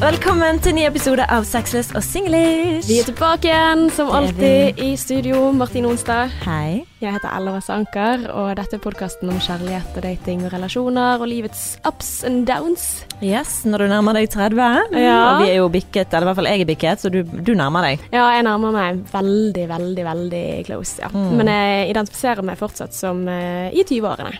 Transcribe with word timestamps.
Velkommen 0.00 0.56
til 0.64 0.72
ny 0.78 0.86
episode 0.88 1.26
av 1.28 1.44
Sexless 1.44 1.90
og 1.92 2.00
singlish. 2.00 2.86
Vi 2.88 2.94
er 3.02 3.04
tilbake 3.04 3.50
igjen, 3.50 3.82
som 3.92 4.08
alltid, 4.16 4.78
i 4.80 4.94
studio. 4.96 5.50
Martine 5.52 5.90
Onstad. 5.90 6.32
Hei. 6.46 6.86
Jeg 7.02 7.18
heter 7.18 7.28
Ella 7.36 7.52
Wesse 7.52 7.74
Anker, 7.74 8.24
og 8.32 8.54
dette 8.56 8.78
er 8.78 8.80
podkasten 8.80 9.28
om 9.28 9.36
kjærlighet 9.44 9.98
og 10.00 10.06
dating 10.06 10.46
og 10.48 10.54
relasjoner 10.54 11.20
og 11.20 11.28
livets 11.28 11.66
ups 11.84 12.08
and 12.24 12.46
downs. 12.48 12.86
Yes, 13.20 13.58
når 13.68 13.84
du 13.84 13.90
nærmer 13.92 14.16
deg 14.16 14.30
30. 14.32 14.96
Ja. 14.96 15.18
Og 15.18 15.42
vi 15.42 15.50
er 15.50 15.60
jo 15.60 15.68
bikket, 15.76 16.08
eller 16.08 16.24
i 16.24 16.30
hvert 16.30 16.40
fall 16.40 16.48
jeg 16.48 16.64
er 16.64 16.72
bikket, 16.72 17.04
så 17.04 17.12
du, 17.12 17.20
du 17.20 17.52
nærmer 17.60 17.90
deg. 17.90 18.08
Ja, 18.08 18.24
jeg 18.38 18.48
nærmer 18.48 18.72
meg 18.78 19.04
veldig, 19.12 19.68
veldig, 19.74 20.08
veldig 20.08 20.42
close, 20.70 20.96
ja. 21.04 21.12
Mm. 21.12 21.28
Men 21.42 21.52
jeg 21.52 21.92
identifiserer 21.92 22.48
meg 22.48 22.56
fortsatt 22.62 22.96
som 22.96 23.20
uh, 23.28 23.68
i 23.68 23.84
20-årene. 23.84 24.32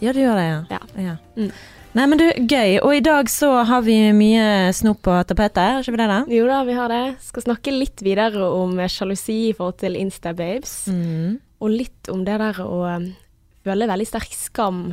Ja, 0.00 0.16
du 0.16 0.24
gjør 0.24 0.40
det, 0.40 0.48
ja. 0.48 0.58
Ja. 0.72 0.82
ja. 1.10 1.16
Mm. 1.36 1.52
Nei, 1.92 2.06
men 2.08 2.16
du, 2.16 2.24
gøy. 2.48 2.78
Og 2.80 2.94
i 2.96 3.02
dag 3.04 3.28
så 3.28 3.50
har 3.68 3.82
vi 3.84 3.96
mye 4.16 4.70
snop 4.72 5.02
på 5.04 5.12
tapetet, 5.28 5.60
har 5.76 5.82
ikke 5.84 5.92
vi 5.92 6.00
det 6.00 6.06
da? 6.08 6.20
Jo 6.32 6.46
da, 6.48 6.62
vi 6.64 6.76
har 6.78 6.88
det. 6.88 7.00
Skal 7.20 7.44
snakke 7.44 7.74
litt 7.74 8.00
videre 8.04 8.46
om 8.48 8.78
sjalusi 8.88 9.36
i 9.50 9.52
forhold 9.56 9.76
til 9.82 9.98
Insta-babes. 10.00 10.72
Mm. 10.88 11.34
Og 11.60 11.74
litt 11.74 12.08
om 12.12 12.24
det 12.24 12.38
der 12.40 12.62
å 12.64 12.78
eh, 12.88 13.10
føle 13.68 13.90
veldig 13.92 14.08
sterk 14.08 14.32
skam 14.34 14.86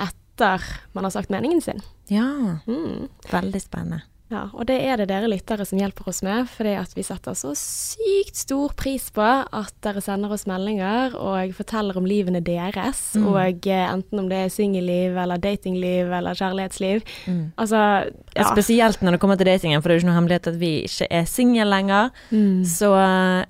etter 0.00 0.64
man 0.96 1.04
har 1.04 1.12
sagt 1.14 1.32
meningen 1.34 1.60
sin. 1.64 1.84
Ja, 2.08 2.24
Mm. 2.66 3.08
veldig 3.28 3.60
spennende. 3.60 4.00
Ja, 4.28 4.48
og 4.52 4.66
det 4.66 4.80
er 4.82 4.96
det 4.98 5.06
dere 5.12 5.28
lyttere 5.30 5.62
som 5.68 5.78
hjelper 5.78 6.08
oss 6.10 6.18
med, 6.26 6.48
fordi 6.50 6.72
at 6.80 6.90
vi 6.96 7.02
setter 7.06 7.36
så 7.38 7.52
sykt 7.54 8.34
stor 8.40 8.72
pris 8.74 9.04
på 9.14 9.22
at 9.22 9.70
dere 9.86 10.02
sender 10.02 10.32
oss 10.34 10.46
meldinger 10.50 11.14
og 11.14 11.52
forteller 11.54 11.96
om 12.00 12.08
livene 12.08 12.40
deres, 12.42 13.04
Mm. 13.16 13.26
og 13.30 13.66
eh, 13.70 13.84
enten 13.92 14.18
om 14.18 14.28
det 14.28 14.36
er 14.44 14.48
singelliv 14.50 15.16
eller 15.16 15.38
datingliv 15.38 16.10
eller 16.12 16.34
kjærlighetsliv. 16.34 17.04
Mm. 17.26 17.52
Altså, 17.56 18.10
ja. 18.34 18.48
Spesielt 18.50 19.00
når 19.00 19.12
det 19.16 19.20
kommer 19.22 19.36
til 19.38 19.46
datingen, 19.46 19.80
for 19.80 19.88
det 19.88 19.94
er 19.94 20.00
jo 20.00 20.04
ikke 20.04 20.10
noe 20.10 20.18
hemmelighet 20.18 20.50
at 20.50 20.58
vi 20.60 20.72
ikke 20.88 21.06
er 21.10 21.24
single 21.30 21.68
lenger. 21.70 22.10
Mm. 22.32 22.64
Så 22.66 22.90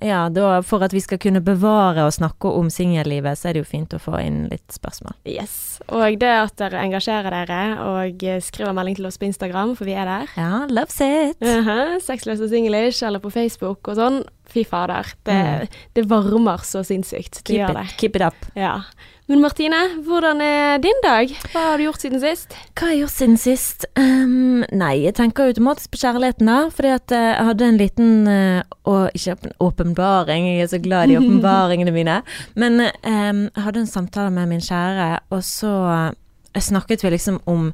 ja, 0.05 0.21
da, 0.29 0.61
for 0.61 0.85
at 0.85 0.93
vi 0.93 1.01
skal 1.03 1.17
kunne 1.17 1.41
bevare 1.41 2.05
og 2.05 2.13
snakke 2.13 2.51
om 2.53 2.69
singellivet, 2.69 3.37
så 3.37 3.49
er 3.49 3.57
det 3.57 3.65
jo 3.65 3.69
fint 3.71 3.97
å 3.97 4.01
få 4.01 4.21
inn 4.21 4.43
litt 4.51 4.69
spørsmål. 4.77 5.17
Yes. 5.25 5.79
Og 5.89 6.19
det 6.21 6.29
at 6.29 6.55
dere 6.61 6.85
engasjerer 6.85 7.33
dere 7.33 7.59
og 7.87 8.23
eh, 8.23 8.39
skriver 8.43 8.73
melding 8.77 8.95
til 9.01 9.09
oss 9.09 9.17
på 9.17 9.25
Instagram, 9.29 9.75
for 9.75 9.89
vi 9.89 9.97
er 9.97 10.05
der. 10.05 10.31
Ja, 10.37 10.66
loves 10.71 11.01
it. 11.01 11.37
Uh 11.41 11.67
-huh. 11.67 12.43
og 12.43 12.49
singlish, 12.49 13.03
eller 13.03 13.19
på 13.19 13.29
Facebook 13.29 13.87
og 13.87 13.95
sånn. 13.95 14.23
Fy 14.47 14.63
fader. 14.63 15.13
Det, 15.25 15.69
det 15.95 16.09
varmer 16.09 16.57
så 16.63 16.83
sinnssykt. 16.83 17.43
Det 17.43 17.55
Keep 17.55 17.69
it, 17.69 17.97
keep 17.97 18.15
it 18.15 18.21
up. 18.21 18.35
Ja. 18.55 18.81
Men 19.27 19.41
Martine, 19.41 19.75
hvordan 20.07 20.39
er 20.41 20.77
din 20.79 21.01
dag? 21.03 21.27
Hva 21.51 21.59
har 21.59 21.77
du 21.77 21.83
gjort 21.83 21.99
siden 21.99 22.21
sist? 22.23 22.53
Hva 22.79 22.85
har 22.85 22.93
jeg 22.93 23.01
gjort 23.01 23.11
siden 23.11 23.35
sist? 23.41 23.85
Um, 23.99 24.61
nei, 24.71 25.01
jeg 25.03 25.17
tenker 25.17 25.49
automatisk 25.49 25.91
på 25.91 25.99
kjærligheten, 25.99 26.47
da. 26.47 26.69
Fordi 26.71 26.93
at 26.95 27.11
eh, 27.11 27.25
jeg 27.33 27.47
hadde 27.49 27.67
en 27.67 27.79
liten 27.81 28.29
eh, 28.31 28.61
Og 28.87 29.17
ikke 29.19 29.35
en 29.35 29.57
åpenbaring, 29.67 30.47
jeg 30.47 30.63
er 30.63 30.71
så 30.71 30.79
glad 30.79 31.11
i 31.11 31.17
åpenbaringene 31.19 31.91
mine. 31.91 32.21
Men 32.55 32.79
um, 32.87 33.43
jeg 33.51 33.65
hadde 33.65 33.83
en 33.83 33.91
samtale 33.91 34.31
med 34.31 34.47
min 34.47 34.63
kjære, 34.63 35.09
og 35.35 35.43
så 35.43 35.73
eh, 35.91 36.63
snakket 36.63 37.03
vi 37.03 37.11
liksom 37.17 37.41
om 37.51 37.73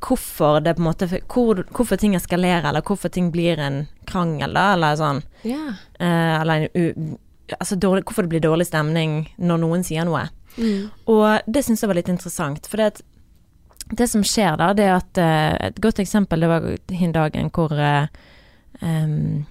hvorfor 0.00 0.60
det 0.60 0.74
på 0.76 0.82
en 0.82 0.88
måte 0.88 1.08
hvor, 1.10 1.64
Hvorfor 1.70 1.96
ting 1.96 2.14
eskalerer, 2.16 2.68
eller 2.68 2.82
hvorfor 2.82 3.08
ting 3.12 3.30
blir 3.32 3.58
en 3.58 3.86
krangel, 4.08 4.54
da, 4.54 4.72
eller 4.76 4.96
sånn. 4.96 5.22
Yeah. 5.44 5.78
Eh, 5.98 6.40
eller 6.40 6.68
en. 6.72 7.16
Altså 7.58 7.76
dårlig, 7.76 8.04
hvorfor 8.06 8.24
det 8.24 8.32
blir 8.32 8.44
dårlig 8.44 8.66
stemning 8.70 9.26
når 9.36 9.58
noen 9.60 9.82
sier 9.84 10.06
noe. 10.08 10.28
Mm. 10.56 10.90
Og 11.10 11.48
det 11.50 11.64
syns 11.66 11.82
jeg 11.82 11.90
var 11.90 11.98
litt 11.98 12.12
interessant, 12.12 12.68
for 12.68 12.80
det, 12.80 13.02
det 13.92 14.08
som 14.08 14.24
skjer 14.24 14.56
da, 14.60 14.70
det 14.76 14.86
er 14.86 14.94
at 14.96 15.20
eh, 15.20 15.68
Et 15.68 15.80
godt 15.82 16.00
eksempel, 16.00 16.40
det 16.40 16.48
var 16.48 16.68
den 16.88 17.12
dagen 17.12 17.50
hvor 17.52 17.74
eh, 17.76 18.06
em, 18.80 19.44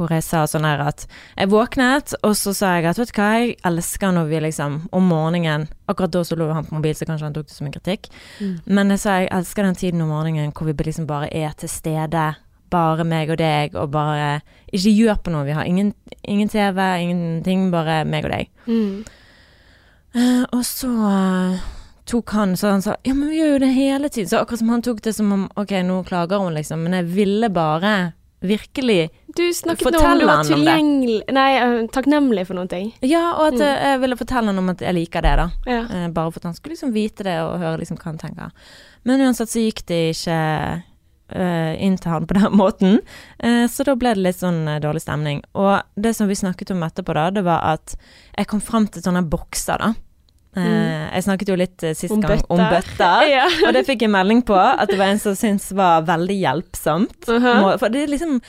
hvor 0.00 0.12
jeg 0.14 0.24
sa 0.24 0.46
sånn 0.48 0.64
her 0.64 0.80
at 0.82 1.06
Jeg 1.36 1.50
våknet, 1.52 2.14
og 2.24 2.34
så 2.38 2.54
sa 2.56 2.74
jeg 2.78 2.88
at 2.90 3.00
vet 3.00 3.12
du 3.12 3.18
hva, 3.20 3.30
jeg 3.36 3.56
elsker 3.68 4.14
når 4.16 4.30
vi 4.30 4.42
liksom 4.46 4.80
om 4.96 5.08
morgenen 5.10 5.68
Akkurat 5.90 6.14
da 6.14 6.22
så 6.24 6.38
lå 6.38 6.48
han 6.54 6.66
på 6.68 6.78
mobil, 6.78 6.94
så 6.96 7.08
kanskje 7.08 7.28
han 7.28 7.34
tok 7.34 7.48
det 7.48 7.56
som 7.56 7.66
en 7.66 7.74
kritikk. 7.74 8.06
Mm. 8.38 8.52
Men 8.70 8.94
jeg 8.94 9.02
sa 9.02 9.16
jeg 9.18 9.32
elsker 9.34 9.66
den 9.66 9.78
tiden 9.78 10.04
om 10.04 10.12
morgenen 10.14 10.52
hvor 10.54 10.68
vi 10.68 10.76
liksom 10.86 11.08
bare 11.10 11.26
er 11.34 11.50
til 11.58 11.72
stede. 11.72 12.28
Bare 12.70 13.02
meg 13.02 13.32
og 13.34 13.40
deg, 13.40 13.74
og 13.74 13.90
bare 13.90 14.36
ikke 14.70 14.92
gjør 14.94 15.18
på 15.24 15.32
noe. 15.34 15.48
Vi 15.48 15.56
har 15.58 15.66
ingen, 15.66 15.90
ingen 16.22 16.52
TV, 16.52 16.78
ingenting, 17.02 17.72
bare 17.74 18.04
meg 18.06 18.28
og 18.28 18.36
deg. 18.36 18.52
Mm. 18.70 19.02
Uh, 20.14 20.46
og 20.54 20.62
så 20.66 20.90
uh, 20.94 21.66
tok 22.10 22.30
han 22.34 22.56
så 22.58 22.72
han 22.72 22.82
sa 22.82 22.96
Ja, 23.06 23.14
men 23.14 23.30
vi 23.30 23.40
gjør 23.40 23.56
jo 23.56 23.60
det 23.64 23.74
hele 23.74 24.08
tiden. 24.08 24.30
Så 24.30 24.38
akkurat 24.38 24.62
som 24.62 24.72
han 24.74 24.86
tok 24.86 25.02
det 25.02 25.14
som 25.18 25.34
om 25.34 25.44
OK, 25.58 25.74
nå 25.86 26.00
klager 26.06 26.42
hun, 26.42 26.54
liksom. 26.54 26.86
Men 26.86 27.00
jeg 27.00 27.10
ville 27.14 27.50
bare 27.50 28.12
virkelig 28.40 29.10
Du 29.36 29.42
snakket 29.52 29.92
nå 29.92 30.00
om 30.00 30.18
du 30.18 30.26
var 30.26 30.44
tilgjengelig 30.48 31.18
Nei, 31.32 31.48
øh, 31.60 31.88
takknemlig 31.92 32.46
for 32.48 32.54
noen 32.58 32.68
ting. 32.72 32.92
Ja, 33.02 33.34
og 33.36 33.48
at 33.52 33.58
Mm. 33.60 33.66
eh, 33.66 33.88
jeg 33.92 34.00
ville 34.00 34.16
fortelle 34.16 34.46
han 34.46 34.58
om 34.58 34.68
at 34.72 34.80
jeg 34.80 34.94
liker 34.94 35.22
det, 35.22 35.36
da. 35.36 35.48
Ja. 35.66 35.82
Eh, 35.90 36.08
bare 36.08 36.30
for 36.32 36.40
at 36.40 36.44
han 36.50 36.54
skulle 36.54 36.74
liksom 36.76 36.92
vite 36.92 37.22
det 37.24 37.38
og 37.42 37.58
høre 37.60 37.78
liksom 37.78 37.96
hva 37.98 38.04
han 38.10 38.18
tenker. 38.18 38.50
Men 39.04 39.20
uansett 39.20 39.48
så 39.48 39.60
gikk 39.60 39.84
det 39.86 40.00
ikke 40.16 40.82
eh, 41.32 41.74
inn 41.84 41.96
til 41.96 42.10
han 42.10 42.26
på 42.26 42.34
den 42.34 42.52
måten, 42.62 42.98
eh, 43.38 43.66
så 43.70 43.84
da 43.86 43.94
ble 43.94 44.14
det 44.14 44.24
litt 44.24 44.40
sånn 44.40 44.66
eh, 44.68 44.80
dårlig 44.82 45.02
stemning. 45.04 45.42
Og 45.54 45.82
det 45.96 46.16
som 46.16 46.26
vi 46.28 46.34
snakket 46.34 46.72
om 46.74 46.82
etterpå, 46.82 47.14
da, 47.14 47.28
det 47.30 47.44
var 47.46 47.62
at 47.76 47.94
jeg 48.36 48.46
kom 48.50 48.60
frem 48.60 48.88
til 48.90 49.02
sånne 49.04 49.22
bokser, 49.30 49.78
da. 49.78 49.92
Eh, 50.56 51.14
Jeg 51.14 51.22
snakket 51.24 51.48
jo 51.48 51.56
litt 51.56 51.82
eh, 51.82 51.94
sist 51.94 52.10
Mm. 52.10 52.16
Om 52.16 52.28
gang 52.28 52.42
om 52.48 52.58
bøtter. 52.58 52.80
bøtter, 52.96 53.28
Ja. 53.36 53.46
og 53.68 53.72
det 53.74 53.84
fikk 53.86 54.02
jeg 54.02 54.10
melding 54.10 54.42
på, 54.42 54.56
at 54.56 54.88
det 54.90 54.98
var 54.98 55.06
en 55.12 55.18
som 55.18 55.34
syntes 55.34 55.70
var 55.72 56.02
veldig 56.02 56.36
hjelpsomt. 56.40 57.28
Uh 57.28 57.38
-huh. 57.44 57.78
For 57.78 57.88
det 57.88 58.02
er 58.02 58.06
liksom 58.06 58.40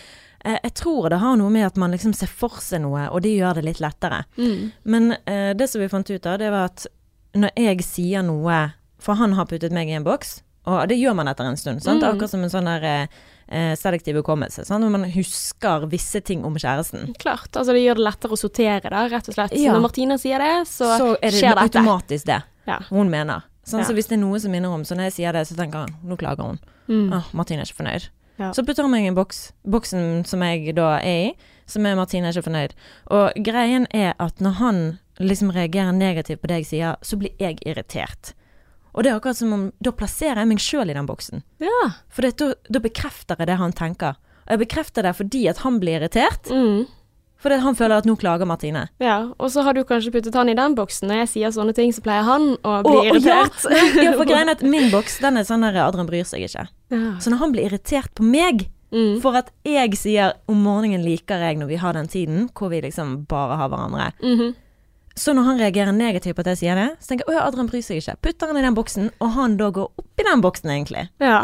eh, 0.46 0.58
Jeg 0.64 0.74
tror 0.74 1.10
det 1.10 1.20
har 1.20 1.36
noe 1.38 1.50
med 1.50 1.66
at 1.66 1.78
man 1.78 1.92
liksom 1.92 2.14
ser 2.14 2.28
for 2.28 2.50
seg 2.60 2.82
noe, 2.82 3.10
og 3.10 3.22
det 3.22 3.38
gjør 3.38 3.54
det 3.56 3.64
litt 3.66 3.80
lettere. 3.80 4.24
Mm. 4.38 4.72
Men 4.84 5.16
det 5.58 5.70
som 5.70 5.82
vi 5.82 5.88
fant 5.88 6.10
ut 6.10 6.26
av, 6.26 6.40
det 6.40 6.50
var 6.52 6.66
at 6.66 6.88
når 7.36 7.50
jeg 7.56 7.84
sier 7.84 8.22
noe 8.24 8.72
For 9.00 9.14
han 9.16 9.34
har 9.34 9.46
puttet 9.46 9.72
meg 9.72 9.88
i 9.90 9.94
en 9.94 10.04
boks, 10.04 10.42
og 10.66 10.88
det 10.88 10.98
gjør 10.98 11.14
man 11.16 11.28
etter 11.28 11.44
en 11.44 11.58
stund. 11.58 11.82
Sant? 11.82 12.04
Mm. 12.04 12.10
Akkurat 12.10 12.30
som 12.30 12.44
en 12.44 12.50
sånn 12.50 12.66
der 12.66 13.08
eh, 13.52 13.74
selektiv 13.76 14.16
hukommelse. 14.22 14.64
Sånn 14.68 14.82
Når 14.82 14.92
man 14.96 15.04
husker 15.14 15.86
visse 15.92 16.22
ting 16.24 16.46
om 16.48 16.56
kjæresten. 16.56 17.12
Klart. 17.22 17.52
Altså, 17.52 17.74
det 17.76 17.84
gjør 17.84 18.00
det 18.02 18.06
lettere 18.08 18.32
å 18.38 18.40
sortere, 18.40 18.90
da, 18.90 19.04
rett 19.12 19.28
og 19.30 19.36
slett. 19.38 19.54
Ja. 19.60 19.74
Når 19.76 19.82
Martina 19.90 20.18
sier 20.22 20.40
det, 20.42 20.54
så, 20.72 20.90
Så 20.98 21.10
er 21.22 21.30
det 21.30 21.40
skjer 21.42 21.56
dette. 21.56 21.68
automatisk 21.70 22.26
det 22.32 22.42
Ja. 22.68 22.80
hun 22.90 23.10
mener. 23.12 23.44
Sånn, 23.66 23.80
Ja. 23.84 23.86
Så 23.86 23.94
hvis 23.94 24.08
det 24.08 24.18
er 24.18 24.24
noe 24.24 24.40
som 24.40 24.52
minner 24.52 24.70
om, 24.74 24.82
så 24.84 24.96
når 24.98 25.12
jeg 25.12 25.14
sier 25.20 25.32
det, 25.34 25.46
så 25.48 25.56
tenker 25.56 25.86
han 25.86 25.96
nå 26.04 26.18
klager 26.18 26.44
hun. 26.48 26.60
Mm. 26.90 27.14
Ah, 27.14 27.24
Martine 27.34 27.60
er 27.62 27.66
ikke 27.66 27.84
fornøyd. 27.84 28.10
Så 28.56 28.66
putter 28.66 28.82
han 28.82 28.90
meg 28.92 29.04
i 29.04 29.08
en 29.08 29.14
boks. 29.16 29.52
Boksen 29.70 30.26
som 30.26 30.42
jeg 30.42 30.74
da 30.74 30.98
er 30.98 31.28
i, 31.30 31.36
som 31.68 31.86
er 31.86 31.94
Martine 31.96 32.26
er 32.26 32.34
ikke 32.34 32.48
fornøyd. 32.50 32.72
Og 33.12 33.34
greien 33.46 33.86
er 33.94 34.16
at 34.20 34.40
når 34.42 34.54
han 34.58 35.00
liksom 35.20 35.52
reagerer 35.54 35.94
negativt 35.94 36.42
på 36.42 36.48
det 36.48 36.64
jeg 36.64 36.66
sier, 36.66 36.96
så 37.04 37.20
blir 37.20 37.30
jeg 37.38 37.60
irritert. 37.68 38.34
Og 38.94 39.04
det 39.04 39.12
er 39.12 39.20
akkurat 39.20 39.38
som 39.40 39.54
om 39.56 39.68
da 39.82 39.92
plasserer 39.92 40.42
jeg 40.44 40.48
meg 40.52 40.60
sjøl 40.60 40.90
i 40.90 40.94
den 40.98 41.06
boksen. 41.08 41.44
Ja. 41.64 41.92
For 42.10 42.28
da, 42.28 42.54
da 42.70 42.80
bekrefter 42.84 43.38
jeg 43.40 43.48
det 43.48 43.56
han 43.62 43.72
tenker. 43.74 44.18
Og 44.48 44.56
jeg 44.58 44.60
bekrefter 44.68 45.04
det 45.08 45.14
fordi 45.16 45.46
at 45.48 45.62
han 45.64 45.80
blir 45.80 46.00
irritert. 46.02 46.50
Mm. 46.52 46.88
Fordi 47.42 47.56
han 47.64 47.74
føler 47.74 47.98
at 47.98 48.06
nå 48.06 48.14
klager 48.22 48.46
Martine. 48.46 48.84
ja. 49.02 49.32
Og 49.40 49.50
så 49.50 49.64
har 49.66 49.74
du 49.74 49.84
kanskje 49.84 50.12
puttet 50.14 50.36
han 50.38 50.50
i 50.50 50.54
den 50.54 50.76
boksen. 50.78 51.08
Når 51.10 51.24
jeg 51.24 51.30
sier 51.32 51.50
sånne 51.56 51.74
ting, 51.74 51.90
så 51.96 52.04
pleier 52.06 52.22
han 52.28 52.52
å 52.62 52.82
bli 52.84 52.92
Og- 52.92 53.00
og 53.00 53.06
ja, 53.26 53.46
irritert. 53.46 53.64
ja, 54.06 54.12
for 54.14 54.26
greien 54.30 54.50
at 54.52 54.62
min 54.62 54.92
boks 54.92 55.18
den 55.24 55.38
er 55.38 55.44
sånn 55.48 55.62
der 55.66 55.80
Adrian 55.88 56.06
bryr 56.10 56.24
seg 56.28 56.44
ikke. 56.46 56.68
Ja. 56.94 57.16
Så 57.18 57.32
når 57.34 57.38
han 57.42 57.52
blir 57.56 57.66
irritert 57.72 58.14
på 58.16 58.24
meg 58.28 58.68
Mm. 58.92 59.22
for 59.24 59.32
at 59.40 59.54
jeg 59.64 59.94
sier 59.96 60.34
om 60.52 60.58
morgenen 60.66 61.00
liker 61.06 61.40
jeg 61.40 61.56
når 61.62 61.68
vi 61.70 61.78
har 61.80 61.94
den 61.96 62.10
tiden 62.12 62.50
hvor 62.52 62.68
vi 62.70 62.82
liksom 62.84 63.26
bare 63.26 63.56
har 63.56 63.70
hverandre. 63.72 64.10
Mhm. 64.22 64.50
Så 65.16 65.34
når 65.36 65.44
han 65.44 65.60
reagerer 65.60 65.92
negativt 65.92 66.36
på 66.36 66.40
at 66.46 66.54
jeg 66.54 66.58
sier 66.64 66.76
det, 66.76 66.90
så 67.04 67.08
tenker 67.12 67.28
jeg 67.32 67.38
at 67.42 67.48
Adrian 67.52 67.68
bryr 67.68 67.82
seg 67.84 67.98
ikke. 68.02 68.16
Putter 68.22 68.48
han 68.48 68.58
i 68.58 68.62
den 68.62 68.76
boksen, 68.78 69.12
og 69.20 69.32
han 69.36 69.58
da 69.58 69.70
går 69.76 69.92
oppi 70.00 70.24
den 70.24 70.42
boksen, 70.42 70.70
egentlig. 70.72 71.10
Ja. 71.20 71.42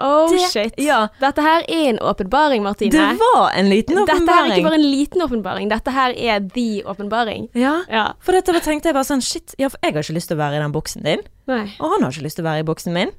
Oh 0.00 0.28
Det- 0.30 0.50
shit. 0.50 0.74
ja. 0.82 1.06
Dette 1.20 1.40
her 1.42 1.60
er 1.68 1.88
en 1.90 1.98
åpenbaring, 2.02 2.62
Martine. 2.64 2.90
Det 2.90 3.18
var 3.20 3.52
en 3.54 3.68
liten 3.70 3.96
åpenbaring. 3.98 4.08
Dette 4.26 4.32
her 4.34 4.50
er 4.50 4.56
ikke 4.56 4.64
bare 4.64 4.80
en 4.80 4.90
liten 4.90 5.22
åpenbaring, 5.22 5.68
dette 5.70 5.90
her 5.94 6.10
er 6.18 6.40
the 6.54 6.82
åpenbaring. 6.84 7.48
Ja, 7.54 7.82
Ja. 7.88 8.12
for 8.18 8.32
dette 8.32 8.52
tenkte 8.60 8.86
jeg 8.90 8.94
bare 8.94 9.04
sånn 9.04 9.22
shit, 9.22 9.54
ja, 9.58 9.68
for 9.68 9.78
jeg 9.84 9.94
har 9.94 10.02
ikke 10.02 10.14
lyst 10.16 10.28
til 10.28 10.36
å 10.36 10.40
være 10.40 10.56
i 10.56 10.62
den 10.64 10.72
boksen 10.72 11.02
din, 11.04 11.20
Nei. 11.46 11.70
og 11.78 11.90
han 11.92 12.02
har 12.02 12.10
ikke 12.10 12.24
lyst 12.24 12.36
til 12.36 12.44
å 12.44 12.50
være 12.50 12.60
i 12.60 12.62
boksen 12.64 12.92
min. 12.92 13.10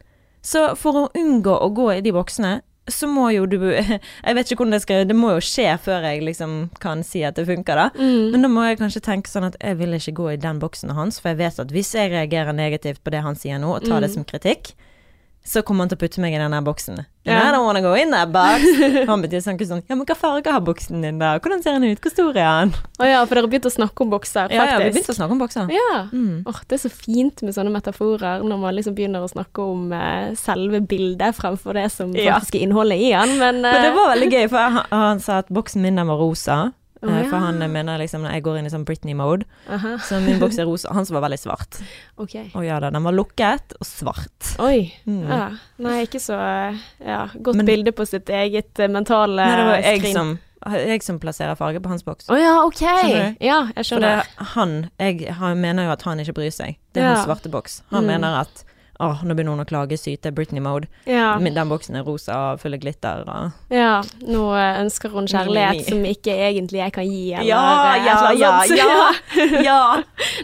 Så 0.43 0.75
for 0.77 0.91
å 0.93 1.09
unngå 1.15 1.55
å 1.61 1.73
gå 1.73 1.97
i 1.97 2.01
de 2.01 2.11
boksene, 2.11 2.61
så 2.87 3.07
må 3.09 3.29
jo 3.33 3.45
du 3.49 3.57
Jeg 3.73 4.35
vet 4.37 4.45
ikke 4.51 4.59
hvordan 4.61 4.75
det 4.75 4.81
skal 4.83 5.07
Det 5.09 5.15
må 5.17 5.31
jo 5.33 5.41
skje 5.43 5.71
før 5.81 6.05
jeg 6.05 6.21
liksom 6.27 6.69
kan 6.83 7.01
si 7.03 7.23
at 7.25 7.35
det 7.39 7.47
funker, 7.49 7.75
da. 7.75 7.87
Mm. 7.97 8.31
Men 8.35 8.45
da 8.45 8.51
må 8.51 8.65
jeg 8.67 8.77
kanskje 8.81 9.01
tenke 9.05 9.31
sånn 9.31 9.47
at 9.49 9.57
jeg 9.61 9.79
vil 9.79 9.97
ikke 9.97 10.13
gå 10.19 10.27
i 10.33 10.41
den 10.41 10.59
boksen 10.61 10.93
hans, 10.97 11.17
for 11.19 11.33
jeg 11.33 11.41
vet 11.41 11.59
at 11.65 11.71
hvis 11.73 11.93
jeg 11.97 12.11
reagerer 12.13 12.53
negativt 12.53 13.01
på 13.03 13.13
det 13.15 13.23
han 13.25 13.35
sier 13.39 13.57
nå, 13.61 13.73
og 13.77 13.85
tar 13.87 14.01
det 14.05 14.11
Mm. 14.11 14.13
som 14.19 14.23
kritikk, 14.29 14.75
så 15.45 15.61
kommer 15.61 15.85
han 15.85 15.91
til 15.91 15.99
å 15.99 16.01
putte 16.01 16.21
meg 16.23 16.33
i 16.33 16.39
den 16.41 16.55
boksen. 16.65 17.03
Yeah. 17.25 17.49
I 17.49 17.51
don't 17.53 17.65
wanna 17.65 17.81
go 17.81 17.93
in 17.97 18.11
that 18.11 18.31
box. 18.33 18.61
Han 19.09 19.21
betyr 19.23 19.41
ikke 19.41 19.65
sånn 19.65 19.81
Ja, 19.89 19.95
men 19.97 20.05
hva 20.05 20.13
farge 20.17 20.51
har 20.53 20.61
boksen 20.61 21.01
din, 21.01 21.17
da? 21.17 21.31
Hvordan 21.41 21.63
ser 21.63 21.77
den 21.77 21.87
ut? 21.89 22.01
Hvor 22.01 22.13
stor 22.13 22.37
er 22.37 22.45
han? 22.45 22.73
Å 23.01 23.07
ja, 23.07 23.23
for 23.25 23.33
dere 23.33 23.47
har 23.47 23.49
begynt 23.49 23.65
å 23.65 23.73
snakke 23.73 24.05
om 24.05 24.11
bokser, 24.13 24.53
Ja, 24.53 24.59
ja, 24.59 24.75
vi 24.77 24.85
faktisk. 24.85 24.93
begynte 24.93 25.15
å 25.15 25.17
snakke 25.17 25.33
om 25.33 25.41
bokser. 25.41 25.73
Ja. 25.73 26.03
Mm. 26.13 26.43
Åh, 26.45 26.61
det 26.69 26.77
er 26.77 26.83
så 26.83 26.91
fint 26.93 27.41
med 27.45 27.57
sånne 27.57 27.73
metaforer 27.73 28.45
når 28.45 28.61
man 28.61 28.77
liksom 28.77 28.97
begynner 28.97 29.25
å 29.25 29.31
snakke 29.31 29.65
om 29.73 29.89
uh, 29.93 30.37
selve 30.37 30.83
bildet 30.85 31.37
fremfor 31.37 31.77
det 31.77 31.87
som 31.93 32.13
faktisk 32.13 32.59
er 32.59 32.67
innholdet 32.67 33.01
i 33.01 33.09
den, 33.15 33.37
men, 33.41 33.61
Men 33.65 33.81
det 33.81 33.89
eh, 33.89 33.97
var 33.97 34.13
veldig 34.13 34.31
gøy, 34.31 34.45
for 34.53 34.77
han, 34.77 34.93
han 34.93 35.23
sa 35.25 35.41
at 35.41 35.49
boksen 35.53 35.81
min 35.81 35.97
den 35.97 36.09
var 36.09 36.21
rosa. 36.21 36.59
Eh, 37.03 37.09
ja. 37.11 37.23
For 37.29 37.37
han 37.43 37.59
mener 37.71 37.99
liksom 37.99 38.23
når 38.23 38.31
jeg 38.37 38.43
går 38.45 38.57
inn 38.59 38.65
i 38.65 38.71
sånn 38.73 38.85
Britney-mode, 38.87 39.43
så 40.07 40.21
min 40.23 40.39
boks 40.41 40.57
er 40.57 40.65
rosa. 40.69 40.93
Hans 40.95 41.11
var 41.11 41.21
veldig 41.25 41.37
svart. 41.41 41.81
ok. 42.17 42.35
Og 42.55 42.63
ja 42.65 42.79
da, 42.79 42.89
den 42.89 43.03
var 43.03 43.13
lukket 43.13 43.75
og 43.79 43.85
svart. 43.85 44.55
Oi. 44.63 44.93
Mm. 45.05 45.27
Ja. 45.29 45.49
Nei, 45.85 45.97
ikke 46.07 46.21
så 46.23 46.37
eh, 46.39 46.79
ja, 47.05 47.25
godt 47.35 47.59
Men- 47.59 47.65
bilde 47.69 47.91
på 47.91 48.07
sitt 48.09 48.29
eget 48.29 48.79
eh, 48.79 48.87
mentale 48.89 49.35
Nei, 49.43 49.55
det 49.59 49.65
var 49.69 49.83
jeg 49.83 49.99
skrin. 50.01 50.15
som, 50.15 50.33
jeg 50.79 51.03
som 51.05 51.19
plasserer 51.21 51.55
farge 51.59 51.81
på 51.83 51.89
hans 51.91 52.03
boks. 52.07 52.29
Å 52.31 52.37
ja, 52.39 52.53
ok. 52.65 52.81
Ja, 53.43 53.59
jeg 53.75 53.85
For 53.85 53.99
det, 54.01 54.13
skjønner. 54.15 54.31
han 54.55 54.77
jeg, 54.97 55.27
han 55.41 55.59
mener 55.61 55.85
jo 55.89 55.91
at 55.97 56.07
han 56.07 56.23
ikke 56.23 56.33
bryr 56.39 56.53
seg. 56.55 56.79
Det 56.95 57.03
er 57.03 57.11
hans 57.13 57.27
svarte 57.27 57.51
boks. 57.53 57.81
Han 57.91 58.05
Mm. 58.07 58.15
mener 58.15 58.39
at 58.45 58.63
åh, 58.99 59.21
nå 59.27 59.35
begynner 59.35 59.55
hun 59.55 59.63
å 59.63 59.67
klage, 59.67 59.97
syte, 59.99 60.31
Britney-mode. 60.35 60.87
Ja. 61.09 61.35
Den 61.39 61.69
boksen 61.71 61.95
er 61.99 62.03
rosa 62.07 62.35
og 62.53 62.61
full 62.61 62.73
av 62.77 62.79
glitter. 62.83 63.23
Og 63.27 63.73
ja. 63.75 64.01
Nå 64.27 64.43
eh, 64.55 64.79
ønsker 64.83 65.11
hun 65.13 65.27
kjærlighet 65.27 65.89
som 65.89 66.03
ikke 66.07 66.35
egentlig 66.47 66.79
jeg 66.81 66.93
kan 66.95 67.07
gi, 67.09 67.33
eller 67.33 67.49
Ja, 67.49 67.61
eh, 67.95 68.05
ja, 68.05 68.15
eller 68.31 68.75
ja, 68.75 68.87
ja, 69.35 69.61
ja. 69.69 69.79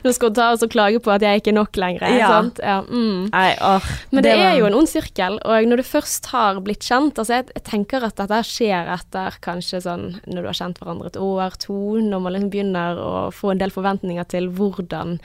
Nå 0.04 0.14
skal 0.16 0.30
hun 0.32 0.36
ta 0.40 0.50
oss 0.56 0.64
og 0.66 0.72
klage 0.74 1.00
på 1.04 1.12
at 1.14 1.22
jeg 1.26 1.42
ikke 1.44 1.54
er 1.54 1.58
nok 1.60 1.80
lenger. 1.80 2.08
Ja. 2.18 2.32
Ja. 2.62 2.78
Mm. 2.88 3.30
Nei, 3.32 3.50
åh. 3.62 3.92
Men 4.12 4.24
det, 4.24 4.36
var- 4.38 4.46
er 4.52 4.58
jo 4.60 4.70
en 4.72 4.80
ond 4.82 4.90
sirkel, 4.92 5.40
og 5.46 5.68
når 5.72 5.82
du 5.84 5.88
først 5.88 6.32
har 6.34 6.60
blitt 6.64 6.84
kjent 6.88 7.18
Altså, 7.22 7.40
jeg, 7.42 7.50
jeg 7.56 7.64
tenker 7.68 8.04
at 8.08 8.16
dette 8.18 8.40
skjer 8.48 8.88
etter 8.96 9.36
kanskje 9.44 9.82
sånn 9.84 10.08
når 10.28 10.42
du 10.42 10.48
har 10.50 10.58
kjent 10.58 10.80
hverandre 10.82 11.12
et 11.12 11.18
år, 11.22 11.56
to, 11.62 11.76
når 12.02 12.22
man 12.24 12.34
liksom 12.36 12.50
begynner 12.54 12.98
å 13.02 13.12
få 13.36 13.52
en 13.54 13.62
del 13.62 13.72
forventninger 13.74 14.28
til 14.32 14.50
hvordan 14.58 15.20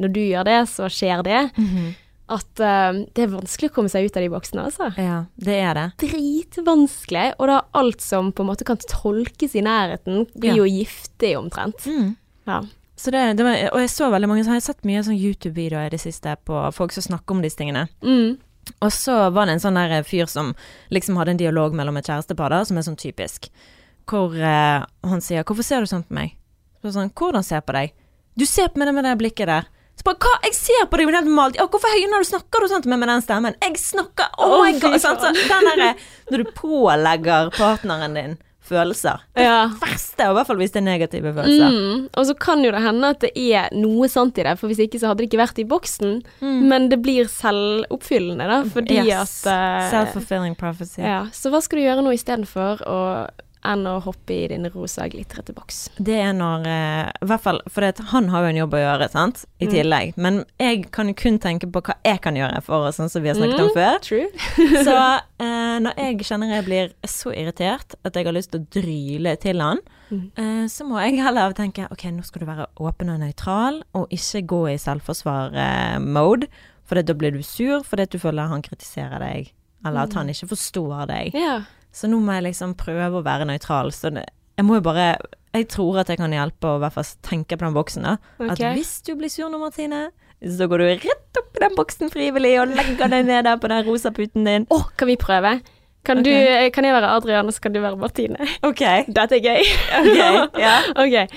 Når 0.00 0.12
du 0.14 0.20
gjør 0.22 0.46
det, 0.48 0.58
så 0.70 0.86
skjer 0.88 1.22
det. 1.26 1.40
Mhm. 1.58 1.90
At 2.30 2.60
uh, 2.62 3.00
det 3.10 3.24
er 3.24 3.32
vanskelig 3.32 3.72
å 3.72 3.74
komme 3.74 3.90
seg 3.90 4.06
ut 4.06 4.16
av 4.16 4.22
de 4.22 4.30
boksene, 4.30 4.64
altså. 4.70 4.90
Ja, 5.00 5.24
det 5.34 5.56
er 5.58 5.74
det. 5.74 5.86
Dritvanskelig. 6.04 7.24
Og 7.38 7.48
da 7.50 7.60
alt 7.80 8.04
som 8.04 8.30
på 8.32 8.44
en 8.44 8.50
måte 8.52 8.66
kan 8.68 8.78
tolkes 8.90 9.56
i 9.58 9.64
nærheten, 9.66 10.26
blir 10.36 10.52
Ja. 10.54 10.60
jo 10.62 10.68
giftig 10.68 11.32
omtrent. 11.38 11.82
Mm. 11.86 12.14
Ja. 12.46 12.60
Så 13.00 13.10
det, 13.10 13.36
det 13.38 13.44
var, 13.46 13.56
og 13.72 13.80
jeg 13.80 13.90
så 13.90 14.10
veldig 14.12 14.28
mange, 14.28 14.44
så 14.44 14.52
har 14.52 14.60
jeg 14.60 14.68
sett 14.68 14.84
mye 14.84 15.02
sånn 15.02 15.16
YouTube-videoer 15.16 15.88
i 15.88 15.92
det 15.94 16.00
siste 16.02 16.36
på 16.44 16.62
folk 16.76 16.92
som 16.92 17.06
snakker 17.06 17.34
om 17.34 17.42
disse 17.42 17.56
tingene. 17.56 17.86
Mm. 18.04 18.36
Og 18.84 18.92
så 18.92 19.14
var 19.32 19.48
det 19.48 19.56
en 19.56 19.62
sånn 19.64 19.78
der 19.80 20.04
fyr 20.06 20.28
som 20.30 20.52
liksom 20.92 21.16
hadde 21.16 21.34
en 21.34 21.40
dialog 21.40 21.74
mellom 21.74 21.96
et 21.96 22.06
kjærestepar 22.06 22.52
da, 22.52 22.60
som 22.68 22.76
er 22.78 22.86
sånn 22.86 23.00
typisk. 23.00 23.48
Hvor 24.10 24.34
uh, 24.36 24.84
han 25.06 25.20
sier 25.24 25.42
'Hvorfor 25.44 25.64
ser 25.64 25.80
du 25.80 25.86
sånn 25.86 26.04
på 26.04 26.14
meg?' 26.14 26.36
Så 26.82 26.92
sånn 26.92 27.10
'Hvordan 27.10 27.42
ser 27.42 27.56
jeg 27.56 27.66
på 27.66 27.72
deg?' 27.72 27.92
'Du 28.36 28.44
ser 28.46 28.68
på 28.68 28.78
meg 28.78 28.94
med 28.94 29.04
det 29.04 29.18
blikket 29.18 29.48
der'. 29.48 29.66
Så 30.00 30.04
bare 30.08 30.16
'Hva? 30.16 30.34
Jeg 30.48 30.54
ser 30.56 30.86
på 30.88 30.96
deg 30.96 31.06
med 31.06 31.14
helt 31.20 31.28
malt. 31.28 31.56
Ja, 31.60 31.66
'Hvorfor 31.68 31.92
høyner 31.92 32.24
du 32.24 32.28
snakker 32.30 32.60
du 32.64 32.68
sånn 32.72 32.82
til 32.82 32.88
meg 32.90 33.00
med 33.00 33.08
den 33.12 33.20
stemmen?' 33.22 33.54
'Jeg 33.60 33.76
snakker 33.76 34.28
Oh 34.38 34.62
my 34.64 34.72
god!' 34.80 34.96
Sånn, 35.00 35.18
Så 35.20 35.32
den 35.32 35.66
derre 35.68 35.94
Når 36.30 36.38
du 36.44 36.44
pålegger 36.56 37.50
partneren 37.52 38.14
din 38.14 38.38
følelser. 38.70 39.18
ja. 39.36 39.66
Verste, 39.82 40.22
i 40.30 40.32
hvert 40.32 40.46
fall 40.46 40.56
hvis 40.56 40.70
det 40.70 40.76
er 40.78 40.86
negative 40.86 41.32
følelser. 41.34 41.70
Mm. 41.74 42.08
Og 42.16 42.24
så 42.26 42.34
kan 42.38 42.62
jo 42.62 42.70
det 42.70 42.80
hende 42.80 43.04
at 43.10 43.18
det 43.20 43.32
er 43.36 43.68
noe 43.74 44.06
sant 44.08 44.38
i 44.38 44.44
det, 44.44 44.56
for 44.60 44.68
hvis 44.70 44.78
ikke 44.78 45.00
så 45.00 45.08
hadde 45.10 45.18
det 45.24 45.28
ikke 45.32 45.42
vært 45.42 45.58
i 45.58 45.64
boksen. 45.66 46.22
Mm. 46.40 46.62
Men 46.70 46.88
det 46.88 47.02
blir 47.02 47.24
selvoppfyllende, 47.26 48.46
da, 48.46 48.62
fordi 48.70 49.04
Yes. 49.04 49.44
at 49.46 49.50
uh, 49.52 49.90
Self-fulfilling 49.90 50.54
prophecy. 50.56 51.00
ja. 51.02 51.24
Så 51.32 51.50
hva 51.50 51.60
skal 51.60 51.78
du 51.80 51.84
gjøre 51.84 52.04
nå 52.04 52.12
istedenfor 52.14 52.80
å 52.86 53.28
enn 53.64 53.84
å 53.86 54.00
hoppe 54.02 54.32
i 54.32 54.48
din 54.48 54.64
rosa 54.72 55.06
glitrete 55.08 55.52
boks? 55.54 55.90
Det 55.98 56.16
er 56.20 56.32
når 56.32 56.66
eh, 56.66 57.10
I 57.22 57.26
hvert 57.28 57.42
fall 57.44 57.60
For 57.68 57.80
det, 57.84 57.98
han 58.12 58.28
har 58.32 58.42
jo 58.46 58.48
en 58.54 58.56
jobb 58.62 58.74
å 58.74 58.80
gjøre, 58.80 59.08
sant, 59.12 59.44
i 59.60 59.66
Mm. 59.66 59.72
tillegg. 59.74 60.14
Men 60.16 60.44
jeg 60.58 60.90
kan 60.90 61.08
jo 61.08 61.14
kun 61.14 61.38
tenke 61.38 61.66
på 61.70 61.82
hva 61.82 61.94
jeg 62.04 62.20
kan 62.22 62.34
gjøre 62.34 62.62
for 62.62 62.88
oss, 62.88 62.96
sånn 62.96 63.10
som 63.10 63.22
vi 63.22 63.28
har 63.28 63.36
snakket 63.36 63.60
om 63.60 63.68
Mm. 63.68 63.74
før. 63.74 64.00
True. 64.00 64.28
Så 64.86 64.96
eh, 65.40 65.78
når 65.84 65.94
jeg 65.96 66.18
kjenner 66.24 66.54
jeg 66.56 66.64
blir 66.64 66.92
så 67.04 67.32
irritert 67.36 67.94
at 68.04 68.14
jeg 68.14 68.24
har 68.24 68.32
lyst 68.32 68.50
til 68.52 68.60
å 68.60 68.66
dryle 68.80 69.36
til 69.40 69.60
han, 69.60 69.78
Mm. 70.10 70.30
eh, 70.36 70.64
så 70.66 70.82
må 70.84 70.98
jeg 71.04 71.20
heller 71.22 71.52
tenke 71.54 71.86
ok, 71.92 72.02
nå 72.10 72.24
skal 72.24 72.40
du 72.40 72.46
være 72.46 72.66
åpen 72.82 73.10
og 73.12 73.20
nøytral, 73.20 73.82
og 73.94 74.08
ikke 74.10 74.42
gå 74.46 74.62
i 74.72 74.76
selvforsvar-mode. 74.76 76.48
For 76.84 77.00
da 77.02 77.14
blir 77.14 77.30
du 77.36 77.42
sur 77.46 77.84
fordi 77.86 78.08
du 78.10 78.18
føler 78.18 78.48
han 78.50 78.62
kritiserer 78.62 79.20
deg, 79.22 79.52
eller 79.86 80.08
at 80.08 80.16
han 80.18 80.26
ikke 80.32 80.48
forstår 80.50 81.06
deg. 81.06 81.34
Ja. 81.38 81.60
Så 81.92 82.10
nå 82.10 82.20
må 82.22 82.36
jeg 82.38 82.50
liksom 82.50 82.76
prøve 82.78 83.20
å 83.20 83.26
være 83.26 83.48
nøytral. 83.50 83.92
Så 83.94 84.12
det, 84.14 84.26
jeg 84.58 84.66
må 84.66 84.78
jo 84.78 84.86
bare 84.86 85.12
Jeg 85.56 85.66
tror 85.72 86.02
at 86.02 86.10
jeg 86.12 86.20
kan 86.20 86.30
hjelpe 86.30 86.68
å 86.68 86.78
i 86.78 86.82
hvert 86.84 86.94
fall 86.94 87.08
tenke 87.26 87.58
på 87.58 87.66
den 87.66 87.74
boksen. 87.74 88.06
da 88.06 88.16
Okay. 88.38 88.70
At 88.70 88.78
hvis 88.78 89.00
du 89.06 89.16
blir 89.18 89.32
sur 89.32 89.50
nå, 89.50 89.58
Martine, 89.58 90.10
så 90.40 90.68
går 90.70 90.78
du 90.78 90.86
rett 91.08 91.40
opp 91.40 91.58
i 91.58 91.64
den 91.64 91.74
boksen 91.76 92.12
frivillig 92.12 92.54
og 92.62 92.72
legger 92.72 93.10
deg 93.10 93.26
ned 93.26 93.44
der 93.44 93.58
på 93.60 93.68
den 93.68 93.84
rosa 93.84 94.14
puten 94.14 94.46
din. 94.46 94.66
Å, 94.70 94.78
kan 94.96 95.10
vi 95.10 95.18
prøve? 95.20 95.58
Kan, 96.06 96.22
okay. 96.22 96.68
du, 96.68 96.70
kan 96.72 96.86
jeg 96.86 96.94
være 96.96 97.10
Adrian, 97.12 97.48
og 97.50 97.52
så 97.52 97.66
kan 97.66 97.74
du 97.74 97.80
være 97.82 97.98
Martine? 98.00 98.46
Ok. 98.64 98.84
Dette 99.10 99.36
er 99.36 99.44
gøy. 99.44 99.72
Ok, 100.00 100.60
ja. 100.62 100.76
Ok. 101.02 101.34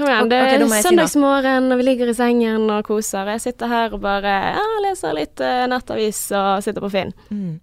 Kom 0.00 0.08
igjen. 0.08 0.28
Det 0.32 0.36
er 0.40 0.62
noe. 0.62 0.80
søndagsmorgen, 0.80 1.66
og 1.72 1.80
vi 1.80 1.84
ligger 1.84 2.08
i 2.08 2.14
sengen 2.16 2.62
og 2.72 2.86
koser. 2.88 3.28
Jeg 3.34 3.42
sitter 3.44 3.68
her 3.68 3.92
og 3.92 4.00
bare 4.00 4.32
ja, 4.56 4.62
leser 4.80 5.12
litt 5.16 5.42
uh, 5.44 5.66
nettavis 5.68 6.22
og 6.36 6.62
sitter 6.64 6.80
på 6.80 6.88
Finn. 6.94 7.12
Mm. 7.28 7.58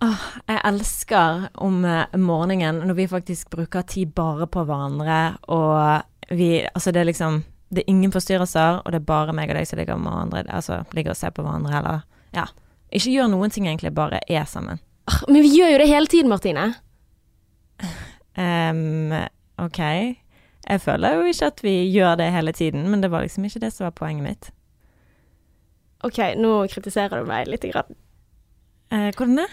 Oh, 0.00 0.22
jeg 0.48 0.60
elsker 0.70 1.48
om 1.60 1.82
eh, 1.84 2.16
morgenen 2.16 2.80
når 2.88 2.96
vi 2.96 3.06
faktisk 3.10 3.50
bruker 3.52 3.84
tid 3.88 4.14
bare 4.16 4.48
på 4.48 4.64
hverandre, 4.68 5.18
og 5.52 6.32
vi 6.32 6.62
Altså, 6.72 6.92
det 6.94 7.00
er 7.02 7.10
liksom 7.10 7.42
Det 7.72 7.82
er 7.82 7.90
ingen 7.90 8.12
forstyrrelser, 8.12 8.80
og 8.84 8.92
det 8.92 9.00
er 9.00 9.04
bare 9.08 9.32
meg 9.36 9.50
og 9.50 9.56
deg 9.56 9.68
som 9.68 9.78
ligger 9.80 9.96
med 10.00 10.12
hverandre, 10.12 10.44
altså 10.48 10.82
ligger 10.92 11.12
og 11.12 11.16
ser 11.16 11.30
på 11.36 11.44
hverandre, 11.44 11.76
eller 11.78 12.00
Ja. 12.36 12.46
Ikke 12.92 13.12
gjør 13.12 13.30
noen 13.32 13.50
ting, 13.50 13.66
egentlig, 13.66 13.94
bare 13.94 14.20
er 14.28 14.44
sammen. 14.44 14.80
Oh, 15.08 15.22
Men 15.28 15.42
vi 15.42 15.56
gjør 15.58 15.72
jo 15.72 15.78
det 15.80 15.88
hele 15.88 16.06
tiden, 16.06 16.28
Martine. 16.28 16.74
Um, 18.36 19.12
ok. 19.58 19.80
Jeg 20.68 20.80
føler 20.84 21.18
jo 21.18 21.30
ikke 21.32 21.48
at 21.50 21.62
vi 21.64 21.74
gjør 21.90 22.18
det 22.20 22.28
hele 22.32 22.52
tiden, 22.54 22.86
men 22.90 23.02
det 23.02 23.10
var 23.10 23.24
liksom 23.24 23.44
ikke 23.48 23.64
det 23.64 23.72
som 23.74 23.88
var 23.88 23.96
poenget 23.98 24.26
mitt. 24.28 24.52
OK, 26.06 26.18
nå 26.38 26.54
kritiserer 26.70 27.22
du 27.22 27.28
meg 27.28 27.50
lite 27.50 27.70
grann. 27.70 27.98
Eh, 28.92 29.10
hvordan 29.16 29.42
det? 29.42 29.48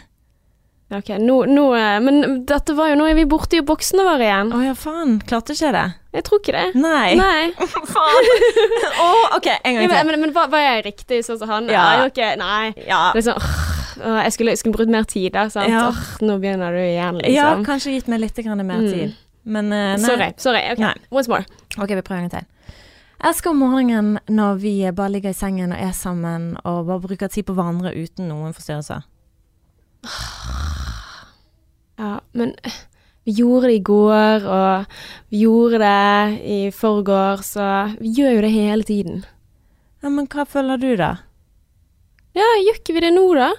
Ok, 0.90 1.12
nå, 1.22 1.36
nå 1.46 1.64
eh, 1.78 2.00
Men 2.02 2.40
dette 2.50 2.74
var 2.74 2.90
jo 2.90 2.96
Nå 2.98 3.06
er 3.06 3.14
vi 3.14 3.28
borte 3.30 3.60
i 3.60 3.62
boksene 3.62 4.02
våre 4.08 4.26
igjen. 4.26 4.50
Å 4.58 4.62
ja, 4.66 4.74
faen. 4.78 5.20
Klarte 5.30 5.54
ikke 5.54 5.70
det? 5.76 5.86
Jeg 6.18 6.26
tror 6.26 6.42
ikke 6.42 6.56
det. 6.56 6.64
Nei. 6.82 7.14
Nei. 7.20 7.52
faen. 7.94 8.30
Å, 9.06 9.10
ok, 9.38 9.52
en 9.54 9.78
gang 9.78 9.86
til. 9.86 9.94
Ja, 9.94 10.04
men, 10.10 10.18
men 10.26 10.34
var, 10.36 10.50
var 10.50 10.66
jeg 10.66 10.88
riktig 10.90 11.22
sånn 11.28 11.38
som 11.42 11.54
han? 11.54 11.70
Ja. 11.70 11.86
Nei, 11.86 12.10
ok, 12.10 12.24
nei. 12.42 12.88
Ja. 12.90 13.04
Det 13.14 13.22
er 13.22 13.28
sånn 13.30 13.44
åh, 14.00 14.20
Jeg 14.24 14.34
skulle, 14.34 14.56
jeg 14.56 14.64
skulle 14.64 14.80
brukt 14.80 14.92
mer 14.92 15.06
tid, 15.10 15.30
da. 15.38 15.46
Sant? 15.54 15.70
Ja. 15.70 15.88
Åh, 15.94 16.04
nå 16.26 16.40
begynner 16.42 16.74
du 16.74 16.82
igjen, 16.82 17.22
liksom. 17.22 17.36
ja, 17.38 17.50
liksom. 17.54 17.66
kanskje 17.70 17.96
gitt 17.98 18.10
meg 18.12 18.26
litt 18.26 18.46
mer 18.46 18.64
mer 18.64 18.86
Mm. 18.90 19.18
Men 19.44 19.72
eh, 19.74 19.96
nei. 19.96 20.04
sorry. 20.04 20.32
sorry, 20.38 20.64
ok, 20.74 20.82
Nei. 20.84 20.96
Once 21.12 21.32
more. 21.32 21.46
Ok, 21.78 21.94
vi 21.96 22.02
prøver 22.02 22.24
en 22.24 22.30
gang 22.30 22.40
til. 22.40 22.76
Jeg 23.20 23.34
elsker 23.34 23.52
om 23.52 23.58
morgenen 23.60 24.20
når 24.32 24.60
vi 24.62 24.74
bare 24.96 25.12
ligger 25.12 25.34
i 25.34 25.38
sengen 25.38 25.74
og 25.76 25.80
er 25.84 25.96
sammen 25.96 26.54
og 26.64 26.86
bare 26.88 27.04
bruker 27.04 27.32
tid 27.32 27.44
på 27.50 27.56
hverandre 27.58 27.92
uten 27.92 28.30
noen 28.32 28.56
forstyrrelser. 28.56 29.04
Ja, 32.00 32.14
men 32.32 32.54
eh, 32.64 32.78
vi 33.28 33.34
gjorde 33.42 33.68
det 33.68 33.74
i 33.74 33.84
går, 33.84 34.46
og 34.48 34.86
vi 35.30 35.42
gjorde 35.44 35.82
det 35.82 36.46
i 36.48 36.60
forgårs, 36.72 37.52
så 37.58 37.66
vi 38.00 38.14
gjør 38.16 38.38
jo 38.38 38.46
det 38.46 38.54
hele 38.54 38.88
tiden. 38.88 39.26
Ja, 40.00 40.08
men 40.08 40.30
hva 40.32 40.46
føler 40.48 40.80
du 40.80 40.94
da? 40.96 41.18
Ja, 42.38 42.48
gjør 42.64 42.80
ikke 42.80 42.96
vi 42.96 43.04
det 43.04 43.12
nå, 43.18 43.26
da? 43.36 43.52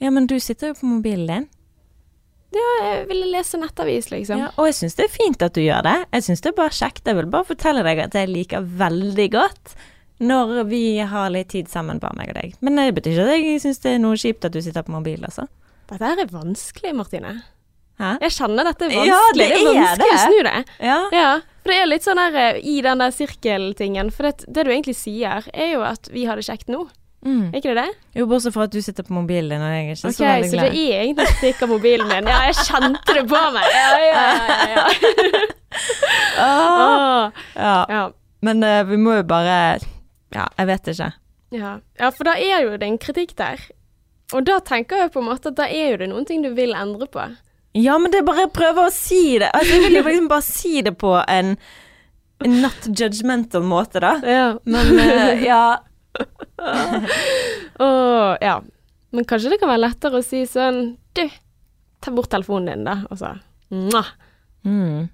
Ja, 0.00 0.12
men 0.12 0.28
du 0.28 0.36
sitter 0.40 0.74
jo 0.74 0.78
på 0.82 0.90
mobilen 0.90 1.30
din. 1.30 1.48
Ja, 2.50 2.70
jeg 2.82 3.06
ville 3.10 3.28
lese 3.30 3.60
nettavis, 3.60 4.10
liksom. 4.10 4.40
Ja, 4.42 4.50
og 4.56 4.66
jeg 4.70 4.76
syns 4.80 4.98
det 4.98 5.06
er 5.06 5.12
fint 5.14 5.44
at 5.46 5.54
du 5.54 5.62
gjør 5.62 5.84
det. 5.86 5.96
Jeg 6.16 6.26
syns 6.26 6.42
det 6.42 6.50
er 6.50 6.58
bare 6.58 6.74
kjekt. 6.74 7.06
Jeg 7.06 7.18
vil 7.20 7.30
bare 7.30 7.46
fortelle 7.46 7.84
deg 7.86 8.02
at 8.08 8.16
jeg 8.18 8.30
liker 8.30 8.66
veldig 8.80 9.28
godt 9.36 9.74
når 10.20 10.66
vi 10.68 10.82
har 11.08 11.30
litt 11.32 11.48
tid 11.54 11.70
sammen, 11.72 12.00
bare 12.02 12.18
meg 12.18 12.32
og 12.32 12.36
deg. 12.36 12.58
Men 12.60 12.76
det 12.76 12.90
betyr 12.98 13.14
ikke 13.22 13.28
at 13.30 13.46
jeg 13.46 13.62
syns 13.62 13.80
det 13.84 13.94
er 13.94 14.02
noe 14.02 14.18
kjipt 14.20 14.44
at 14.44 14.52
du 14.52 14.60
sitter 14.60 14.84
på 14.84 14.92
mobilen, 14.92 15.24
altså. 15.30 15.46
Dette 15.90 16.06
her 16.06 16.20
er 16.22 16.34
vanskelig, 16.34 16.92
Martine. 16.98 17.38
Hæ? 18.00 18.14
Jeg 18.24 18.34
kjenner 18.36 18.68
dette 18.68 18.86
er 18.86 18.94
vanskelig. 18.94 19.10
Ja, 19.10 19.22
det, 19.36 19.46
er 19.46 19.56
er 19.56 19.66
vanskelig 19.70 20.04
det. 20.04 20.12
å 20.12 20.20
snu 20.26 20.38
det. 20.46 20.58
Ja. 20.90 20.98
Ja, 21.14 21.30
for 21.60 21.72
det 21.72 21.78
er 21.80 21.88
litt 21.90 22.06
sånn 22.06 22.20
der 22.20 22.38
eh, 22.40 22.60
i 22.64 22.76
den 22.84 23.02
der 23.02 23.14
sirkeltingen. 23.14 24.12
For 24.14 24.28
det, 24.28 24.46
det 24.48 24.64
du 24.66 24.72
egentlig 24.72 24.96
sier, 25.00 25.48
er 25.52 25.74
jo 25.74 25.82
at 25.84 26.08
vi 26.12 26.26
har 26.28 26.40
det 26.40 26.46
kjekt 26.48 26.70
nå. 26.72 26.86
Mm. 27.20 27.50
Er 27.52 27.56
ikke 27.58 27.74
det 27.74 27.82
det? 27.82 27.90
Jo, 28.16 28.24
bortsett 28.30 28.54
fra 28.54 28.64
at 28.64 28.72
du 28.72 28.80
sitter 28.80 29.04
på 29.04 29.12
mobilen 29.12 29.50
din, 29.52 29.60
og 29.60 29.72
jeg 29.74 29.80
er 29.80 29.90
ikke 29.92 30.08
Ok, 30.08 30.14
så 30.16 30.24
veldig 30.24 30.50
så 30.50 30.56
det 30.56 30.68
er 30.68 31.00
egentlig 31.02 31.26
kritikk 31.28 31.64
av 31.66 31.72
mobilen 31.74 32.08
min. 32.08 32.30
Ja, 32.32 32.38
jeg 32.48 32.56
kjente 32.64 33.16
det 33.18 33.24
på 33.28 33.42
meg. 33.56 33.66
Ja, 33.74 33.90
ja, 34.00 34.22
ja. 34.40 34.62
ja, 34.72 34.84
Åh, 36.46 36.70
Åh, 36.84 37.42
ja. 37.56 37.74
ja. 37.92 38.04
Men 38.40 38.64
uh, 38.64 38.80
vi 38.88 38.96
må 38.96 39.18
jo 39.18 39.26
bare 39.28 39.58
Ja, 40.32 40.46
jeg 40.56 40.70
vet 40.70 40.88
ikke. 40.94 41.10
Ja. 41.50 41.74
ja, 42.00 42.10
for 42.14 42.30
da 42.30 42.38
er 42.38 42.64
jo 42.64 42.72
det 42.78 42.88
en 42.88 42.98
kritikk 43.02 43.36
der. 43.36 43.60
Og 44.32 44.46
da 44.46 44.60
tenker 44.64 45.02
jeg 45.02 45.12
på 45.12 45.20
en 45.20 45.28
måte 45.28 45.50
at 45.50 45.58
da 45.58 45.66
er 45.68 45.92
jo 45.92 46.00
det 46.00 46.08
noen 46.08 46.24
ting 46.24 46.40
du 46.46 46.54
vil 46.56 46.72
endre 46.72 47.10
på. 47.10 47.26
Ja, 47.76 47.98
men 48.00 48.14
det 48.14 48.22
er 48.22 48.26
bare 48.26 48.48
å 48.48 48.54
prøve 48.54 48.86
å 48.86 48.94
si 48.94 49.36
det. 49.42 49.50
Altså, 49.52 49.76
jeg 49.76 49.84
vil 49.84 50.00
jo 50.00 50.04
liksom 50.08 50.30
bare 50.30 50.46
si 50.46 50.80
det 50.86 50.94
på 50.98 51.12
en, 51.20 51.52
en 52.46 52.58
not 52.64 52.88
judgmental 52.88 53.66
måte, 53.66 54.00
da. 54.02 54.16
Ja. 54.24 54.48
Men 54.64 54.94
uh, 54.96 55.44
ja 55.50 55.62
Og 57.80 58.36
ja. 58.44 58.56
Men 59.10 59.24
kanskje 59.26 59.50
det 59.54 59.58
kan 59.62 59.70
være 59.72 59.84
lettere 59.88 60.20
å 60.20 60.24
si 60.24 60.44
sånn 60.46 60.82
Du, 61.16 61.22
ta 62.02 62.12
bort 62.14 62.30
telefonen 62.32 62.70
din, 62.78 62.84
da. 62.86 62.98
Og 63.10 63.18
så 63.20 63.32
mm. 63.70 65.08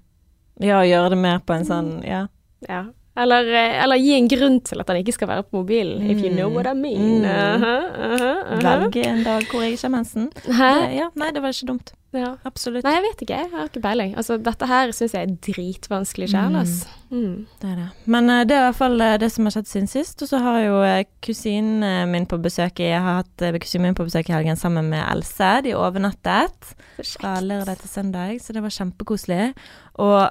Ja, 0.65 0.81
gjøre 0.85 1.09
det 1.13 1.19
mer 1.21 1.39
på 1.45 1.53
en 1.57 1.65
sånn 1.67 1.91
Ja. 2.05 2.25
Ja. 2.67 2.83
Eller, 3.17 3.47
eh, 3.49 3.79
eller 3.81 3.97
gi 3.97 4.11
en 4.13 4.27
grunn 4.29 4.59
til 4.61 4.77
at 4.83 4.89
han 4.91 4.99
ikke 5.01 5.13
skal 5.15 5.27
være 5.31 5.43
på 5.47 5.57
mobilen. 5.63 6.03
If 6.05 6.19
you 6.21 6.29
know 6.29 6.49
Mm. 6.51 6.53
what 6.53 6.67
I 6.69 6.73
mean. 6.77 7.23
Mm. 7.23 7.25
Aha, 7.25 7.77
aha, 7.97 8.33
aha. 8.53 8.61
Velge 8.61 9.01
en 9.09 9.23
dag 9.25 9.47
hvor 9.49 9.63
jeg 9.65 9.73
ikke 9.73 9.87
har 9.87 9.93
mensen. 9.95 10.27
Hæ? 10.45 10.69
Ja, 10.99 11.07
nei, 11.17 11.31
det 11.33 11.41
var 11.41 11.49
ikke 11.49 11.65
dumt. 11.71 11.89
Ja. 12.15 12.37
Absolutt. 12.47 12.85
Nei, 12.85 12.93
jeg 12.95 13.03
vet 13.03 13.21
ikke. 13.25 13.37
Jeg 13.41 13.49
har 13.51 13.67
ikke 13.67 13.81
peiling. 13.83 14.13
Altså, 14.17 14.37
dette 14.39 14.67
her 14.69 14.93
syns 14.95 15.15
jeg 15.15 15.27
er 15.27 15.33
dritvanskelig 15.43 16.29
sjel, 16.31 16.55
altså. 16.55 16.87
Mm. 17.11 17.43
Det 17.59 17.69
er 17.71 17.75
det. 17.81 17.87
Men 18.07 18.31
uh, 18.31 18.39
det 18.47 18.55
er 18.55 18.61
i 18.61 18.65
hvert 18.69 18.79
fall 18.79 19.03
eh, 19.03 19.17
det 19.19 19.29
som 19.31 19.47
har 19.47 19.55
skjedd 19.55 19.69
siden 19.71 19.91
sist. 19.91 20.23
Og 20.23 20.31
så 20.31 20.39
har 20.43 20.59
jo 20.63 20.79
uh, 20.79 21.03
kusinen 21.23 22.11
min 22.11 22.27
på 22.29 22.39
besøk 22.43 22.81
Jeg 22.83 23.03
har 23.03 23.21
hatt 23.21 23.43
uh, 23.43 23.59
kusinen 23.59 23.89
min 23.89 23.99
på 23.99 24.07
besøk 24.07 24.31
i 24.31 24.35
helgen 24.37 24.59
sammen 24.59 24.87
med 24.93 25.03
Else. 25.03 25.51
De 25.67 25.75
overnattet 25.75 26.73
fra 27.03 27.37
lørdag 27.43 27.83
til 27.83 27.91
søndag, 27.91 28.41
så 28.41 28.55
det 28.55 28.63
var 28.63 28.73
kjempekoselig. 28.73 29.51
Og 29.97 30.29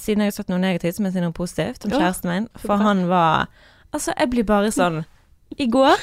siden 0.00 0.22
jeg 0.24 0.30
har 0.30 0.34
sagt 0.34 0.50
noe 0.50 0.60
negativt, 0.60 0.96
så 0.96 1.02
må 1.02 1.10
jeg 1.10 1.18
si 1.18 1.22
noe 1.22 1.36
positivt 1.36 1.84
om 1.86 1.92
kjæresten 1.92 2.30
min. 2.32 2.48
For 2.58 2.80
han 2.80 3.06
var 3.08 3.48
Altså, 3.88 4.12
jeg 4.18 4.28
blir 4.28 4.44
bare 4.44 4.68
sånn 4.72 4.98
I 5.56 5.66
går 5.72 5.96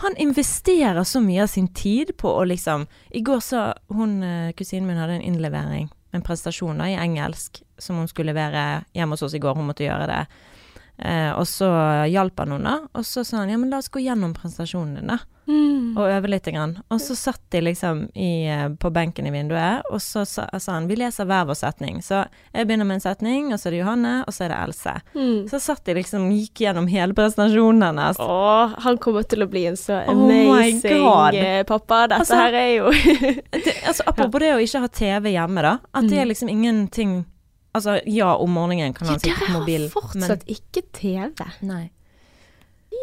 han 0.00 0.16
investerer 0.16 1.04
så 1.04 1.20
mye 1.20 1.42
av 1.44 1.50
sin 1.52 1.68
tid 1.76 2.14
på 2.16 2.30
å 2.32 2.44
liksom 2.48 2.86
I 3.10 3.20
går 3.20 3.40
så 3.44 3.64
hun, 3.92 4.22
eh, 4.22 4.52
kusinen 4.56 4.86
min 4.88 4.96
hadde 4.96 5.18
en 5.18 5.26
innlevering, 5.28 5.90
en 6.16 6.24
prestasjon 6.24 6.80
da, 6.80 6.88
i 6.88 6.96
engelsk, 6.96 7.62
som 7.78 7.98
hun 8.00 8.08
skulle 8.08 8.32
levere 8.32 8.84
hjemme 8.96 9.12
hos 9.12 9.22
oss 9.26 9.34
i 9.36 9.42
går. 9.42 9.58
Hun 9.58 9.68
måtte 9.68 9.84
gjøre 9.84 10.06
det. 10.08 10.22
Eh, 11.04 11.32
og 11.32 11.44
så 11.48 11.68
hjalp 12.08 12.40
han 12.40 12.56
henne. 12.56 12.74
Og 12.96 13.04
så 13.04 13.24
sa 13.24 13.42
han 13.42 13.52
ja, 13.52 13.60
men 13.60 13.70
la 13.72 13.82
oss 13.82 13.92
gå 13.92 14.00
gjennom 14.00 14.32
prestasjonen 14.36 15.00
din, 15.00 15.12
da. 15.12 15.20
Mm. 15.50 15.96
Og 15.98 16.06
øve 16.06 16.30
litt. 16.30 16.46
Grann. 16.50 16.78
Og 16.90 17.00
så 17.02 17.14
satt 17.14 17.42
de 17.52 17.60
liksom 17.60 18.06
i, 18.14 18.46
eh, 18.48 18.68
på 18.80 18.90
benken 18.90 19.26
i 19.26 19.30
vinduet, 19.30 19.82
og 19.92 20.00
så 20.02 20.24
sa, 20.26 20.46
sa 20.58 20.72
han 20.72 20.88
vi 20.88 20.96
leser 20.96 21.28
hver 21.28 21.44
vår 21.46 21.58
setning. 21.58 22.00
Så 22.02 22.22
jeg 22.54 22.66
begynner 22.66 22.88
med 22.88 22.98
en 22.98 23.04
setning, 23.04 23.52
og 23.52 23.60
så 23.60 23.68
er 23.68 23.76
det 23.76 23.80
Johanne, 23.82 24.14
og 24.26 24.34
så 24.34 24.46
er 24.46 24.54
det 24.54 24.58
Else. 24.64 24.94
Mm. 25.14 25.48
Så 25.50 25.60
satt 25.62 25.84
de 25.84 25.94
liksom 25.98 26.30
gikk 26.32 26.64
gjennom 26.64 26.88
hele 26.90 27.14
presentasjonen 27.14 27.84
hennes. 27.90 28.20
Åh, 28.24 28.74
han 28.86 28.98
kommer 28.98 29.26
til 29.28 29.44
å 29.44 29.50
bli 29.50 29.66
en 29.70 29.78
så 29.78 30.00
Oh 30.08 30.24
amazing 30.24 31.36
eh, 31.36 31.62
pappa. 31.68 32.06
Dette 32.08 32.20
Altså- 32.24 32.40
her 32.40 32.54
er 32.54 32.70
jo 32.76 32.90
Det, 33.50 33.74
altså, 33.86 34.02
apropos 34.06 34.40
det 34.40 34.54
å 34.54 34.60
ikke 34.62 34.80
ha 34.80 34.88
TV 34.88 35.34
hjemme, 35.34 35.62
da. 35.62 35.78
At 35.94 36.08
det 36.08 36.18
er 36.18 36.30
liksom 36.30 36.48
ingenting 36.48 37.20
Altså, 37.74 38.00
ja, 38.06 38.32
om 38.34 38.50
morgenen 38.50 38.94
kan 38.94 39.06
han 39.06 39.20
sitte 39.20 39.36
på 39.46 39.60
Dere 39.66 39.84
har 39.84 39.92
fortsatt 39.92 40.42
fortsatt 40.42 40.48
ikke 40.50 40.82
TV. 40.90 41.50
Nei. 41.62 41.90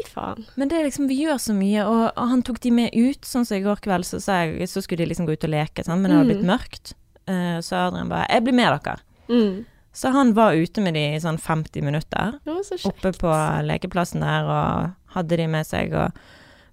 Faen. 0.05 0.45
Men 0.55 0.67
det 0.69 0.77
er 0.79 0.83
liksom, 0.87 1.07
vi 1.07 1.17
gjør 1.25 1.37
så 1.41 1.53
mye, 1.57 1.85
og, 1.85 2.11
han 2.29 2.41
tok 2.43 2.59
de 2.63 2.71
med 2.71 2.89
ut. 2.93 3.21
Sånn 3.25 3.45
som 3.45 3.57
i 3.57 3.61
går 3.65 3.81
kveld, 3.81 4.05
så, 4.05 4.19
jeg, 4.21 4.67
så 4.69 4.81
skulle 4.81 5.03
de 5.05 5.09
liksom 5.13 5.25
gå 5.27 5.33
ut 5.33 5.43
og 5.43 5.49
leke, 5.53 5.83
sant? 5.83 6.01
men 6.01 6.11
det 6.11 6.17
hadde 6.17 6.29
blitt 6.33 6.45
Mm. 6.45 6.51
mørkt. 6.53 6.93
Uh, 7.27 7.59
så 7.59 7.75
Adrian 7.87 8.09
bare 8.09 8.27
'Jeg 8.29 8.43
blir 8.43 8.53
med 8.53 8.71
dere'. 8.81 8.99
Mm. 9.29 9.65
Så 9.93 10.11
han 10.13 10.33
var 10.33 10.53
ute 10.53 10.81
med 10.81 10.93
de 10.93 11.15
i 11.15 11.19
sånn 11.19 11.37
50 11.39 11.81
minutter, 11.81 12.39
så 12.45 12.85
oppe 12.85 13.11
på 13.17 13.31
lekeplassen 13.65 14.21
der, 14.21 14.43
og 14.45 14.91
hadde 15.15 15.37
de 15.37 15.47
med 15.47 15.65
seg, 15.65 15.91
og 15.93 16.11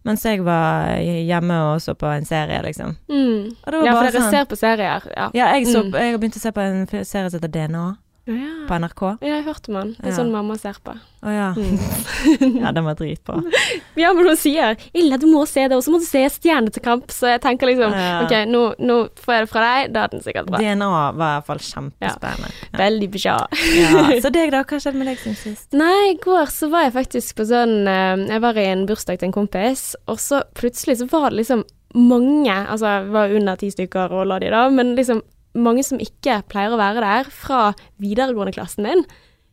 mens 0.04 0.22
jeg 0.22 0.44
var 0.44 0.98
hjemme 1.00 1.74
og 1.74 1.80
så 1.80 1.94
på 1.96 2.06
en 2.06 2.24
serie, 2.26 2.60
liksom. 2.62 2.96
Mm. 3.08 3.56
Ja, 3.64 3.92
for 3.94 4.10
dere 4.10 4.20
sånn 4.20 4.30
ser 4.30 4.44
på 4.44 4.56
serier. 4.56 5.02
Ja. 5.16 5.30
Ja, 5.32 5.46
jeg, 5.54 5.66
så, 5.66 5.82
Mm. 5.82 5.92
jeg 5.92 6.12
har 6.12 6.18
begynt 6.18 6.36
å 6.36 6.40
se 6.40 6.52
på 6.52 6.60
en 6.60 6.86
serie 6.86 7.30
som 7.30 7.40
heter 7.40 7.48
DNA 7.48 7.96
Ja. 8.26 8.64
på 8.68 8.74
NRK. 8.80 9.00
Ja, 9.20 9.34
jeg 9.36 9.44
hørte 9.44 9.68
om 9.68 9.74
den. 9.74 9.88
Det 9.98 10.06
er 10.06 10.10
Ja. 10.10 10.16
sånn 10.16 10.30
mamma 10.32 10.54
ser 10.56 10.78
på. 10.82 10.94
Å 11.24 11.28
ja. 11.28 11.50
Mm. 11.52 12.60
ja, 12.62 12.70
den 12.72 12.84
var 12.84 12.94
dritbra. 12.96 13.42
Ja, 13.96 14.12
men 14.12 14.26
hun 14.26 14.36
sier 14.36 14.76
'Ille, 14.94 15.18
du 15.20 15.26
må 15.26 15.46
se 15.46 15.68
det', 15.68 15.76
og 15.76 15.84
så 15.84 15.92
må 15.92 16.00
du 16.00 16.06
se 16.06 16.24
Stjerne 16.32 16.72
til 16.72 16.82
kamp, 16.82 17.06
Så 17.12 17.28
jeg 17.30 17.40
tenker 17.42 17.66
liksom 17.68 17.92
Ja. 17.92 18.22
OK, 18.24 18.32
nå, 18.48 18.74
nå 18.80 18.96
får 19.14 19.34
jeg 19.34 19.42
det 19.44 19.50
fra 19.52 19.60
deg, 19.60 19.92
da 19.92 20.04
er 20.04 20.08
den 20.08 20.20
sikkert 20.24 20.46
bra. 20.48 20.58
DNA 20.58 20.88
var 20.88 21.12
i 21.12 21.16
hvert 21.20 21.46
fall 21.46 21.58
kjempespennende. 21.58 22.50
Ja. 22.72 22.78
Veldig 22.78 23.10
bra. 23.12 23.36
Ja. 23.76 24.20
Så 24.24 24.32
deg, 24.32 24.50
da? 24.50 24.64
Hva 24.64 24.80
skjedde 24.80 24.96
med 24.98 25.06
deg 25.12 25.18
siden 25.18 25.36
sist? 25.36 25.72
Nei, 25.72 26.14
i 26.14 26.18
går 26.24 26.46
så 26.50 26.70
var 26.70 26.88
jeg 26.88 26.96
faktisk 26.96 27.36
på 27.36 27.44
sånn 27.46 27.86
eh, 27.86 28.16
Jeg 28.32 28.40
var 28.40 28.56
i 28.56 28.64
en 28.72 28.86
bursdag 28.86 29.18
til 29.20 29.28
en 29.28 29.32
kompis, 29.36 29.94
og 30.08 30.16
så 30.18 30.42
plutselig 30.54 30.98
så 31.02 31.06
var 31.12 31.30
det 31.30 31.44
liksom 31.44 31.64
mange 31.94 32.50
Altså, 32.50 33.04
det 33.04 33.12
var 33.14 33.30
under 33.30 33.56
ti 33.56 33.68
stykker 33.70 34.10
og 34.10 34.26
la 34.26 34.38
de 34.42 34.50
da, 34.50 34.68
men 34.68 34.96
liksom 34.96 35.22
mange 35.54 35.84
som 35.86 36.02
ikke 36.02 36.40
pleier 36.50 36.74
å 36.74 36.80
være 36.80 37.04
der, 37.04 37.30
fra 37.30 37.70
videregående-klassen 38.02 38.86
min. 38.86 39.04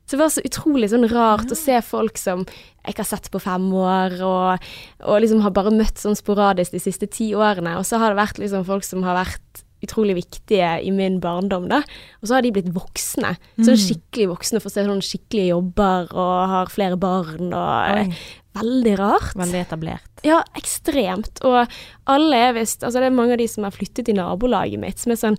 Så 0.06 0.18
det 0.18 0.24
var 0.26 0.32
så 0.34 0.44
utrolig 0.44 0.90
sånn 0.92 1.08
rart 1.08 1.52
å 1.54 1.56
se 1.56 1.78
folk 1.88 2.18
som 2.20 2.42
jeg 2.44 2.94
ikke 2.94 3.04
har 3.06 3.12
sett 3.14 3.30
på 3.32 3.40
fem 3.40 3.68
år, 3.78 4.18
og, 4.26 4.72
og 5.06 5.22
liksom 5.24 5.44
har 5.46 5.54
bare 5.56 5.72
møtt 5.72 6.02
sånn 6.02 6.18
sporadisk 6.20 6.74
de 6.76 6.82
siste 6.84 7.08
ti 7.08 7.30
årene. 7.38 7.78
Og 7.80 7.86
så 7.88 8.02
har 8.02 8.12
det 8.12 8.20
vært 8.20 8.42
liksom 8.42 8.66
folk 8.68 8.84
som 8.84 9.06
har 9.08 9.22
vært 9.22 9.62
utrolig 9.82 10.18
viktige 10.20 10.74
i 10.86 10.92
min 10.94 11.20
barndom, 11.22 11.70
da. 11.72 11.80
Og 12.22 12.30
så 12.30 12.38
har 12.38 12.46
de 12.46 12.52
blitt 12.54 12.70
voksne. 12.76 13.34
Sånn 13.62 13.80
skikkelig 13.80 14.28
voksne, 14.34 14.62
får 14.62 14.76
se 14.76 14.86
sånn 14.86 15.06
skikkelige 15.06 15.54
jobber 15.54 16.12
og 16.12 16.36
har 16.52 16.74
flere 16.74 17.00
barn 17.02 17.50
og 17.50 17.96
Oi, 17.96 18.20
Veldig 18.58 18.94
rart. 19.00 19.34
veldig 19.40 19.60
etablert. 19.62 20.08
Ja, 20.28 20.42
ekstremt. 20.60 21.40
Og 21.48 21.72
alle 22.12 22.36
er 22.50 22.54
visst 22.58 22.84
Altså, 22.84 23.00
det 23.00 23.08
er 23.08 23.16
mange 23.16 23.34
av 23.34 23.40
de 23.42 23.48
som 23.48 23.64
har 23.64 23.72
flyttet 23.72 24.10
i 24.12 24.14
nabolaget 24.18 24.80
mitt, 24.82 25.00
som 25.00 25.12
er 25.14 25.20
sånn 25.22 25.38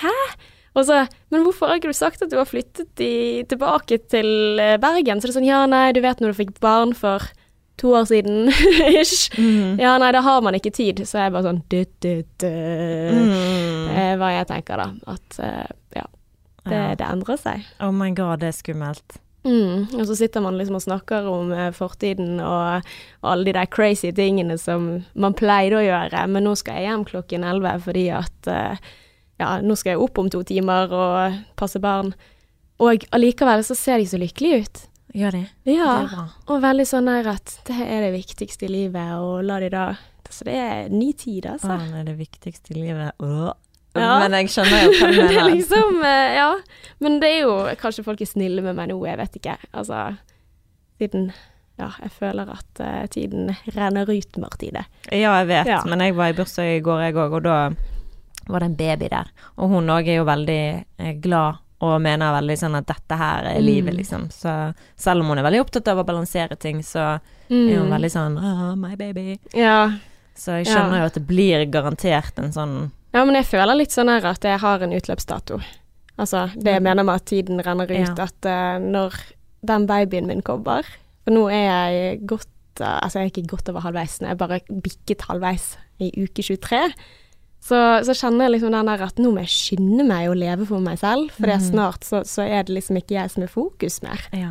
Hæ? 0.00 0.12
Og 0.74 0.86
så 0.88 1.02
Men 1.30 1.44
hvorfor 1.44 1.68
har 1.70 1.76
ikke 1.78 1.92
du 1.92 1.98
sagt 1.98 2.22
at 2.24 2.30
du 2.32 2.38
har 2.40 2.48
flyttet 2.48 2.98
i, 3.04 3.44
tilbake 3.46 3.98
til 4.10 4.58
eh, 4.58 4.76
Bergen? 4.82 5.20
Så 5.20 5.28
det 5.28 5.34
er 5.34 5.38
sånn 5.40 5.46
Ja, 5.50 5.60
nei, 5.70 5.92
du 5.94 6.00
vet 6.02 6.18
når 6.24 6.32
du 6.32 6.40
fikk 6.40 6.56
barn 6.64 6.94
for 6.98 7.22
to 7.76 7.90
år 7.98 8.04
siden, 8.06 8.48
ish. 9.02 9.28
Mm. 9.34 9.80
Ja, 9.82 9.96
nei, 9.98 10.12
da 10.14 10.20
har 10.22 10.40
man 10.46 10.54
ikke 10.54 10.70
tid. 10.70 11.00
Så 11.06 11.18
jeg 11.18 11.26
er 11.26 11.32
bare 11.34 11.48
sånn 11.48 11.62
du, 11.68 11.80
du, 12.00 12.12
du. 12.38 12.46
Mm. 12.46 13.88
Det 13.90 14.02
er 14.04 14.20
hva 14.20 14.28
jeg 14.30 14.46
tenker, 14.50 14.78
da. 14.78 14.86
At 15.10 15.38
eh, 15.42 15.72
ja, 15.98 16.04
det, 16.64 16.78
Ja. 16.78 16.84
det 17.00 17.08
endrer 17.08 17.40
seg. 17.42 17.64
Oh 17.82 17.90
my 17.94 18.12
god, 18.14 18.40
det 18.44 18.52
er 18.52 18.56
skummelt. 18.56 19.18
Mm. 19.44 19.86
Og 19.98 20.06
så 20.08 20.16
sitter 20.16 20.40
man 20.40 20.56
liksom 20.56 20.78
og 20.78 20.84
snakker 20.86 21.26
om 21.28 21.52
eh, 21.52 21.70
fortiden 21.76 22.38
og, 22.40 22.86
og 23.20 23.30
alle 23.34 23.50
de 23.50 23.56
der 23.58 23.68
crazy 23.68 24.12
tingene 24.16 24.56
som 24.60 25.04
man 25.12 25.36
pleide 25.36 25.78
å 25.78 25.84
gjøre, 25.84 26.22
men 26.32 26.46
nå 26.48 26.54
skal 26.56 26.80
jeg 26.80 26.88
hjem 26.88 27.04
klokken 27.10 27.44
elleve 27.44 27.76
fordi 27.84 28.06
at 28.16 28.48
eh, 28.50 28.88
ja, 29.42 29.58
nå 29.60 29.76
skal 29.76 29.94
jeg 29.94 30.04
opp 30.04 30.20
om 30.22 30.30
to 30.32 30.40
timer 30.46 30.92
og 30.94 31.38
passe 31.60 31.80
barn. 31.82 32.14
Og 32.82 33.04
allikevel 33.14 33.62
så 33.66 33.76
ser 33.78 34.00
de 34.00 34.08
så 34.08 34.18
lykkelige 34.20 34.64
ut. 34.64 34.82
Gjør 35.14 35.36
de? 35.36 35.42
Ja, 35.70 35.90
bra. 36.10 36.24
og 36.50 36.62
veldig 36.64 36.86
sånn 36.90 37.06
der 37.06 37.28
at 37.36 37.52
det 37.68 37.76
er 37.84 38.08
det 38.08 38.14
viktigste 38.16 38.66
i 38.66 38.72
livet, 38.72 39.12
og 39.20 39.44
la 39.46 39.60
de 39.62 39.70
da 39.70 39.84
Så 40.34 40.48
det 40.48 40.54
er 40.58 40.88
ny 40.90 41.12
tid, 41.12 41.44
altså. 41.46 41.76
Det 41.78 42.00
er 42.00 42.06
det 42.08 42.16
viktigste 42.18 42.72
i 42.72 42.80
livet. 42.80 43.12
Åh. 43.22 43.52
Ja. 43.94 44.18
Men 44.24 44.32
jeg 44.40 44.48
skjønner 44.50 44.84
jo 44.84 44.92
hva 44.98 45.08
du 45.12 45.20
er 45.22 45.28
mener. 45.28 45.50
liksom 45.54 45.98
eh, 46.04 46.34
Ja. 46.36 46.48
Men 47.00 47.20
det 47.20 47.28
er 47.30 47.40
jo 47.44 47.54
Kanskje 47.80 48.04
folk 48.04 48.20
er 48.20 48.26
snille 48.30 48.62
med 48.62 48.74
meg 48.76 48.88
nå, 48.90 48.96
jeg 49.06 49.18
vet 49.20 49.36
ikke. 49.40 49.56
Altså 49.72 50.16
Siden 50.98 51.32
Ja, 51.78 51.88
jeg 52.02 52.12
føler 52.14 52.50
at 52.54 52.80
uh, 52.80 53.06
tiden 53.10 53.48
renner 53.74 54.06
ut, 54.10 54.36
Martine. 54.38 54.84
Ja, 55.10 55.32
jeg 55.40 55.48
vet, 55.48 55.66
Ja. 55.66 55.80
men 55.90 55.98
jeg 56.04 56.14
var 56.14 56.28
i 56.30 56.36
bursdag 56.38 56.76
i 56.76 56.80
går, 56.86 57.00
jeg 57.08 57.16
òg, 57.18 57.32
og 57.34 57.42
da 57.42 57.56
var 58.46 58.60
det 58.62 58.68
en 58.68 58.76
baby 58.78 59.08
der. 59.10 59.30
Og 59.58 59.72
hun 59.72 59.90
òg 59.90 60.06
er 60.06 60.20
jo 60.20 60.24
veldig 60.28 60.58
eh, 61.00 61.12
glad 61.18 61.58
og 61.82 61.96
mener 62.00 62.30
veldig 62.36 62.56
sånn 62.60 62.76
at 62.78 62.86
dette 62.86 63.16
her 63.18 63.44
er 63.50 63.58
Mm. 63.58 63.66
livet, 63.66 63.94
liksom. 63.98 64.28
Så 64.30 64.52
selv 64.96 65.20
om 65.24 65.32
hun 65.32 65.38
er 65.38 65.42
veldig 65.48 65.60
opptatt 65.64 65.88
av 65.90 65.98
å 65.98 66.04
balansere 66.06 66.54
ting, 66.56 66.78
så 66.82 67.18
er 67.50 67.76
hun 67.78 67.90
veldig 67.90 68.10
sånn 68.12 68.38
oh, 68.38 68.74
my 68.78 68.94
baby. 68.96 69.38
Ja. 69.52 69.90
Så 70.36 70.60
jeg 70.62 70.66
skjønner 70.70 70.98
Ja. 70.98 71.02
jo 71.02 71.06
at 71.10 71.14
det 71.18 71.26
blir 71.26 71.66
garantert 71.66 72.38
en 72.38 72.52
sånn 72.52 72.92
ja, 73.14 73.22
men 73.22 73.38
jeg 73.38 73.48
føler 73.48 73.78
litt 73.78 73.94
sånn 73.94 74.10
her 74.12 74.26
at 74.28 74.44
jeg 74.44 74.60
har 74.62 74.84
en 74.84 74.94
utløpsdato. 74.96 75.60
Altså 76.20 76.46
det 76.54 76.76
jeg 76.76 76.84
mener 76.84 77.06
med 77.06 77.22
at 77.22 77.26
tiden 77.30 77.62
renner 77.64 77.90
ut, 77.90 78.18
Ja. 78.18 78.28
at 78.28 78.46
uh, 78.46 78.78
når 78.82 79.16
den 79.66 79.86
babyen 79.88 80.28
min 80.28 80.44
kommer 80.44 80.86
For 81.24 81.34
nå 81.34 81.48
er 81.48 81.64
jeg 81.64 82.18
godt 82.28 82.82
uh, 82.84 83.00
Altså 83.00 83.18
jeg 83.18 83.24
er 83.24 83.32
ikke 83.32 83.56
godt 83.56 83.68
over 83.72 83.80
halvveis, 83.80 84.20
jeg 84.20 84.30
er 84.30 84.38
bare 84.38 84.60
bikket 84.68 85.26
halvveis 85.26 85.76
i 86.02 86.10
uke 86.18 86.42
23. 86.42 86.90
Så, 87.64 87.78
så 88.04 88.14
kjenner 88.18 88.44
jeg 88.48 88.56
liksom 88.56 88.74
den 88.74 88.88
der 88.90 89.04
at 89.06 89.20
nå 89.22 89.30
må 89.32 89.44
jeg 89.44 89.54
skynde 89.54 90.04
meg 90.04 90.28
å 90.28 90.34
leve 90.36 90.66
for 90.68 90.82
meg 90.84 90.98
selv, 91.00 91.30
for 91.32 91.48
mm. 91.48 91.62
snart 91.70 92.04
så, 92.04 92.20
så 92.28 92.44
er 92.44 92.66
det 92.66 92.74
liksom 92.76 92.98
ikke 93.00 93.14
jeg 93.16 93.30
som 93.32 93.46
er 93.46 93.52
fokus 93.52 94.00
mer. 94.04 94.26
Ja. 94.36 94.50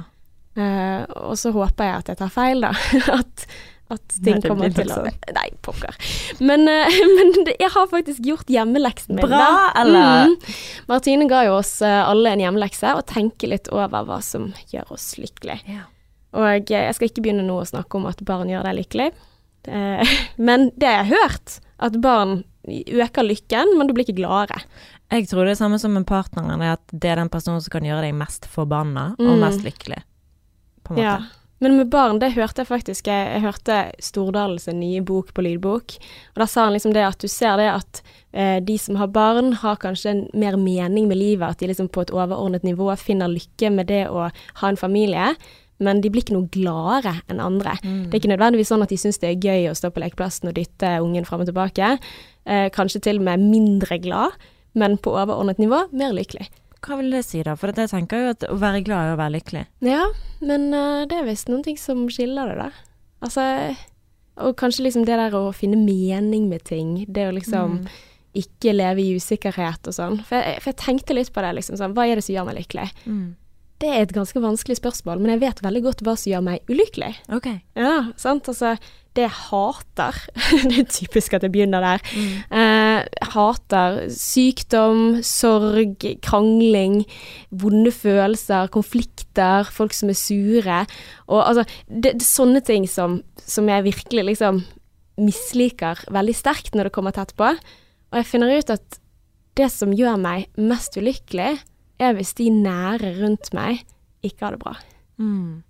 Uh, 0.57 1.03
og 1.29 1.35
så 1.41 1.51
håper 1.53 1.89
jeg 1.89 1.99
at 1.99 2.09
jeg 2.13 2.19
tar 2.21 2.31
feil, 2.33 2.63
da. 2.63 2.71
at, 3.19 3.45
at 3.93 4.15
ting 4.19 4.37
Nei, 4.39 4.43
kommer 4.45 4.73
til 4.75 4.89
å 4.91 4.97
sånn. 4.99 5.17
Nei, 5.37 5.45
pokker. 5.65 5.97
Men, 6.43 6.67
eh, 6.71 6.97
men 7.17 7.51
jeg 7.53 7.71
har 7.75 7.89
faktisk 7.91 8.25
gjort 8.27 8.51
hjemmeleksen 8.51 9.17
min. 9.17 9.25
Bra, 9.29 9.71
eller? 9.79 10.31
Mm. 10.33 10.55
Martine 10.91 11.27
ga 11.31 11.43
jo 11.47 11.57
oss 11.59 11.75
eh, 11.85 11.99
alle 12.03 12.33
en 12.35 12.43
hjemmelekse, 12.43 12.93
og 12.97 13.05
tenke 13.09 13.49
litt 13.51 13.69
over 13.73 14.07
hva 14.09 14.19
som 14.25 14.51
gjør 14.73 14.95
oss 14.97 15.13
lykkelig. 15.21 15.59
Ja. 15.69 15.85
Og 16.33 16.49
eh, 16.73 16.87
jeg 16.89 16.97
skal 16.97 17.11
ikke 17.11 17.25
begynne 17.25 17.45
nå 17.47 17.59
å 17.61 17.67
snakke 17.69 17.99
om 17.99 18.09
at 18.09 18.23
barn 18.27 18.51
gjør 18.51 18.65
deg 18.69 18.81
lykkelig. 18.83 19.11
Men 20.47 20.65
det 20.75 20.89
jeg 20.91 21.05
har 21.05 21.11
hørt, 21.23 21.59
at 21.79 21.95
barn 22.03 22.41
øker 22.67 23.23
lykken, 23.23 23.77
men 23.77 23.87
du 23.87 23.93
blir 23.95 24.05
ikke 24.07 24.17
gladere. 24.21 24.61
Jeg 25.11 25.27
tror 25.29 25.45
det 25.45 25.53
er 25.53 25.59
samme 25.59 25.79
som 25.79 25.93
med 25.95 26.05
partneren, 26.07 26.61
er 26.63 26.77
at 26.77 26.83
det 26.91 27.11
er 27.11 27.19
den 27.19 27.31
personen 27.31 27.61
som 27.63 27.73
kan 27.75 27.85
gjøre 27.85 28.05
deg 28.07 28.15
mest 28.17 28.47
forbanna 28.49 29.13
og 29.19 29.33
Mm. 29.35 29.39
mest 29.43 29.63
lykkelig. 29.63 29.99
På 30.83 30.93
en 30.93 30.99
måte. 30.99 31.03
Ja. 31.03 31.42
Men 31.63 31.77
med 31.77 31.87
barn, 31.93 32.19
det 32.19 32.33
hørte 32.35 32.59
jeg 32.59 32.67
faktisk. 32.67 33.07
Jeg, 33.07 33.27
jeg 33.37 33.43
hørte 33.45 33.77
Stordalens 34.03 34.67
nye 34.67 34.99
bok 35.05 35.31
på 35.31 35.45
lydbok. 35.45 35.95
Og 36.35 36.41
da 36.41 36.47
sa 36.49 36.65
han 36.67 36.75
liksom 36.75 36.91
det 36.95 37.05
at 37.07 37.23
du 37.23 37.29
ser 37.31 37.55
det 37.61 37.69
at 37.71 38.01
eh, 38.35 38.57
de 38.59 38.75
som 38.81 38.99
har 38.99 39.13
barn, 39.15 39.53
har 39.61 39.79
kanskje 39.79 40.11
en 40.11 40.23
mer 40.35 40.57
mening 40.59 41.07
med 41.07 41.21
livet. 41.21 41.55
At 41.55 41.63
de 41.63 41.69
liksom 41.71 41.87
på 41.87 42.03
et 42.03 42.11
overordnet 42.11 42.67
nivå 42.67 42.89
finner 42.99 43.31
lykke 43.31 43.71
med 43.71 43.87
det 43.93 44.09
å 44.11 44.27
ha 44.27 44.71
en 44.71 44.79
familie. 44.79 45.31
Men 45.83 46.03
de 46.03 46.11
blir 46.11 46.25
ikke 46.25 46.35
noe 46.35 46.51
gladere 46.51 47.15
enn 47.31 47.39
andre. 47.43 47.77
Mm. 47.79 48.01
Det 48.09 48.17
er 48.17 48.21
ikke 48.21 48.33
nødvendigvis 48.33 48.73
sånn 48.73 48.83
at 48.83 48.91
de 48.91 48.99
syns 48.99 49.23
det 49.23 49.31
er 49.31 49.47
gøy 49.47 49.69
å 49.71 49.77
stå 49.77 49.93
på 49.93 50.03
lekeplassen 50.03 50.51
og 50.51 50.57
dytte 50.59 50.97
ungen 51.05 51.27
fram 51.27 51.45
og 51.45 51.49
tilbake. 51.49 51.95
Eh, 52.43 52.67
kanskje 52.75 53.05
til 53.07 53.23
og 53.23 53.29
med 53.29 53.47
mindre 53.47 54.01
glad, 54.03 54.35
men 54.75 54.99
på 54.99 55.15
overordnet 55.15 55.63
nivå 55.63 55.85
mer 55.95 56.11
lykkelig. 56.11 56.49
Hva 56.83 56.97
vil 56.99 57.11
det 57.15 57.23
si, 57.25 57.41
da? 57.45 57.55
For 57.59 57.71
jeg 57.71 57.89
tenker 57.91 58.19
jo 58.25 58.31
at 58.33 58.45
å 58.51 58.57
være 58.59 58.81
glad 58.83 59.09
er 59.09 59.15
å 59.15 59.19
være 59.21 59.35
lykkelig. 59.37 59.65
Ja, 59.87 60.05
men 60.43 60.69
uh, 60.75 61.05
det 61.09 61.21
er 61.21 61.27
visst 61.29 61.47
noen 61.51 61.63
ting 61.65 61.77
som 61.79 62.05
skiller 62.11 62.51
det, 62.51 62.57
da. 62.65 62.71
Altså 63.23 63.43
Og 64.43 64.55
kanskje 64.59 64.87
liksom 64.87 65.05
det 65.07 65.15
der 65.19 65.35
å 65.37 65.51
finne 65.55 65.77
mening 65.79 66.49
med 66.49 66.63
ting. 66.67 67.05
Det 67.07 67.27
å 67.29 67.35
liksom 67.35 67.77
Mm. 67.83 67.87
ikke 68.33 68.73
leve 68.73 69.01
i 69.03 69.13
usikkerhet 69.15 69.87
og 69.87 69.93
sånn. 69.93 70.15
For 70.25 70.41
jeg, 70.41 70.59
for 70.63 70.71
jeg 70.71 70.79
tenkte 70.81 71.13
litt 71.13 71.29
på 71.35 71.41
det, 71.45 71.51
liksom 71.59 71.77
sånn 71.77 71.93
Hva 71.93 72.07
er 72.09 72.17
det 72.17 72.23
som 72.25 72.33
gjør 72.35 72.47
meg 72.49 72.57
lykkelig? 72.63 72.87
Mm. 73.05 73.35
Det 73.83 73.89
er 73.91 74.01
et 74.05 74.13
ganske 74.15 74.39
vanskelig 74.41 74.77
spørsmål, 74.79 75.19
men 75.21 75.33
jeg 75.33 75.41
vet 75.43 75.61
veldig 75.65 75.81
godt 75.83 76.01
hva 76.05 76.13
som 76.17 76.31
gjør 76.31 76.43
meg 76.45 76.69
ulykkelig. 76.71 77.11
OK. 77.35 77.47
Ja, 77.75 77.95
sant. 78.21 78.47
Altså, 78.47 78.77
det 79.13 79.25
jeg 79.27 79.33
hater 79.51 80.19
Det 80.69 80.77
er 80.81 80.87
typisk 80.89 81.35
at 81.37 81.43
jeg 81.45 81.51
begynner 81.53 81.83
der. 81.83 82.05
Eh, 82.49 82.72
hater 83.33 83.99
sykdom, 84.13 85.21
sorg, 85.25 86.05
krangling, 86.25 87.01
vonde 87.49 87.93
følelser, 87.95 88.71
konflikter, 88.73 89.69
folk 89.71 89.95
som 89.97 90.11
er 90.13 90.19
sure. 90.19 90.79
Og 91.27 91.41
altså, 91.41 91.67
det, 91.87 92.15
det 92.15 92.21
er 92.21 92.29
sånne 92.29 92.63
ting 92.65 92.87
som, 92.89 93.21
som 93.39 93.69
jeg 93.71 93.87
virkelig 93.89 94.27
liksom 94.33 94.63
misliker 95.21 95.99
veldig 96.13 96.35
sterkt 96.35 96.73
når 96.73 96.89
det 96.89 96.95
kommer 96.95 97.15
tett 97.15 97.35
på. 97.37 97.51
Og 97.53 98.19
jeg 98.19 98.29
finner 98.29 98.53
ut 98.53 98.73
at 98.73 98.99
det 99.57 99.69
som 99.69 99.93
gjør 99.93 100.17
meg 100.21 100.49
mest 100.57 100.97
ulykkelig, 100.97 101.59
er 102.01 102.15
hvis 102.17 102.33
de 102.39 102.49
nære 102.49 103.13
rundt 103.19 103.51
meg 103.53 103.83
ikke 104.25 104.47
har 104.47 104.55
det 104.55 104.63
bra. 104.63 104.73
Mm. 105.21 105.61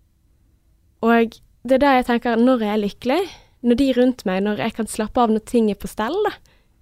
Og 1.03 1.35
det 1.67 1.77
er 1.77 1.83
da 1.83 1.95
jeg 1.97 2.07
tenker, 2.07 2.39
når 2.39 2.63
jeg 2.63 2.73
er 2.73 2.83
lykkelig, 2.83 3.21
når 3.63 3.79
de 3.79 3.87
rundt 3.97 4.25
meg, 4.27 4.41
når 4.43 4.63
jeg 4.65 4.75
kan 4.79 4.89
slappe 4.91 5.23
av 5.23 5.31
når 5.31 5.45
ting 5.47 5.69
er 5.71 5.79
på 5.79 5.91
stell, 5.91 6.15
da. 6.27 6.33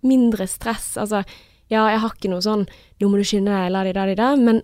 Mindre 0.08 0.48
stress. 0.50 0.94
Altså, 0.98 1.24
ja, 1.72 1.86
jeg 1.92 2.02
har 2.04 2.14
ikke 2.16 2.32
noe 2.32 2.44
sånn 2.44 2.68
'nå 2.68 3.10
må 3.10 3.18
du 3.18 3.26
skynde 3.26 3.54
deg', 3.54 3.72
la 3.72 3.84
de 3.84 3.94
da 3.96 4.06
de 4.06 4.16
da, 4.20 4.36
men 4.36 4.62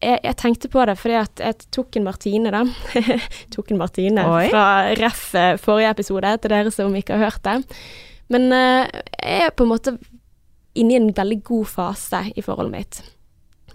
jeg, 0.00 0.20
jeg 0.24 0.36
tenkte 0.40 0.70
på 0.72 0.84
det 0.88 0.96
fordi 0.98 1.16
at 1.20 1.42
jeg 1.44 1.58
tok 1.76 1.96
en 1.98 2.06
martine, 2.08 2.52
da. 2.54 2.64
tok 3.54 3.70
en 3.70 3.80
martine 3.80 4.24
Oi. 4.24 4.48
fra 4.48 4.64
ref 4.98 5.34
eh, 5.36 5.56
forrige 5.60 5.92
episode, 5.96 6.32
til 6.40 6.54
dere 6.54 6.72
som 6.74 6.96
ikke 6.96 7.18
har 7.18 7.30
hørt 7.30 7.44
det. 7.44 7.58
Men 8.32 8.48
uh, 8.54 8.86
jeg 9.20 9.46
er 9.50 9.54
på 9.56 9.66
en 9.66 9.72
måte 9.72 9.96
inne 10.78 10.94
i 10.94 11.00
en 11.00 11.10
veldig 11.14 11.40
god 11.44 11.66
fase 11.66 12.22
i 12.36 12.44
forholdet 12.46 12.72
mitt. 12.72 13.00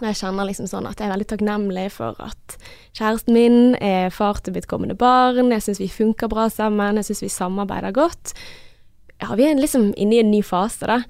Jeg 0.00 0.18
kjenner 0.18 0.48
liksom 0.48 0.68
sånn 0.68 0.88
at 0.88 0.98
jeg 1.00 1.08
er 1.08 1.14
veldig 1.14 1.28
takknemlig 1.30 1.86
for 1.94 2.18
at 2.20 2.56
kjæresten 2.96 3.32
min 3.36 3.76
er 3.80 4.10
far 4.12 4.42
til 4.44 4.56
mitt 4.56 4.68
kommende 4.68 4.96
barn. 4.98 5.52
Jeg 5.54 5.64
syns 5.64 5.80
vi 5.80 5.88
funker 5.92 6.28
bra 6.32 6.50
sammen. 6.52 7.00
Jeg 7.00 7.08
syns 7.08 7.22
vi 7.24 7.32
samarbeider 7.32 7.94
godt. 7.96 8.34
Ja, 9.22 9.34
vi 9.38 9.46
er 9.48 9.56
liksom 9.58 9.92
inne 9.96 10.18
i 10.18 10.20
en 10.22 10.30
ny 10.30 10.42
fase, 10.44 10.88
da. 10.88 11.00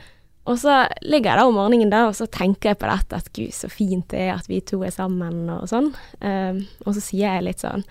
Og 0.47 0.61
så 0.63 0.85
ligger 1.03 1.33
jeg 1.33 1.41
da 1.41 1.47
om 1.49 1.57
morgenen 1.59 1.91
da, 1.91 2.05
og 2.07 2.15
så 2.15 2.29
tenker 2.31 2.71
jeg 2.71 2.79
på 2.79 2.89
dette, 2.89 3.19
at 3.19 3.31
gud, 3.35 3.55
så 3.55 3.71
fint 3.71 4.07
det 4.13 4.29
er 4.29 4.37
at 4.37 4.47
vi 4.51 4.61
to 4.63 4.79
er 4.87 4.95
sammen, 4.95 5.49
og 5.51 5.67
sånn. 5.71 5.91
Um, 6.23 6.61
og 6.85 6.95
så 6.95 7.03
sier 7.03 7.35
jeg 7.35 7.47
litt 7.49 7.65
sånn 7.65 7.83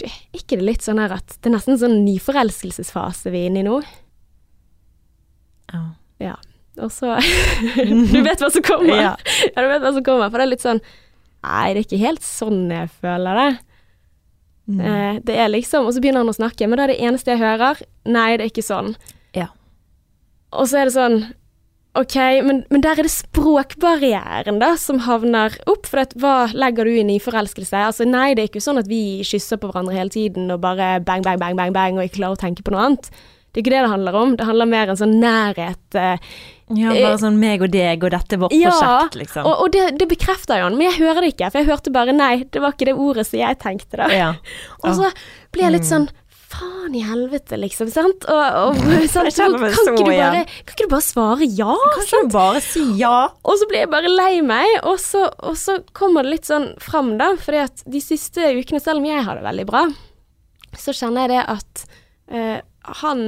Du, 0.00 0.06
er 0.08 0.38
ikke 0.38 0.56
det 0.56 0.64
litt 0.64 0.86
sånn 0.86 1.00
her 1.02 1.12
at 1.18 1.36
det 1.36 1.50
er 1.50 1.58
nesten 1.58 1.76
en 1.76 1.82
sånn 1.82 1.98
nyforelskelsesfase 2.06 3.32
vi 3.34 3.44
er 3.44 3.50
inne 3.50 3.60
i 3.60 3.66
nå? 3.68 3.82
Ja. 5.74 5.82
Ja. 6.24 6.38
Og 6.80 6.88
så 6.94 7.18
Du 8.12 8.18
vet 8.24 8.40
hva 8.40 8.48
som 8.52 8.64
kommer? 8.64 8.96
Ja. 8.96 9.14
ja, 9.44 9.56
du 9.60 9.68
vet 9.68 9.84
hva 9.84 9.92
som 9.92 10.04
kommer. 10.06 10.32
For 10.32 10.40
det 10.40 10.46
er 10.46 10.54
litt 10.54 10.64
sånn 10.64 10.84
Nei, 11.40 11.72
det 11.72 11.82
er 11.82 11.86
ikke 11.86 12.02
helt 12.02 12.24
sånn 12.24 12.66
jeg 12.68 12.90
føler 13.00 13.38
det. 13.38 13.50
Mm. 14.70 14.80
Eh, 14.84 15.14
det 15.24 15.36
er 15.40 15.48
liksom 15.52 15.88
Og 15.88 15.94
så 15.96 16.02
begynner 16.02 16.24
han 16.24 16.32
å 16.32 16.36
snakke, 16.36 16.68
men 16.68 16.80
da 16.80 16.84
er 16.86 16.92
det 16.94 17.00
eneste 17.04 17.32
jeg 17.32 17.40
hører 17.40 17.80
Nei, 18.08 18.30
det 18.36 18.46
er 18.46 18.52
ikke 18.52 18.64
sånn. 18.64 18.94
Og 20.52 20.66
så 20.70 20.80
er 20.82 20.88
det 20.90 20.96
sånn 20.96 21.20
OK, 21.98 22.14
men, 22.46 22.60
men 22.70 22.82
der 22.84 23.00
er 23.00 23.06
det 23.06 23.10
språkbarrieren 23.10 24.60
da 24.62 24.76
som 24.78 25.00
havner 25.06 25.56
opp. 25.70 25.88
For 25.90 26.02
at, 26.04 26.12
hva 26.22 26.48
legger 26.54 26.86
du 26.86 26.94
inn 27.00 27.10
i 27.10 27.18
forelskelse? 27.22 27.74
Altså 27.88 28.06
Nei, 28.06 28.32
det 28.38 28.44
er 28.44 28.50
ikke 28.52 28.62
sånn 28.62 28.78
at 28.78 28.86
vi 28.90 29.20
kysser 29.26 29.58
på 29.60 29.70
hverandre 29.72 29.96
hele 29.98 30.12
tiden 30.14 30.50
og 30.54 30.60
bare 30.62 31.00
bang, 31.02 31.24
bang, 31.26 31.40
bang, 31.42 31.58
bang, 31.58 31.74
bang 31.74 31.98
og 31.98 32.06
ikke 32.06 32.20
klarer 32.20 32.38
å 32.38 32.42
tenke 32.44 32.62
på 32.66 32.74
noe 32.74 32.84
annet. 32.92 33.10
Det 33.50 33.58
er 33.58 33.64
ikke 33.64 33.72
det 33.74 33.82
det 33.82 33.90
handler 33.90 34.14
om. 34.20 34.36
Det 34.38 34.46
handler 34.46 34.68
mer 34.70 34.86
om 34.86 34.94
en 34.94 35.00
sånn 35.00 35.16
nærhet. 35.18 35.98
eh, 35.98 36.30
ja, 36.78 36.92
bare 36.94 37.16
sånn 37.18 37.40
meg 37.42 37.64
og 37.66 37.72
deg, 37.74 38.04
og 38.06 38.12
dette 38.14 38.36
er 38.36 38.42
vårt 38.44 38.54
Ja, 38.54 38.70
prosjekt, 38.70 39.16
liksom. 39.24 39.48
Og, 39.50 39.64
og 39.64 39.72
det, 39.74 39.88
det 39.98 40.06
bekrefter 40.12 40.60
jo 40.60 40.68
han, 40.68 40.76
men 40.78 40.86
jeg 40.92 41.00
hører 41.02 41.26
det 41.26 41.32
ikke. 41.34 41.48
For 41.50 41.58
jeg 41.64 41.70
hørte 41.72 41.90
bare 41.96 42.14
nei, 42.14 42.44
det 42.54 42.62
var 42.62 42.76
ikke 42.76 42.86
det 42.92 42.94
ordet 42.94 43.26
som 43.26 43.40
jeg 43.42 43.58
tenkte 43.58 43.98
da. 44.04 44.06
ja. 44.14 44.28
Og 44.86 44.94
så 45.00 45.10
blir 45.50 45.66
jeg 45.66 45.74
litt 45.80 45.88
Mm. 45.88 45.90
sånn 45.90 46.08
faen 46.50 46.94
i 46.98 47.02
helvete, 47.04 47.58
liksom. 47.60 47.90
Sant? 47.92 48.26
Og, 48.30 48.58
og 48.70 48.80
sant? 49.14 49.32
Kan, 49.36 49.56
ikke 49.60 49.96
du 49.96 50.10
bare, 50.10 50.44
kan 50.66 50.74
ikke 50.74 50.88
du 50.88 50.94
bare 50.94 51.06
svare 51.06 51.48
ja? 51.48 51.76
Kanskje 51.96 52.22
du 52.24 52.34
bare 52.34 52.62
si 52.64 52.84
ja? 53.00 53.16
Og 53.44 53.60
så 53.60 53.68
blir 53.70 53.84
jeg 53.84 53.92
bare 53.92 54.12
lei 54.12 54.32
meg, 54.46 54.72
og 54.88 54.98
så, 55.02 55.26
og 55.46 55.58
så 55.60 55.80
kommer 55.96 56.26
det 56.26 56.36
litt 56.36 56.50
sånn 56.50 56.72
fram, 56.82 57.14
da. 57.20 57.32
Fordi 57.40 57.64
at 57.66 57.84
de 57.86 58.02
siste 58.04 58.52
ukene, 58.58 58.82
selv 58.82 59.02
om 59.02 59.08
jeg 59.08 59.24
har 59.26 59.38
det 59.38 59.46
veldig 59.46 59.68
bra, 59.70 59.86
så 60.78 60.94
kjenner 60.94 61.26
jeg 61.26 61.34
det 61.34 61.46
at 61.56 61.86
eh, 62.30 62.58
han 63.02 63.24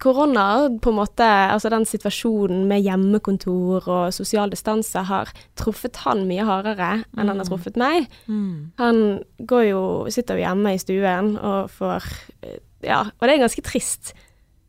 Korona, 0.00 0.46
på 0.80 0.92
en 0.92 0.96
måte, 0.96 1.26
altså 1.26 1.70
den 1.72 1.84
situasjonen 1.88 2.64
med 2.70 2.80
hjemmekontor 2.86 3.84
og 3.84 4.14
sosial 4.16 4.52
distanse, 4.52 5.02
har 5.10 5.28
truffet 5.60 6.00
han 6.06 6.24
mye 6.28 6.46
hardere 6.48 6.90
enn 7.18 7.28
han 7.28 7.42
har 7.42 7.48
truffet 7.48 7.76
meg. 7.80 8.08
Mm. 8.24 8.72
Han 8.80 9.04
går 9.50 9.68
jo, 9.68 9.84
sitter 10.12 10.40
jo 10.40 10.46
hjemme 10.46 10.74
i 10.74 10.80
stuen 10.80 11.36
og 11.36 11.70
får 11.76 12.08
eh, 12.42 12.58
Ja, 12.80 13.04
og 13.04 13.26
det 13.28 13.34
er 13.34 13.42
ganske 13.42 13.64
trist. 13.66 14.14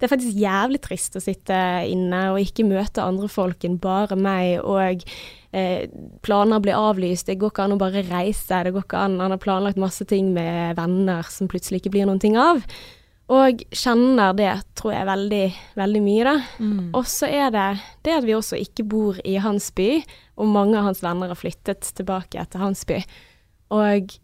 Det 0.02 0.08
er 0.08 0.12
faktisk 0.12 0.40
jævlig 0.42 0.82
trist 0.84 1.16
å 1.16 1.22
sitte 1.24 1.56
inne 1.88 2.26
og 2.34 2.42
ikke 2.42 2.66
møte 2.68 3.04
andre 3.06 3.30
folk 3.32 3.64
enn 3.64 3.78
bare 3.80 4.18
meg, 4.20 4.58
og 4.66 5.06
eh, 5.56 5.86
planer 6.26 6.60
blir 6.60 6.76
avlyst. 6.76 7.30
Det 7.30 7.38
går 7.40 7.54
ikke 7.54 7.68
an 7.70 7.76
å 7.78 7.80
bare 7.80 8.04
reise. 8.10 8.64
Det 8.66 8.74
går 8.76 8.84
ikke 8.84 9.04
an. 9.06 9.20
Han 9.24 9.32
har 9.32 9.40
planlagt 9.40 9.80
masse 9.80 10.04
ting 10.10 10.34
med 10.36 10.76
venner 10.80 11.30
som 11.32 11.48
plutselig 11.48 11.84
ikke 11.84 11.94
blir 11.96 12.10
noen 12.10 12.20
ting 12.20 12.36
av. 12.36 12.66
Og 13.32 13.62
kjenner 13.72 14.34
det, 14.36 14.50
tror 14.76 14.92
jeg, 14.92 15.08
veldig, 15.08 15.46
veldig 15.80 16.02
mye, 16.04 16.24
da. 16.28 16.34
Mm. 16.60 16.90
Og 16.98 17.06
så 17.08 17.30
er 17.32 17.54
det 17.54 17.68
det 18.04 18.16
at 18.18 18.26
vi 18.28 18.36
også 18.36 18.60
ikke 18.60 18.84
bor 18.92 19.22
i 19.24 19.38
hans 19.40 19.70
by, 19.78 20.02
og 20.42 20.52
mange 20.52 20.76
av 20.80 20.90
hans 20.90 21.04
venner 21.04 21.32
har 21.32 21.40
flyttet 21.40 21.94
tilbake 21.96 22.44
til 22.52 22.64
hans 22.64 22.84
by. 22.90 23.00
Og 23.72 24.18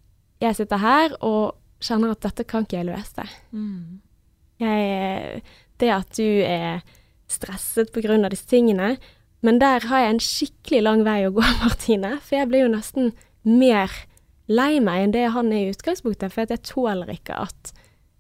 jeg 0.44 0.58
sitter 0.58 0.84
her 0.84 1.16
og 1.24 1.56
kjenner 1.84 2.14
at 2.14 2.26
dette 2.26 2.44
kan 2.50 2.66
ikke 2.66 2.82
jeg 2.82 2.90
løse. 2.90 3.28
Mm. 3.56 4.02
Jeg, 4.60 5.42
det 5.80 5.94
at 5.94 6.18
du 6.18 6.28
er 6.44 6.84
stresset 7.32 7.96
av 7.96 8.30
disse 8.34 8.50
tingene, 8.50 8.98
men 9.46 9.60
der 9.62 9.86
har 9.88 10.04
jeg 10.04 10.14
en 10.16 10.24
skikkelig 10.24 10.84
lang 10.84 11.04
vei 11.08 11.22
å 11.28 11.34
gå, 11.36 11.46
Martine. 11.64 12.18
For 12.26 12.42
jeg 12.42 12.52
blir 12.52 12.66
jo 12.66 12.76
nesten 12.76 13.12
mer 13.48 13.94
lei 14.52 14.80
meg 14.84 15.06
enn 15.06 15.16
det 15.16 15.28
han 15.32 15.52
er 15.54 15.68
i 15.68 15.76
utgangspunktet, 15.76 16.34
for 16.34 16.44
at 16.44 16.56
jeg 16.56 16.66
tåler 16.68 17.12
ikke 17.14 17.38
at 17.48 17.72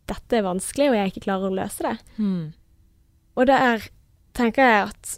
dette 0.07 0.39
er 0.39 0.45
vanskelig, 0.45 0.89
og 0.91 0.97
jeg 0.97 1.11
ikke 1.13 1.25
klarer 1.27 1.49
å 1.51 1.57
løse 1.57 1.85
det. 1.85 1.95
Mm. 2.17 2.43
Og 3.37 3.47
der 3.49 3.87
tenker 4.37 4.63
jeg 4.69 4.87
at, 4.89 5.13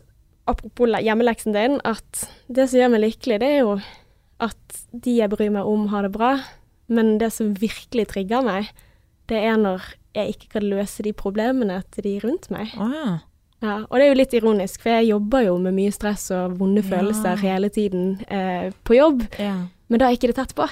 apropos 0.50 0.96
hjemmeleksen 1.06 1.54
din, 1.56 1.80
at 1.88 2.24
det 2.48 2.70
som 2.70 2.80
gjør 2.82 2.94
meg 2.96 3.04
lykkelig, 3.06 3.40
det 3.44 3.50
er 3.56 3.60
jo 3.62 3.78
at 4.44 4.84
de 4.96 5.18
jeg 5.20 5.32
bryr 5.32 5.52
meg 5.54 5.68
om, 5.68 5.88
har 5.92 6.08
det 6.08 6.14
bra. 6.16 6.34
Men 6.90 7.18
det 7.22 7.30
som 7.36 7.54
virkelig 7.60 8.08
trigger 8.14 8.42
meg, 8.46 8.70
det 9.30 9.42
er 9.46 9.58
når 9.62 9.84
jeg 10.18 10.34
ikke 10.34 10.54
kan 10.56 10.66
løse 10.66 11.04
de 11.06 11.12
problemene 11.14 11.82
til 11.94 12.08
de 12.08 12.14
rundt 12.24 12.50
meg. 12.54 12.72
Å 12.80 12.88
ja. 12.94 13.10
Ja, 13.60 13.74
og 13.90 13.98
det 14.00 14.06
er 14.06 14.14
jo 14.14 14.18
litt 14.22 14.34
ironisk, 14.38 14.86
for 14.86 14.94
jeg 14.96 15.10
jobber 15.10 15.44
jo 15.44 15.58
med 15.60 15.76
mye 15.76 15.92
stress 15.92 16.30
og 16.32 16.54
vonde 16.62 16.80
Ja. 16.80 16.88
følelser 16.94 17.42
hele 17.44 17.68
tiden 17.70 18.22
eh, 18.32 18.70
på 18.88 18.96
jobb, 18.96 19.26
ja. 19.36 19.68
men 19.92 20.00
da 20.00 20.08
er 20.08 20.16
ikke 20.16 20.30
det 20.32 20.38
tett 20.38 20.54
på. 20.56 20.64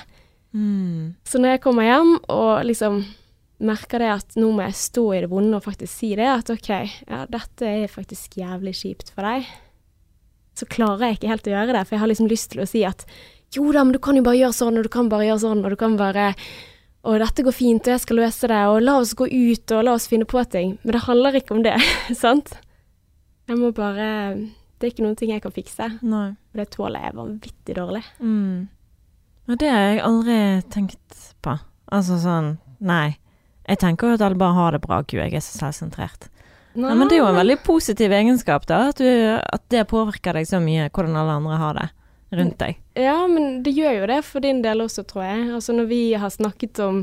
Mm. 0.55 1.11
Så 1.27 1.41
når 1.43 1.57
jeg 1.57 1.61
kommer 1.65 1.83
hjem 1.83 2.13
og 2.31 2.63
liksom 2.63 3.01
merker 3.63 4.03
det 4.03 4.09
at 4.13 4.35
nå 4.37 4.51
må 4.53 4.65
jeg 4.67 4.77
stå 4.77 5.05
i 5.15 5.21
det 5.23 5.31
vonde 5.31 5.57
og 5.57 5.65
faktisk 5.65 5.93
si 5.93 6.11
det, 6.19 6.27
at 6.29 6.51
OK, 6.53 6.69
ja, 7.07 7.23
dette 7.31 7.71
er 7.71 7.89
faktisk 7.91 8.37
jævlig 8.37 8.75
kjipt 8.77 9.09
for 9.15 9.25
deg, 9.25 9.47
så 10.57 10.67
klarer 10.69 11.09
jeg 11.09 11.19
ikke 11.19 11.31
helt 11.33 11.49
å 11.49 11.53
gjøre 11.55 11.75
det, 11.75 11.83
for 11.85 11.95
jeg 11.97 12.03
har 12.03 12.11
liksom 12.11 12.29
lyst 12.31 12.51
til 12.53 12.63
å 12.63 12.69
si 12.69 12.83
at 12.87 13.05
jo 13.55 13.69
da, 13.71 13.83
men 13.85 13.95
du 13.95 14.01
kan 14.03 14.17
jo 14.17 14.25
bare 14.25 14.39
gjøre 14.39 14.57
sånn, 14.57 14.77
og 14.77 14.85
du 14.85 14.91
kan 14.91 15.09
bare 15.09 15.29
gjøre 15.29 15.43
sånn, 15.45 15.63
og 15.63 15.73
du 15.73 15.79
kan 15.79 15.97
bare 15.99 16.31
og 17.07 17.21
dette 17.21 17.43
går 17.45 17.55
fint, 17.55 17.85
og 17.87 17.93
jeg 17.93 18.03
skal 18.03 18.17
løse 18.19 18.47
det, 18.51 18.61
og 18.67 18.81
la 18.83 18.97
oss 18.99 19.13
gå 19.15 19.29
ut, 19.31 19.71
og 19.71 19.83
la 19.87 19.93
oss 19.95 20.09
finne 20.11 20.27
på 20.27 20.41
ting. 20.51 20.73
Men 20.83 20.97
det 20.97 21.05
handler 21.05 21.37
ikke 21.39 21.55
om 21.55 21.61
det, 21.63 21.77
sant? 22.23 22.57
Jeg 23.47 23.59
må 23.61 23.69
bare 23.71 24.07
Det 24.75 24.89
er 24.89 24.91
ikke 24.91 25.05
noen 25.05 25.15
ting 25.17 25.31
jeg 25.31 25.41
kan 25.45 25.53
fikse, 25.55 25.87
Nei. 26.05 26.25
og 26.35 26.59
det 26.59 26.67
tåler 26.73 27.05
jeg 27.07 27.15
vanvittig 27.17 27.77
dårlig. 27.77 28.03
Mm. 28.19 28.67
Og 29.47 29.61
det 29.61 29.69
har 29.71 29.85
jeg 29.87 30.03
aldri 30.03 30.35
tenkt 30.73 31.23
på. 31.41 31.55
Altså 31.95 32.19
sånn 32.19 32.57
Nei. 32.83 33.15
Jeg 33.67 33.81
tenker 33.83 34.09
jo 34.09 34.17
at 34.17 34.23
alle 34.23 34.39
bare 34.39 34.55
har 34.55 34.75
det 34.75 34.81
bra, 34.85 35.01
gud, 35.03 35.19
jeg 35.19 35.35
er 35.35 35.43
så 35.43 35.59
selvsentrert. 35.59 36.29
Nei, 36.77 36.93
men 36.93 37.09
det 37.09 37.17
er 37.17 37.23
jo 37.23 37.29
en 37.31 37.39
veldig 37.39 37.57
positiv 37.65 38.13
egenskap, 38.13 38.67
da. 38.69 38.87
At, 38.91 39.01
du, 39.01 39.39
at 39.41 39.63
det 39.73 39.87
påvirker 39.89 40.37
deg 40.37 40.45
så 40.47 40.59
mye, 40.61 40.91
hvordan 40.93 41.17
alle 41.17 41.39
andre 41.39 41.57
har 41.57 41.79
det 41.79 41.87
rundt 42.37 42.59
deg. 42.61 42.77
Ja, 42.99 43.17
men 43.29 43.61
det 43.65 43.73
gjør 43.77 44.01
jo 44.01 44.11
det 44.11 44.19
for 44.27 44.43
din 44.43 44.61
del 44.63 44.83
også, 44.83 45.03
tror 45.07 45.25
jeg. 45.25 45.47
Altså 45.57 45.75
når 45.75 45.89
vi 45.89 46.01
har 46.19 46.33
snakket 46.33 46.81
om 46.85 47.01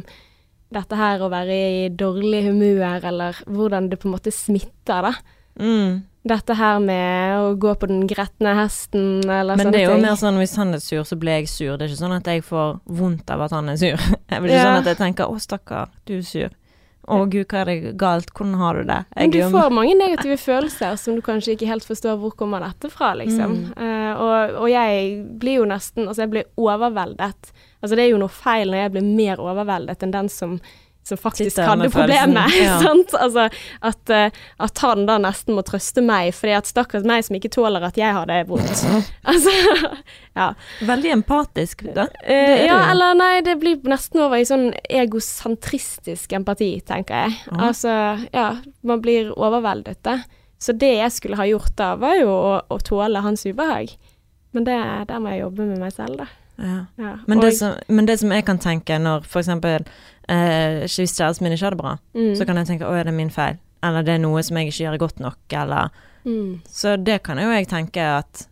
dette 0.75 0.99
her 0.99 1.23
å 1.23 1.31
være 1.33 1.57
i 1.57 1.85
dårlig 1.95 2.45
humør, 2.49 3.05
eller 3.11 3.41
hvordan 3.47 3.91
det 3.91 4.01
på 4.03 4.09
en 4.09 4.17
måte 4.17 4.35
smitter, 4.35 5.11
da. 5.11 5.15
Mm. 5.61 6.03
Dette 6.25 6.55
her 6.57 6.79
med 6.81 7.37
å 7.37 7.51
gå 7.61 7.75
på 7.77 7.87
den 7.91 8.07
gretne 8.09 8.55
hesten, 8.57 9.21
eller 9.29 9.59
Men 9.59 9.67
sånne 9.67 9.73
det 9.73 9.81
er 9.83 9.91
jo 9.91 9.97
ting. 9.99 10.03
mer 10.07 10.15
sånn 10.17 10.39
hvis 10.41 10.57
han 10.57 10.73
er 10.73 10.81
sur, 10.81 11.03
så 11.05 11.19
blir 11.21 11.43
jeg 11.43 11.49
sur. 11.53 11.77
Det 11.77 11.85
er 11.85 11.93
ikke 11.93 12.01
sånn 12.01 12.17
at 12.17 12.25
jeg 12.33 12.45
får 12.47 12.81
vondt 12.89 13.31
av 13.31 13.43
at 13.45 13.51
han 13.53 13.69
er 13.69 13.77
sur. 13.77 13.97
Det 14.29 14.33
er 14.39 14.41
ikke 14.41 14.49
Ja. 14.57 14.65
sånn 14.65 14.79
at 14.81 14.87
jeg 14.87 14.97
tenker 15.03 15.25
'Å, 15.29 15.37
stakkar, 15.41 15.89
du 16.07 16.15
er 16.17 16.23
sur'. 16.25 16.51
'Å 17.07 17.29
gud, 17.29 17.45
hva 17.53 17.61
er 17.61 17.65
det 17.67 17.97
galt? 18.01 18.33
Hvordan 18.33 18.55
har 18.57 18.75
du 18.75 18.85
det?' 18.89 19.05
Men 19.15 19.31
du 19.31 19.39
får 19.53 19.71
mange 19.71 19.93
negative 19.99 20.39
følelser 20.41 20.97
som 20.97 21.15
du 21.15 21.21
kanskje 21.21 21.53
ikke 21.53 21.69
helt 21.69 21.85
forstår 21.85 22.17
hvor 22.19 22.33
kommer 22.35 22.61
dette 22.65 22.89
fra, 22.91 23.13
liksom. 23.15 23.75
Mm. 23.77 23.77
Uh, 23.77 24.13
og, 24.17 24.55
og 24.63 24.69
jeg 24.71 25.21
blir 25.39 25.59
jo 25.61 25.67
nesten 25.69 26.09
Altså, 26.09 26.23
jeg 26.25 26.31
blir 26.31 26.45
overveldet. 26.57 27.53
Altså, 27.83 27.95
det 27.97 28.07
er 28.07 28.11
jo 28.17 28.23
noe 28.25 28.33
feil 28.33 28.71
når 28.73 28.81
jeg 28.81 28.93
blir 28.93 29.03
mer 29.05 29.37
overveldet 29.37 30.03
enn 30.03 30.11
den 30.17 30.29
som 30.33 30.59
som 31.05 31.19
faktisk 31.21 31.59
hadde 31.61 31.85
med 31.85 31.93
problemet. 31.93 32.55
ja. 32.63 32.79
sant? 32.81 33.15
Altså, 33.19 33.49
at, 33.85 34.11
eh, 34.11 34.45
at 34.57 34.81
han 34.85 35.05
da 35.09 35.19
nesten 35.21 35.57
må 35.57 35.65
trøste 35.67 36.01
meg, 36.05 36.33
fordi 36.37 36.55
at 36.57 36.71
stakkars 36.71 37.05
meg 37.09 37.27
som 37.27 37.37
ikke 37.37 37.53
tåler 37.53 37.85
at 37.85 37.99
jeg 38.01 38.17
har 38.17 38.29
det 38.31 38.41
vondt. 38.49 38.85
altså, 39.31 39.53
ja. 40.35 40.49
Veldig 40.89 41.13
empatisk, 41.19 41.85
da. 41.95 42.09
Eh, 42.25 42.33
Det 42.33 42.55
er 42.63 42.65
ja, 42.71 42.79
du. 42.81 42.93
eller 42.95 43.19
nei, 43.21 43.35
det 43.45 43.59
blir 43.61 43.85
nesten 43.91 44.25
over 44.25 44.41
i 44.41 44.49
sånn 44.49 44.71
egosentristisk 44.89 46.33
empati, 46.41 46.73
tenker 46.89 47.27
jeg. 47.27 47.37
Ah. 47.53 47.69
Altså, 47.69 47.99
ja, 48.33 48.49
man 48.83 49.05
blir 49.05 49.35
overveldet, 49.37 50.01
da. 50.07 50.23
Så 50.65 50.73
det 50.81 50.95
jeg 50.97 51.13
skulle 51.13 51.37
ha 51.37 51.45
gjort 51.45 51.75
da, 51.77 51.93
var 52.01 52.17
jo 52.17 52.33
å, 52.33 52.55
å 52.73 52.81
tåle 52.81 53.21
hans 53.21 53.45
ubehag. 53.45 53.93
Men 54.57 54.65
det, 54.65 54.79
der 55.11 55.21
må 55.21 55.35
jeg 55.35 55.43
jobbe 55.45 55.69
med 55.69 55.83
meg 55.83 55.93
selv, 55.93 56.23
da. 56.23 56.31
Ja. 56.59 56.87
Ja. 56.97 57.17
Men, 57.27 57.41
det 57.41 57.53
som, 57.59 57.75
men 57.89 58.07
det 58.07 58.19
som 58.21 58.33
jeg 58.33 58.45
kan 58.47 58.59
tenke 58.59 58.99
når 58.99 59.25
eksempel 59.41 59.85
eh, 60.29 60.85
hvis 60.87 61.17
kjæresten 61.19 61.43
min 61.45 61.53
ikke 61.53 61.65
har 61.67 61.75
det 61.75 61.81
bra, 61.83 61.97
mm, 62.15 62.35
så 62.39 62.47
kan 62.47 62.57
jeg 62.57 62.67
tenke 62.67 62.85
'Å, 62.87 62.95
er 63.01 63.05
det 63.05 63.15
min 63.15 63.31
feil?' 63.31 63.59
Eller 63.83 64.03
'det 64.03 64.15
er 64.15 64.19
noe 64.19 64.43
som 64.43 64.57
jeg 64.57 64.67
ikke 64.67 64.85
gjør 64.85 64.99
godt 64.99 65.21
nok', 65.21 65.53
eller 65.53 65.91
mm. 66.25 66.61
Så 66.69 66.97
det 66.97 67.23
kan 67.23 67.39
jo 67.39 67.51
jeg 67.51 67.69
tenke 67.69 68.01
at 68.01 68.47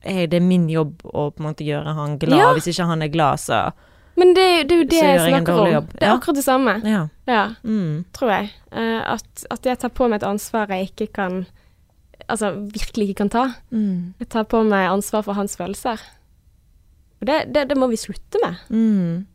hey, 0.00 0.26
det 0.26 0.36
er 0.36 0.46
min 0.46 0.68
jobb 0.70 1.02
å 1.04 1.30
på 1.30 1.42
en 1.42 1.48
måte 1.50 1.64
gjøre 1.66 1.94
han 1.94 2.18
glad. 2.18 2.38
Ja. 2.38 2.52
Hvis 2.54 2.68
ikke 2.70 2.86
han 2.86 3.02
er 3.02 3.08
glad, 3.08 3.40
så 3.42 3.72
Men 4.16 4.34
det, 4.34 4.68
det 4.68 4.74
er 4.74 4.78
jo 4.78 4.84
det 4.84 5.02
jeg 5.02 5.20
snakker 5.20 5.60
om. 5.60 5.72
jobb. 5.72 5.92
Det 5.92 6.02
er 6.02 6.14
akkurat 6.14 6.36
det 6.36 6.44
samme. 6.44 6.80
Ja. 6.84 7.08
Ja, 7.26 7.54
Mm. 7.62 8.04
tror 8.12 8.30
jeg. 8.30 8.50
Eh, 8.72 9.12
at, 9.12 9.46
at 9.50 9.66
jeg 9.66 9.78
tar 9.78 9.88
på 9.88 10.08
meg 10.08 10.22
et 10.22 10.28
ansvar 10.28 10.66
jeg 10.68 10.90
ikke 10.90 11.12
kan 11.12 11.46
Altså 12.28 12.50
virkelig 12.50 13.08
ikke 13.08 13.14
kan 13.14 13.28
ta. 13.30 13.44
Mm. 13.70 14.14
Jeg 14.20 14.28
tar 14.28 14.42
på 14.44 14.62
meg 14.62 14.90
ansvar 14.90 15.22
for 15.22 15.32
hans 15.32 15.56
følelser. 15.56 16.00
Og 17.18 17.26
det, 17.26 17.40
det, 17.54 17.66
det 17.70 17.76
må 17.78 17.88
vi 17.90 17.98
slutte 17.98 18.40
med. 18.44 18.62
Mm. 18.70 19.26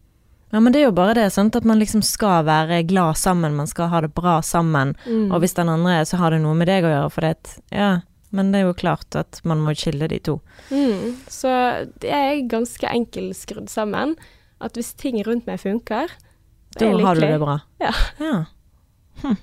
Ja, 0.54 0.60
men 0.62 0.74
det 0.74 0.84
er 0.84 0.88
jo 0.88 0.96
bare 0.96 1.16
det, 1.18 1.30
sant, 1.34 1.56
at 1.58 1.66
man 1.66 1.80
liksom 1.82 2.04
skal 2.06 2.44
være 2.46 2.84
glad 2.86 3.18
sammen, 3.18 3.56
man 3.58 3.68
skal 3.68 3.90
ha 3.90 4.04
det 4.06 4.12
bra 4.14 4.38
sammen. 4.46 4.94
Mm. 5.08 5.32
Og 5.34 5.42
hvis 5.42 5.56
den 5.58 5.72
andre 5.72 6.00
er, 6.00 6.04
så 6.06 6.20
har 6.22 6.36
det 6.36 6.44
noe 6.44 6.54
med 6.58 6.70
deg 6.70 6.86
å 6.86 6.92
gjøre, 6.94 7.14
for 7.16 7.26
det 7.26 7.56
Ja, 7.74 7.94
men 8.34 8.52
det 8.54 8.62
er 8.62 8.68
jo 8.68 8.76
klart 8.78 9.18
at 9.18 9.42
man 9.46 9.64
må 9.66 9.74
skille 9.78 10.08
de 10.10 10.20
to. 10.22 10.40
Mm, 10.70 11.18
så 11.30 11.50
det 12.02 12.14
er 12.14 12.44
ganske 12.50 12.90
enkelt 12.90 13.38
skrudd 13.38 13.70
sammen. 13.70 14.16
At 14.64 14.78
hvis 14.78 14.94
ting 14.98 15.18
rundt 15.26 15.50
meg 15.50 15.60
funker, 15.62 16.14
Da 16.80 16.90
har 16.90 17.18
du 17.18 17.22
det 17.22 17.40
bra. 17.42 17.60
Ja. 17.82 17.92
ja. 18.22 18.46
Hm. 19.22 19.36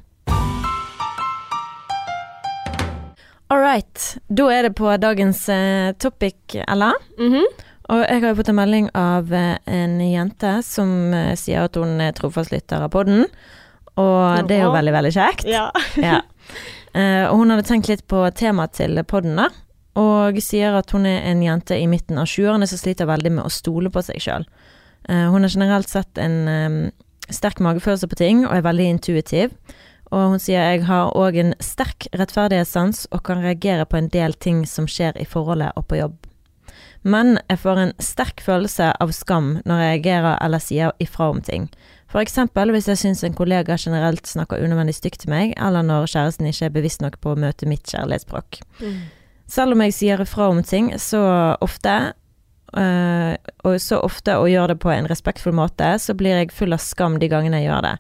All 3.51 3.59
right. 3.59 4.19
Da 4.31 4.47
er 4.55 4.63
det 4.69 4.77
på 4.79 4.91
dagens 5.03 5.43
eh, 5.51 5.91
topic, 5.99 6.55
Ella. 6.67 6.93
Mhm. 7.19 7.67
Og 7.91 8.05
jeg 8.05 8.23
har 8.23 8.31
jo 8.31 8.39
fått 8.39 8.51
en 8.53 8.59
melding 8.61 8.91
av 8.95 9.33
eh, 9.35 9.57
en 9.67 9.97
jente 10.05 10.53
som 10.63 11.15
eh, 11.17 11.33
sier 11.39 11.67
at 11.67 11.79
hun 11.79 11.99
er 12.03 12.15
trofast 12.15 12.53
lytter 12.55 12.85
av 12.87 12.93
podden. 12.95 13.25
Og 13.99 14.47
det 14.47 14.61
er 14.61 14.69
jo 14.69 14.75
veldig, 14.77 14.95
veldig 14.95 15.13
kjekt. 15.17 15.49
Ja. 15.51 15.67
ja. 15.99 16.21
Eh, 16.95 17.27
og 17.27 17.41
hun 17.41 17.51
hadde 17.51 17.67
tenkt 17.67 17.91
litt 17.91 18.07
på 18.11 18.23
temaet 18.39 18.79
til 18.79 19.03
podden, 19.11 19.41
da. 19.43 19.51
Og 19.99 20.39
sier 20.45 20.79
at 20.79 20.95
hun 20.95 21.09
er 21.11 21.27
en 21.33 21.43
jente 21.43 21.75
i 21.75 21.89
midten 21.91 22.21
av 22.23 22.31
20-årene 22.31 22.69
som 22.71 22.79
sliter 22.79 23.11
veldig 23.11 23.35
med 23.41 23.49
å 23.49 23.53
stole 23.53 23.91
på 23.91 24.05
seg 24.07 24.23
sjøl. 24.23 24.47
hun 25.11 25.43
har 25.43 25.51
generelt 25.51 25.89
sett 25.91 26.19
en 26.21 26.93
sterk 27.27 27.59
magefølelse 27.59 28.07
på 28.07 28.19
ting, 28.21 28.45
og 28.47 28.55
er 28.55 28.63
veldig 28.69 28.87
intuitiv. 28.87 29.51
Og 30.15 30.37
hun 30.37 30.43
sier 30.43 30.63
jeg 30.63 30.87
har 30.87 31.11
òg 31.19 31.41
en 31.43 31.53
sterk 31.59 32.07
rettferdighetssans 32.15 33.09
og 33.11 33.25
kan 33.27 33.43
reagere 33.43 33.85
på 33.85 33.99
en 33.99 34.09
del 34.15 34.39
ting 34.39 34.63
som 34.67 34.87
skjer 34.87 35.19
i 35.19 35.27
forholdet 35.27 35.75
og 35.75 35.91
på 35.91 35.99
jobb. 35.99 36.30
Men 37.03 37.39
jeg 37.49 37.63
får 37.63 37.79
en 37.81 37.93
sterk 38.03 38.43
følelse 38.45 38.91
av 39.01 39.13
skam 39.17 39.55
når 39.65 39.81
jeg 39.81 39.95
reagerer 39.95 40.37
eller 40.45 40.61
sier 40.61 40.93
ifra 41.01 41.31
om 41.33 41.41
ting. 41.45 41.71
For 42.11 42.21
eksempel 42.21 42.73
hvis 42.75 42.91
jeg 42.91 43.01
syns 43.01 43.23
en 43.25 43.37
kollega 43.39 43.77
generelt 43.79 44.27
snakker 44.27 44.61
unødvendig 44.61 44.97
stygt 44.99 45.23
til 45.25 45.33
meg, 45.33 45.55
eller 45.57 45.87
når 45.87 46.11
kjæresten 46.11 46.49
ikke 46.51 46.69
er 46.69 46.75
bevisst 46.75 47.05
nok 47.05 47.21
på 47.23 47.33
å 47.33 47.39
møte 47.39 47.69
mitt 47.71 47.87
kjærlighetsspråk. 47.89 48.61
Mm. 48.83 48.99
Selv 49.51 49.75
om 49.75 49.85
jeg 49.87 49.97
sier 49.97 50.23
ifra 50.23 50.51
om 50.51 50.63
ting 50.67 50.93
så 51.01 51.23
ofte, 51.63 52.13
øh, 52.77 53.35
og 53.65 53.81
så 53.83 54.01
ofte 54.05 54.37
og 54.39 54.51
gjør 54.51 54.75
det 54.75 54.81
på 54.83 54.93
en 54.93 55.09
respektfull 55.11 55.57
måte, 55.57 55.95
så 55.99 56.15
blir 56.19 56.37
jeg 56.37 56.55
full 56.55 56.75
av 56.75 56.83
skam 56.83 57.19
de 57.23 57.31
gangene 57.31 57.63
jeg 57.63 57.71
gjør 57.71 57.87
det. 57.89 57.97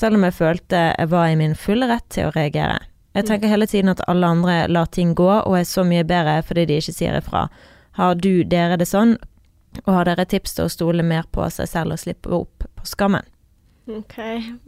Selv 0.00 0.16
om 0.16 0.24
jeg 0.24 0.36
følte 0.36 0.80
jeg 0.96 1.10
var 1.12 1.28
i 1.28 1.36
min 1.36 1.54
fulle 1.58 1.88
rett 1.90 2.08
til 2.10 2.28
å 2.28 2.34
reagere. 2.34 2.80
Jeg 3.14 3.26
tenker 3.26 3.50
hele 3.50 3.66
tiden 3.66 3.90
at 3.90 4.02
alle 4.08 4.26
andre 4.26 4.56
lar 4.70 4.86
ting 4.94 5.14
gå 5.18 5.28
og 5.28 5.54
er 5.58 5.66
så 5.66 5.82
mye 5.84 6.06
bedre 6.06 6.40
fordi 6.46 6.68
de 6.68 6.78
ikke 6.78 6.94
sier 6.94 7.16
ifra. 7.18 7.48
Har 7.98 8.16
du 8.20 8.44
dere 8.44 8.78
det 8.80 8.88
sånn, 8.88 9.16
og 9.84 9.92
har 9.94 10.08
dere 10.08 10.26
tips 10.28 10.56
til 10.56 10.66
å 10.66 10.72
stole 10.72 11.04
mer 11.06 11.26
på 11.32 11.46
seg 11.52 11.68
selv 11.70 11.96
og 11.96 12.02
slippe 12.02 12.32
opp 12.34 12.66
på 12.76 12.88
skammen? 12.88 13.26
Ok. 13.90 14.18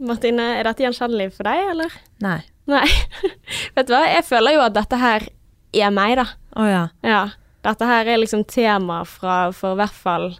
Martine, 0.03 0.49
er 0.57 0.67
dette 0.67 0.83
gjenkjennelig 0.83 1.31
for 1.37 1.47
deg, 1.47 1.69
eller? 1.73 1.95
Nei. 2.23 2.39
Nei. 2.71 2.85
Vet 3.75 3.87
du 3.87 3.95
hva, 3.95 4.03
jeg 4.09 4.25
føler 4.27 4.57
jo 4.57 4.65
at 4.65 4.75
dette 4.75 4.99
her 4.99 5.27
er 5.73 5.95
meg, 5.95 6.17
da. 6.19 6.27
Å 6.59 6.67
ja. 6.67 6.83
Ja. 7.05 7.23
Dette 7.63 7.87
her 7.87 8.09
er 8.11 8.19
liksom 8.19 8.43
tema 8.49 9.03
fra 9.07 9.47
for 9.55 9.77
i 9.77 9.79
hvert 9.79 9.95
fall 9.95 10.33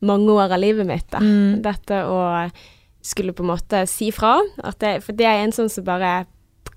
mange 0.00 0.32
år 0.32 0.54
av 0.56 0.62
livet 0.62 0.88
mitt. 0.88 1.08
Da. 1.12 1.20
Mm. 1.20 1.60
Dette 1.64 2.04
å 2.08 2.20
skulle 3.04 3.34
på 3.36 3.44
en 3.44 3.52
måte 3.52 3.84
si 3.88 4.10
fra. 4.12 4.38
Det, 4.80 4.98
for 5.04 5.16
det 5.16 5.28
er 5.28 5.42
en 5.44 5.54
sånn 5.56 5.70
som 5.72 5.84
bare 5.86 6.24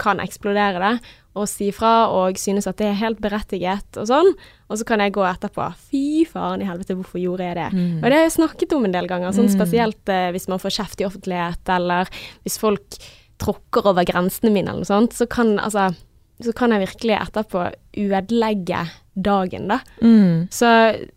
kan 0.03 0.19
eksplodere 0.23 0.81
det, 0.83 0.93
og 1.33 1.47
si 1.49 1.71
fra 1.73 2.11
og 2.13 2.37
synes 2.37 2.67
at 2.69 2.77
det 2.77 2.91
er 2.91 2.99
helt 2.99 3.17
berettiget 3.23 3.97
og 3.97 4.05
sånn. 4.11 4.29
Og 4.69 4.77
så 4.77 4.85
kan 4.85 5.01
jeg 5.01 5.15
gå 5.15 5.23
etterpå. 5.25 5.65
Fy 5.89 6.03
faen 6.29 6.61
i 6.61 6.67
helvete, 6.69 6.93
hvorfor 6.99 7.21
gjorde 7.21 7.47
jeg 7.47 7.57
det? 7.57 7.69
Mm. 7.73 7.97
Og 8.03 8.05
det 8.05 8.17
har 8.19 8.25
jeg 8.27 8.35
snakket 8.37 8.75
om 8.77 8.85
en 8.85 8.93
del 8.93 9.09
ganger, 9.09 9.33
sånn 9.33 9.49
Mm. 9.49 9.55
spesielt 9.57 10.09
eh, 10.13 10.29
hvis 10.35 10.47
man 10.51 10.61
får 10.61 10.75
kjeft 10.77 11.01
i 11.01 11.07
offentlighet, 11.09 11.63
eller 11.73 12.11
hvis 12.45 12.59
folk 12.61 12.99
tråkker 13.41 13.87
over 13.89 14.05
grensene 14.05 14.51
mine 14.53 14.69
eller 14.69 14.83
noe 14.85 14.91
sånt, 14.91 15.15
så 15.17 15.25
kan, 15.27 15.55
altså, 15.59 15.89
så 16.43 16.53
kan 16.53 16.71
jeg 16.71 16.85
virkelig 16.85 17.17
etterpå 17.17 17.65
ødelegge 17.97 18.83
dagen, 19.15 19.67
da. 19.69 19.79
Mm. 20.01 20.47
Så, 20.53 20.69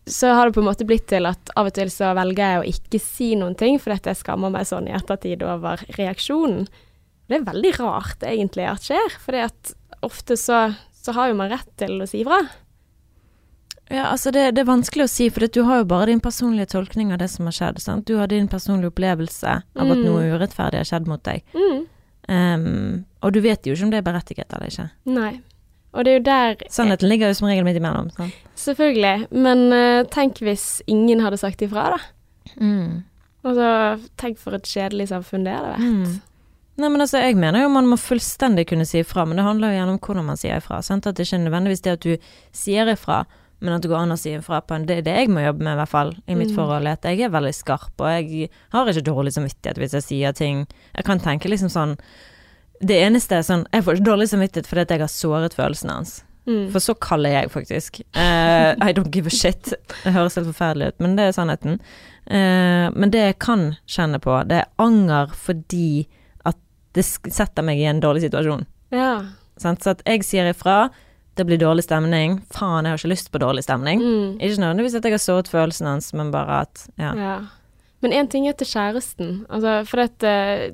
så 0.08 0.32
har 0.36 0.48
det 0.48 0.56
på 0.56 0.60
en 0.64 0.68
måte 0.68 0.84
blitt 0.88 1.06
til 1.12 1.28
at 1.28 1.52
av 1.56 1.68
og 1.70 1.76
til 1.76 1.92
så 1.92 2.10
velger 2.16 2.42
jeg 2.44 2.60
å 2.60 2.66
ikke 2.72 3.00
si 3.00 3.30
noen 3.38 3.56
ting, 3.56 3.78
fordi 3.80 4.00
at 4.00 4.10
jeg 4.10 4.20
skammer 4.24 4.52
meg 4.52 4.66
sånn 4.68 4.88
i 4.88 4.96
ettertid 4.96 5.44
over 5.46 5.80
reaksjonen. 5.96 6.66
Det 7.26 7.40
er 7.40 7.46
veldig 7.48 7.72
rart 7.80 8.22
egentlig 8.22 8.68
at 8.70 8.84
skjer, 8.86 9.16
for 9.22 9.34
ofte 10.06 10.36
så, 10.38 10.60
så 10.94 11.12
har 11.16 11.32
jo 11.32 11.38
man 11.40 11.50
rett 11.50 11.68
til 11.80 11.98
å 12.02 12.06
si 12.06 12.20
fra. 12.26 12.38
Ja, 13.88 14.08
altså 14.10 14.32
det, 14.34 14.48
det 14.56 14.64
er 14.64 14.68
vanskelig 14.68 15.04
å 15.06 15.10
si, 15.10 15.28
for 15.30 15.46
du 15.46 15.60
har 15.66 15.82
jo 15.82 15.86
bare 15.90 16.08
din 16.10 16.22
personlige 16.22 16.72
tolkning 16.74 17.12
av 17.14 17.20
det 17.22 17.28
som 17.30 17.46
har 17.46 17.54
skjedd. 17.54 17.78
Sant? 17.82 18.06
Du 18.08 18.16
har 18.18 18.26
din 18.30 18.48
personlige 18.50 18.90
opplevelse 18.90 19.52
av 19.62 19.90
at 19.92 19.98
Mm. 20.00 20.04
noe 20.08 20.24
urettferdig 20.34 20.80
har 20.82 20.88
skjedd 20.88 21.06
mot 21.06 21.22
deg. 21.22 21.44
Mm. 21.54 21.84
Um, 22.28 23.04
og 23.22 23.32
du 23.36 23.40
vet 23.44 23.62
jo 23.66 23.74
ikke 23.76 23.84
om 23.86 23.92
det 23.92 24.00
er 24.00 24.06
berettiget 24.08 24.50
eller 24.56 24.66
ikke. 24.72 24.88
Nei. 25.06 25.40
Og 25.94 26.04
det 26.04 26.10
er 26.12 26.16
jo 26.18 26.24
der 26.26 26.64
Sannheten 26.74 27.08
ligger 27.08 27.30
jo 27.30 27.36
som 27.38 27.46
regel 27.48 27.64
midt 27.64 27.78
imellom. 27.78 28.10
Sant? 28.16 28.34
Selvfølgelig. 28.58 29.28
Men 29.30 29.62
uh, 29.72 30.02
tenk 30.10 30.42
hvis 30.42 30.82
ingen 30.90 31.22
hadde 31.22 31.38
sagt 31.38 31.62
ifra, 31.62 31.94
da. 31.94 32.00
Mm. 32.58 33.04
Altså, 33.46 33.68
tenk 34.18 34.38
for 34.42 34.58
et 34.58 34.66
kjedelig 34.66 35.08
samfunn 35.14 35.46
det 35.46 35.54
hadde 35.54 35.76
vært. 35.76 35.86
Mm. 35.86 36.18
Nei, 36.76 36.88
men 36.92 37.00
altså, 37.00 37.22
jeg 37.24 37.36
mener 37.40 37.62
jo 37.62 37.70
man 37.72 37.86
må 37.88 37.96
fullstendig 37.96 38.66
kunne 38.68 38.84
si 38.84 38.98
ifra, 39.00 39.24
men 39.26 39.38
det 39.40 39.46
handler 39.46 39.72
jo 39.72 39.78
gjerne 39.78 39.94
om 39.96 40.00
hvordan 40.04 40.26
man 40.28 40.36
sier 40.40 40.58
ifra. 40.60 40.82
Sant? 40.84 41.06
At 41.08 41.16
det 41.16 41.24
ikke 41.26 41.38
er 41.38 41.44
nødvendigvis 41.46 41.82
det 41.86 41.94
at 41.96 42.04
du 42.04 42.16
sier 42.52 42.90
ifra, 42.92 43.22
men 43.64 43.72
at 43.72 43.80
det 43.80 43.88
går 43.88 44.02
an 44.02 44.12
å 44.12 44.18
si 44.20 44.34
ifra 44.36 44.58
på 44.60 44.76
en 44.76 44.84
Det 44.84 44.98
er 44.98 45.02
det 45.06 45.14
jeg 45.16 45.30
må 45.32 45.40
jobbe 45.40 45.64
med, 45.64 45.72
i 45.72 45.80
hvert 45.80 45.88
fall, 45.94 46.10
i 46.28 46.34
mitt 46.36 46.50
Mm. 46.52 46.56
forhold. 46.58 46.86
At 46.92 47.02
jeg 47.08 47.20
er 47.24 47.32
veldig 47.32 47.54
skarp, 47.56 47.94
og 47.98 48.06
jeg 48.12 48.50
har 48.74 48.86
ikke 48.92 49.06
dårlig 49.08 49.32
samvittighet 49.32 49.78
hvis 49.80 49.94
jeg 49.96 50.02
sier 50.04 50.32
ting. 50.36 50.66
Jeg 50.94 51.04
kan 51.08 51.18
tenke 51.18 51.48
liksom 51.48 51.70
sånn 51.72 51.96
Det 52.84 52.98
eneste 53.06 53.32
er 53.38 53.40
sånn 53.40 53.64
Jeg 53.72 53.82
får 53.86 53.94
ikke 53.96 54.04
dårlig 54.10 54.28
samvittighet 54.28 54.66
fordi 54.68 54.80
at 54.82 54.90
jeg 54.90 55.00
har 55.00 55.08
såret 55.08 55.54
følelsene 55.56 55.94
hans. 55.96 56.24
Mm. 56.46 56.70
For 56.70 56.78
så 56.78 56.94
kald 57.00 57.24
er 57.26 57.32
jeg 57.40 57.50
faktisk. 57.50 58.02
Uh, 58.14 58.76
I 58.84 58.92
don't 58.92 59.10
give 59.10 59.26
a 59.26 59.30
shit. 59.30 59.72
Det 60.04 60.12
høres 60.12 60.36
helt 60.36 60.46
forferdelig 60.52 60.88
ut, 60.92 61.00
men 61.00 61.16
det 61.16 61.24
er 61.24 61.32
sannheten. 61.32 61.80
Uh, 62.30 62.92
men 62.94 63.10
det 63.10 63.22
jeg 63.24 63.38
kan 63.38 63.76
kjenne 63.88 64.20
på, 64.20 64.36
det 64.46 64.58
er 64.60 64.68
anger 64.78 65.32
fordi 65.32 66.06
det 66.96 67.04
setter 67.04 67.66
meg 67.66 67.80
i 67.80 67.88
en 67.90 68.00
dårlig 68.02 68.24
situasjon. 68.26 68.64
Ja. 68.94 69.10
Så 69.60 69.72
at 69.92 70.02
jeg 70.04 70.24
sier 70.26 70.48
ifra, 70.50 70.88
det 71.36 71.44
blir 71.48 71.60
dårlig 71.60 71.84
stemning. 71.84 72.40
Faen, 72.54 72.86
jeg 72.86 72.94
har 72.94 73.00
ikke 73.00 73.12
lyst 73.12 73.30
på 73.32 73.40
dårlig 73.42 73.66
stemning. 73.66 74.00
Mm. 74.00 74.38
Ikke 74.40 74.62
nødvendigvis 74.62 74.96
at 74.96 75.04
jeg 75.04 75.16
har 75.16 75.22
såret 75.22 75.52
følelsen 75.52 75.90
hans, 75.90 76.12
men 76.16 76.32
bare 76.32 76.62
at 76.64 76.86
ja. 76.96 77.12
Ja. 77.16 77.36
Men 78.06 78.14
én 78.14 78.28
ting 78.30 78.46
er 78.46 78.54
til 78.54 78.68
kjæresten. 78.70 79.30
Altså, 79.50 79.72
for 79.90 80.04
at, 80.04 80.22
eh, 80.22 80.68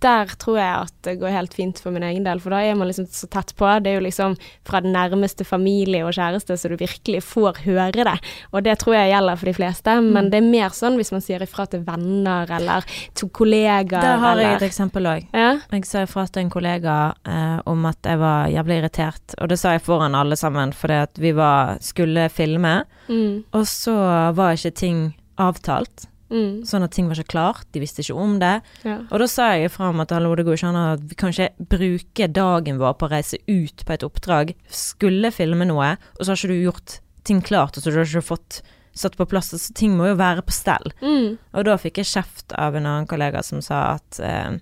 der 0.00 0.30
tror 0.40 0.56
jeg 0.56 0.74
at 0.86 0.92
det 1.04 1.18
går 1.20 1.34
helt 1.34 1.52
fint 1.56 1.80
for 1.84 1.92
min 1.92 2.02
egen 2.06 2.24
del, 2.24 2.40
for 2.40 2.54
da 2.54 2.62
er 2.64 2.78
man 2.78 2.88
liksom 2.88 3.04
så 3.12 3.28
tett 3.28 3.52
på. 3.58 3.68
Det 3.84 3.90
er 3.92 3.98
jo 3.98 4.04
liksom 4.06 4.36
fra 4.64 4.80
den 4.80 4.94
nærmeste 4.96 5.44
familie 5.44 6.00
og 6.06 6.14
kjæreste, 6.16 6.56
så 6.56 6.70
du 6.70 6.76
virkelig 6.80 7.20
får 7.26 7.60
høre 7.66 8.06
det. 8.08 8.14
Og 8.54 8.64
det 8.64 8.78
tror 8.80 8.96
jeg 8.96 9.12
gjelder 9.12 9.36
for 9.36 9.50
de 9.50 9.54
fleste, 9.58 9.98
men 10.00 10.30
det 10.32 10.40
er 10.40 10.48
mer 10.48 10.72
sånn 10.72 10.96
hvis 10.96 11.12
man 11.12 11.24
sier 11.24 11.44
ifra 11.44 11.66
til 11.68 11.84
venner 11.84 12.48
eller 12.56 12.86
til 13.14 13.28
kollegaer. 13.28 14.00
Der 14.00 14.22
har 14.24 14.40
jeg 14.40 14.56
et 14.56 14.66
eksempel 14.70 15.10
òg. 15.12 15.28
ja? 15.34 15.50
Jeg 15.72 15.84
sa 15.84 16.06
ifra 16.06 16.24
til 16.26 16.46
en 16.46 16.50
kollega 16.50 16.96
eh, 17.28 17.60
om 17.68 17.84
at 17.90 17.98
jeg 18.08 18.18
var 18.18 18.48
jævlig 18.48 18.80
irritert, 18.80 19.36
og 19.40 19.48
det 19.52 19.58
sa 19.60 19.76
jeg 19.76 19.84
foran 19.84 20.16
alle 20.16 20.36
sammen 20.40 20.72
fordi 20.72 21.02
at 21.04 21.18
vi 21.20 21.32
var, 21.36 21.76
skulle 21.84 22.28
filme, 22.32 22.78
Mm, 23.08 23.44
og 23.56 23.62
så 23.64 23.94
var 24.36 24.52
ikke 24.52 24.70
ting 24.76 24.98
avtalt. 25.40 26.08
Mm, 26.30 26.64
Sånn 26.68 26.84
at 26.84 26.92
ting 26.94 27.08
var 27.08 27.18
ikke 27.18 27.32
klart, 27.34 27.66
de 27.72 27.80
visste 27.80 28.02
ikke 28.04 28.16
om 28.18 28.38
det. 28.42 28.60
ja. 28.84 28.98
Og 29.10 29.18
da 29.22 29.26
sa 29.30 29.50
jeg 29.54 29.70
ifra 29.70 29.88
om 29.90 30.00
at 30.04 30.10
hallo, 30.14 30.34
det 30.36 30.44
går 30.46 30.58
ikke 30.58 30.68
an 30.72 30.80
at 30.94 31.00
vi 31.08 31.14
kan 31.18 31.30
ikke 31.34 31.68
bruke 31.76 32.28
dagen 32.32 32.78
vår 32.78 32.96
på 33.00 33.06
å 33.08 33.12
reise 33.12 33.38
ut 33.48 33.84
på 33.86 33.92
et 33.96 34.04
oppdrag, 34.06 34.54
skulle 34.68 35.30
filme 35.32 35.64
noe, 35.68 35.94
og 36.18 36.20
så 36.24 36.32
har 36.32 36.36
ikke 36.42 36.52
du 36.54 36.62
gjort 36.68 36.98
ting 37.24 37.40
klart, 37.44 37.76
og 37.76 37.82
så 37.84 37.90
har 37.92 38.04
du 38.04 38.08
ikke 38.18 38.22
fått 38.32 38.60
satt 38.98 39.14
på 39.16 39.26
plass, 39.30 39.52
så 39.54 39.74
ting 39.78 39.92
må 39.96 40.08
jo 40.08 40.16
være 40.18 40.42
på 40.42 40.50
stell. 40.50 40.90
Mm, 41.02 41.38
Og 41.54 41.64
da 41.68 41.76
fikk 41.78 42.00
jeg 42.00 42.08
kjeft 42.10 42.52
av 42.58 42.74
en 42.74 42.86
annen 42.88 43.06
kollega 43.06 43.42
som 43.46 43.60
sa 43.62 43.94
at 43.94 44.18
eh, 44.18 44.56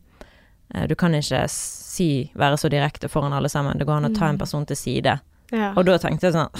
eh, 0.75 0.87
du 0.91 0.95
kan 0.95 1.15
ikke 1.17 1.47
si, 1.49 2.31
være 2.37 2.59
så 2.61 2.69
direkte 2.69 3.09
foran 3.09 3.33
alle 3.33 3.49
sammen, 3.49 3.79
det 3.79 3.87
går 3.89 3.97
an 4.03 4.11
å 4.11 4.15
ta 4.19 4.29
en 4.29 4.37
person 4.39 4.67
til 4.69 4.77
side. 4.77 5.15
ja. 5.53 5.71
Og 5.77 5.87
da 5.89 5.97
tenkte 6.03 6.29
jeg 6.29 6.37
sånn, 6.37 6.53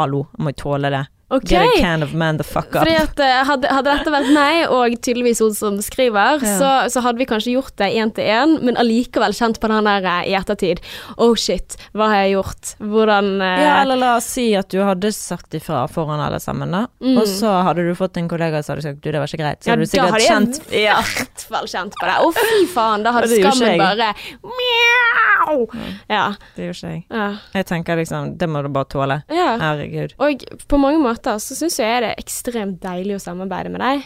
hallo, 0.00 0.24
jeg 0.34 0.42
må 0.42 0.50
jeg 0.50 0.58
tåle 0.64 0.90
det. 0.90 1.04
Ok. 1.28 1.42
Get 1.50 1.62
a 1.66 1.80
can 1.80 2.04
of 2.04 2.12
man 2.14 2.36
the 2.38 2.44
fuck 2.46 2.68
up. 2.76 2.86
At 2.86 3.18
eh, 3.18 3.40
hadde, 3.48 3.66
hadde 3.74 3.90
dette 3.96 4.10
vært 4.14 4.28
meg, 4.30 4.68
og 4.70 4.92
tydeligvis 5.02 5.40
hun 5.42 5.54
som 5.58 5.78
skriver, 5.82 6.38
Ja. 6.38 6.52
så, 6.60 6.68
så 6.94 7.02
hadde 7.02 7.18
vi 7.18 7.26
kanskje 7.26 7.56
gjort 7.56 7.74
det 7.82 7.88
én 7.98 8.12
til 8.14 8.28
én, 8.30 8.52
men 8.62 8.78
allikevel 8.78 9.34
kjent 9.34 9.58
på 9.58 9.66
den 9.72 9.88
der 9.88 10.06
eh, 10.06 10.28
i 10.30 10.36
ettertid. 10.38 10.78
Oh 11.18 11.34
shit, 11.34 11.74
hva 11.98 12.06
har 12.12 12.22
jeg 12.28 12.36
gjort? 12.36 12.76
Hvordan 12.78 13.32
eh, 13.42 13.64
Ja, 13.64 13.72
eller 13.82 13.98
la 13.98 14.12
oss 14.20 14.28
si 14.36 14.44
at 14.54 14.70
du 14.70 14.78
hadde 14.86 15.10
sagt 15.16 15.56
ifra 15.58 15.82
foran 15.90 16.22
alle 16.22 16.38
sammen, 16.38 16.70
da. 16.70 16.84
Mm. 17.02 17.18
Og 17.18 17.26
så 17.26 17.56
hadde 17.66 17.88
du 17.88 17.90
fått 17.98 18.20
en 18.22 18.30
kollega 18.30 18.62
som 18.62 18.76
hadde 18.76 18.86
sagt 18.86 19.02
du, 19.02 19.10
det 19.10 19.18
var 19.18 19.26
ikke 19.26 19.42
greit. 19.42 19.64
Så 19.66 19.72
ja, 19.72 19.74
hadde 19.74 19.82
du 19.82 19.90
da 19.90 19.92
sikkert 19.96 20.14
hadde 20.14 20.22
jeg 20.22 20.30
kjent 20.30 20.62
i 20.78 20.84
hvert 20.86 21.46
fall 21.50 21.66
kjent 21.74 21.98
på 21.98 22.06
det. 22.06 22.16
Å, 22.22 22.30
fy 22.38 22.62
faen, 22.76 23.02
da 23.02 23.16
hadde 23.18 23.34
skammen 23.34 23.82
bare 23.82 24.12
Mjau! 24.46 25.66
Ja. 26.10 26.24
Det 26.56 26.68
gjorde 26.68 26.76
ikke 26.78 26.94
jeg. 26.94 27.02
ja. 27.10 27.26
Jeg 27.56 27.66
tenker 27.68 27.98
liksom, 27.98 28.32
det 28.38 28.48
må 28.50 28.62
du 28.62 28.70
bare 28.74 28.88
tåle. 28.94 29.18
ja. 29.32 29.52
Herregud. 29.60 30.14
Og 30.22 30.42
på 30.70 30.78
mange 30.80 30.98
måter 31.02 31.15
så 31.24 31.54
syns 31.56 31.78
jeg 31.78 32.02
det 32.02 32.10
er 32.12 32.22
ekstremt 32.22 32.80
deilig 32.80 33.16
å 33.16 33.22
samarbeide 33.22 33.70
med 33.70 33.80
deg, 33.80 34.02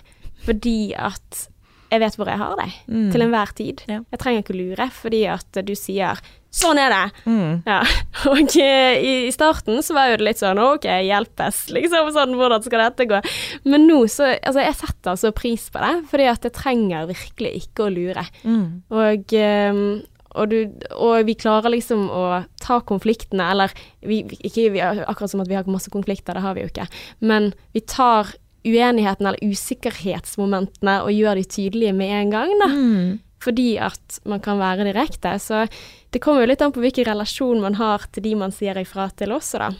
fordi 0.46 0.94
at 0.96 1.46
jeg 1.90 1.98
vet 2.00 2.14
hvor 2.16 2.26
jeg 2.30 2.38
har 2.38 2.54
deg, 2.56 2.70
Mm. 2.86 3.10
til 3.10 3.20
enhver 3.22 3.52
tid. 3.54 3.82
Ja. 3.88 4.00
Jeg 4.12 4.18
trenger 4.20 4.42
ikke 4.44 4.54
lure, 4.54 4.90
fordi 4.94 5.26
at 5.26 5.52
du 5.66 5.72
sier 5.74 6.14
'sånn 6.52 6.78
er 6.78 6.90
det'. 6.90 7.12
Mm. 7.26 7.62
Ja, 7.66 7.80
og 8.30 8.56
eh, 8.56 8.94
i, 9.02 9.26
i 9.26 9.30
starten 9.32 9.82
så 9.82 9.94
var 9.94 10.10
jo 10.10 10.16
det 10.18 10.24
litt 10.24 10.38
sånn 10.38 10.58
ok, 10.58 10.84
hjelpes, 10.86 11.70
liksom 11.74 12.12
sånn, 12.12 12.36
hvordan 12.38 12.62
skal 12.62 12.78
dette 12.90 13.06
gå? 13.10 13.20
Men 13.64 13.88
nå 13.88 14.04
så, 14.06 14.38
altså 14.40 14.60
jeg 14.62 14.74
setter 14.76 15.16
så 15.16 15.32
pris 15.32 15.68
på 15.70 15.80
det, 15.80 16.06
fordi 16.08 16.26
at 16.30 16.42
jeg 16.42 16.52
trenger 16.52 17.06
virkelig 17.10 17.52
ikke 17.66 17.88
å 17.88 17.92
lure. 17.92 18.24
Mm. 18.44 18.82
Og, 18.90 19.32
eh, 19.34 20.00
og, 20.34 20.50
du, 20.52 20.70
og 20.94 21.24
vi 21.26 21.34
klarer 21.34 21.70
liksom 21.74 22.06
å 22.10 22.44
ta 22.62 22.80
konfliktene, 22.86 23.48
eller 23.52 23.72
vi, 24.02 24.22
vi- 24.30 24.38
ikke 24.46 24.68
vi, 24.72 24.80
akkurat 24.84 25.30
som 25.32 25.40
at 25.42 25.48
vi 25.50 25.54
har 25.58 25.64
masse 25.70 25.90
konflikter, 25.90 26.34
det 26.38 26.42
har 26.44 26.54
vi 26.54 26.62
jo 26.66 26.70
ikke, 26.70 26.86
men 27.20 27.52
vi 27.74 27.80
tar 27.80 28.30
uenigheten 28.64 29.24
eller 29.26 29.40
usikkerhetsmomentene 29.40 30.98
og 31.04 31.12
gjør 31.14 31.38
de 31.40 31.44
tydelige 31.48 31.94
med 31.96 32.10
en 32.12 32.30
gang, 32.30 32.50
da 32.60 32.66
Mm. 32.68 33.18
fordi 33.40 33.78
at 33.80 34.18
man 34.26 34.40
kan 34.40 34.58
være 34.58 34.84
direkte. 34.84 35.32
Så 35.40 35.66
det 36.12 36.20
kommer 36.20 36.42
jo 36.42 36.46
litt 36.48 36.60
an 36.62 36.72
på 36.72 36.80
hvilken 36.82 37.06
relasjon 37.06 37.60
man 37.60 37.74
har 37.74 38.04
til 38.12 38.22
de 38.22 38.34
man 38.34 38.50
sier 38.52 38.74
ifra 38.76 39.08
til 39.16 39.28
også, 39.32 39.58
da. 39.58 39.70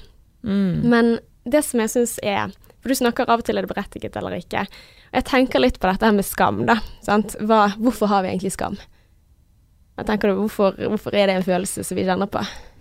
Mm. 0.44 0.82
Men 0.88 1.18
det 1.44 1.62
som 1.64 1.80
jeg 1.80 1.88
syns 1.90 2.18
er 2.22 2.50
For 2.80 2.88
du 2.88 2.94
snakker 2.94 3.28
av 3.28 3.40
og 3.40 3.44
til 3.44 3.58
er 3.58 3.62
det 3.66 3.68
berettiget 3.74 4.16
eller 4.16 4.38
ikke. 4.40 4.60
Og 4.62 5.12
jeg 5.18 5.24
tenker 5.28 5.60
litt 5.60 5.78
på 5.78 5.90
dette 5.90 6.00
her 6.06 6.12
med 6.16 6.24
skam, 6.24 6.64
da. 6.64 6.78
Sant? 7.04 7.34
Hva, 7.38 7.74
hvorfor 7.76 8.08
har 8.08 8.22
vi 8.22 8.30
egentlig 8.30 8.52
skam? 8.54 8.78
Jeg 10.00 10.08
tenker 10.08 10.32
du, 10.32 10.40
hvorfor, 10.40 10.76
hvorfor 10.88 11.14
er 11.14 11.28
det 11.28 11.36
en 11.40 11.46
følelse 11.46 11.84
som 11.84 11.98
vi 11.98 12.06
kjenner 12.08 12.28
på? 12.32 12.40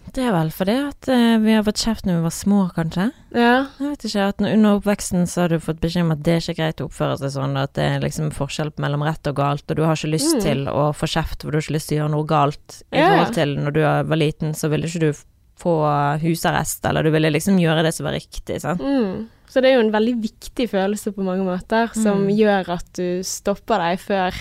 Det 0.10 0.24
er 0.26 0.32
vel 0.34 0.48
fordi 0.50 0.74
at 0.88 1.08
eh, 1.14 1.36
vi 1.44 1.52
har 1.54 1.62
fått 1.68 1.82
kjeft 1.84 2.08
når 2.08 2.16
vi 2.18 2.24
var 2.26 2.34
små, 2.34 2.60
kanskje. 2.74 3.04
Ja. 3.36 3.68
Jeg 3.78 3.92
vet 3.92 4.06
ikke, 4.08 4.24
at 4.32 4.40
Under 4.42 4.80
oppveksten 4.80 5.28
så 5.30 5.44
har 5.44 5.52
du 5.54 5.60
fått 5.62 5.82
beskjed 5.84 6.08
om 6.08 6.14
at 6.16 6.24
det 6.26 6.34
er 6.34 6.42
ikke 6.42 6.56
greit 6.64 6.82
å 6.82 6.88
oppføre 6.88 7.18
seg 7.22 7.34
sånn, 7.36 7.54
at 7.62 7.76
det 7.78 7.86
er 7.86 8.02
liksom 8.02 8.32
forskjell 8.34 8.72
mellom 8.82 9.04
rett 9.06 9.30
og 9.30 9.36
galt, 9.38 9.68
og 9.70 9.78
du 9.78 9.84
har 9.86 10.00
ikke 10.00 10.14
lyst 10.16 10.34
Mm. 10.40 10.42
til 10.48 10.64
å 10.72 10.88
få 10.98 11.06
kjeft, 11.14 11.44
for 11.44 11.52
du 11.52 11.60
har 11.60 11.62
ikke 11.68 11.76
lyst 11.78 11.92
til 11.92 12.00
å 12.00 12.02
gjøre 12.02 12.14
noe 12.16 12.26
galt. 12.32 12.80
I 12.90 12.98
ja. 13.04 13.10
forhold 13.12 13.36
til 13.38 13.54
når 13.60 13.72
du 13.78 13.82
var 13.84 14.18
liten, 14.24 14.56
så 14.58 14.70
ville 14.74 14.88
ikke 14.90 15.04
du 15.04 15.12
få 15.60 15.76
husarrest, 16.24 16.86
eller 16.90 17.04
du 17.04 17.12
ville 17.14 17.30
liksom 17.36 17.60
gjøre 17.62 17.84
det 17.86 17.94
som 17.94 18.06
var 18.08 18.16
riktig, 18.18 18.62
sant. 18.64 18.82
Mm. 18.82 19.28
Så 19.50 19.62
det 19.62 19.70
er 19.72 19.78
jo 19.78 19.86
en 19.86 19.94
veldig 19.94 20.16
viktig 20.24 20.70
følelse 20.72 21.12
på 21.14 21.26
mange 21.26 21.44
måter, 21.46 21.90
som 21.94 22.26
Mm. 22.26 22.34
gjør 22.38 22.70
at 22.80 22.90
du 22.94 23.22
stopper 23.24 23.78
deg 23.78 24.00
før 24.00 24.34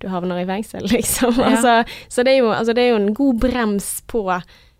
du 0.00 0.08
havner 0.08 0.42
i 0.42 0.46
fengsel, 0.46 0.86
liksom. 0.96 1.34
Ja. 1.38 1.50
Altså, 1.54 1.84
så 2.08 2.22
det 2.24 2.32
er, 2.34 2.38
jo, 2.42 2.50
altså 2.52 2.72
det 2.76 2.82
er 2.84 2.88
jo 2.94 2.96
en 3.02 3.14
god 3.14 3.40
brems 3.40 4.00
på 4.10 4.24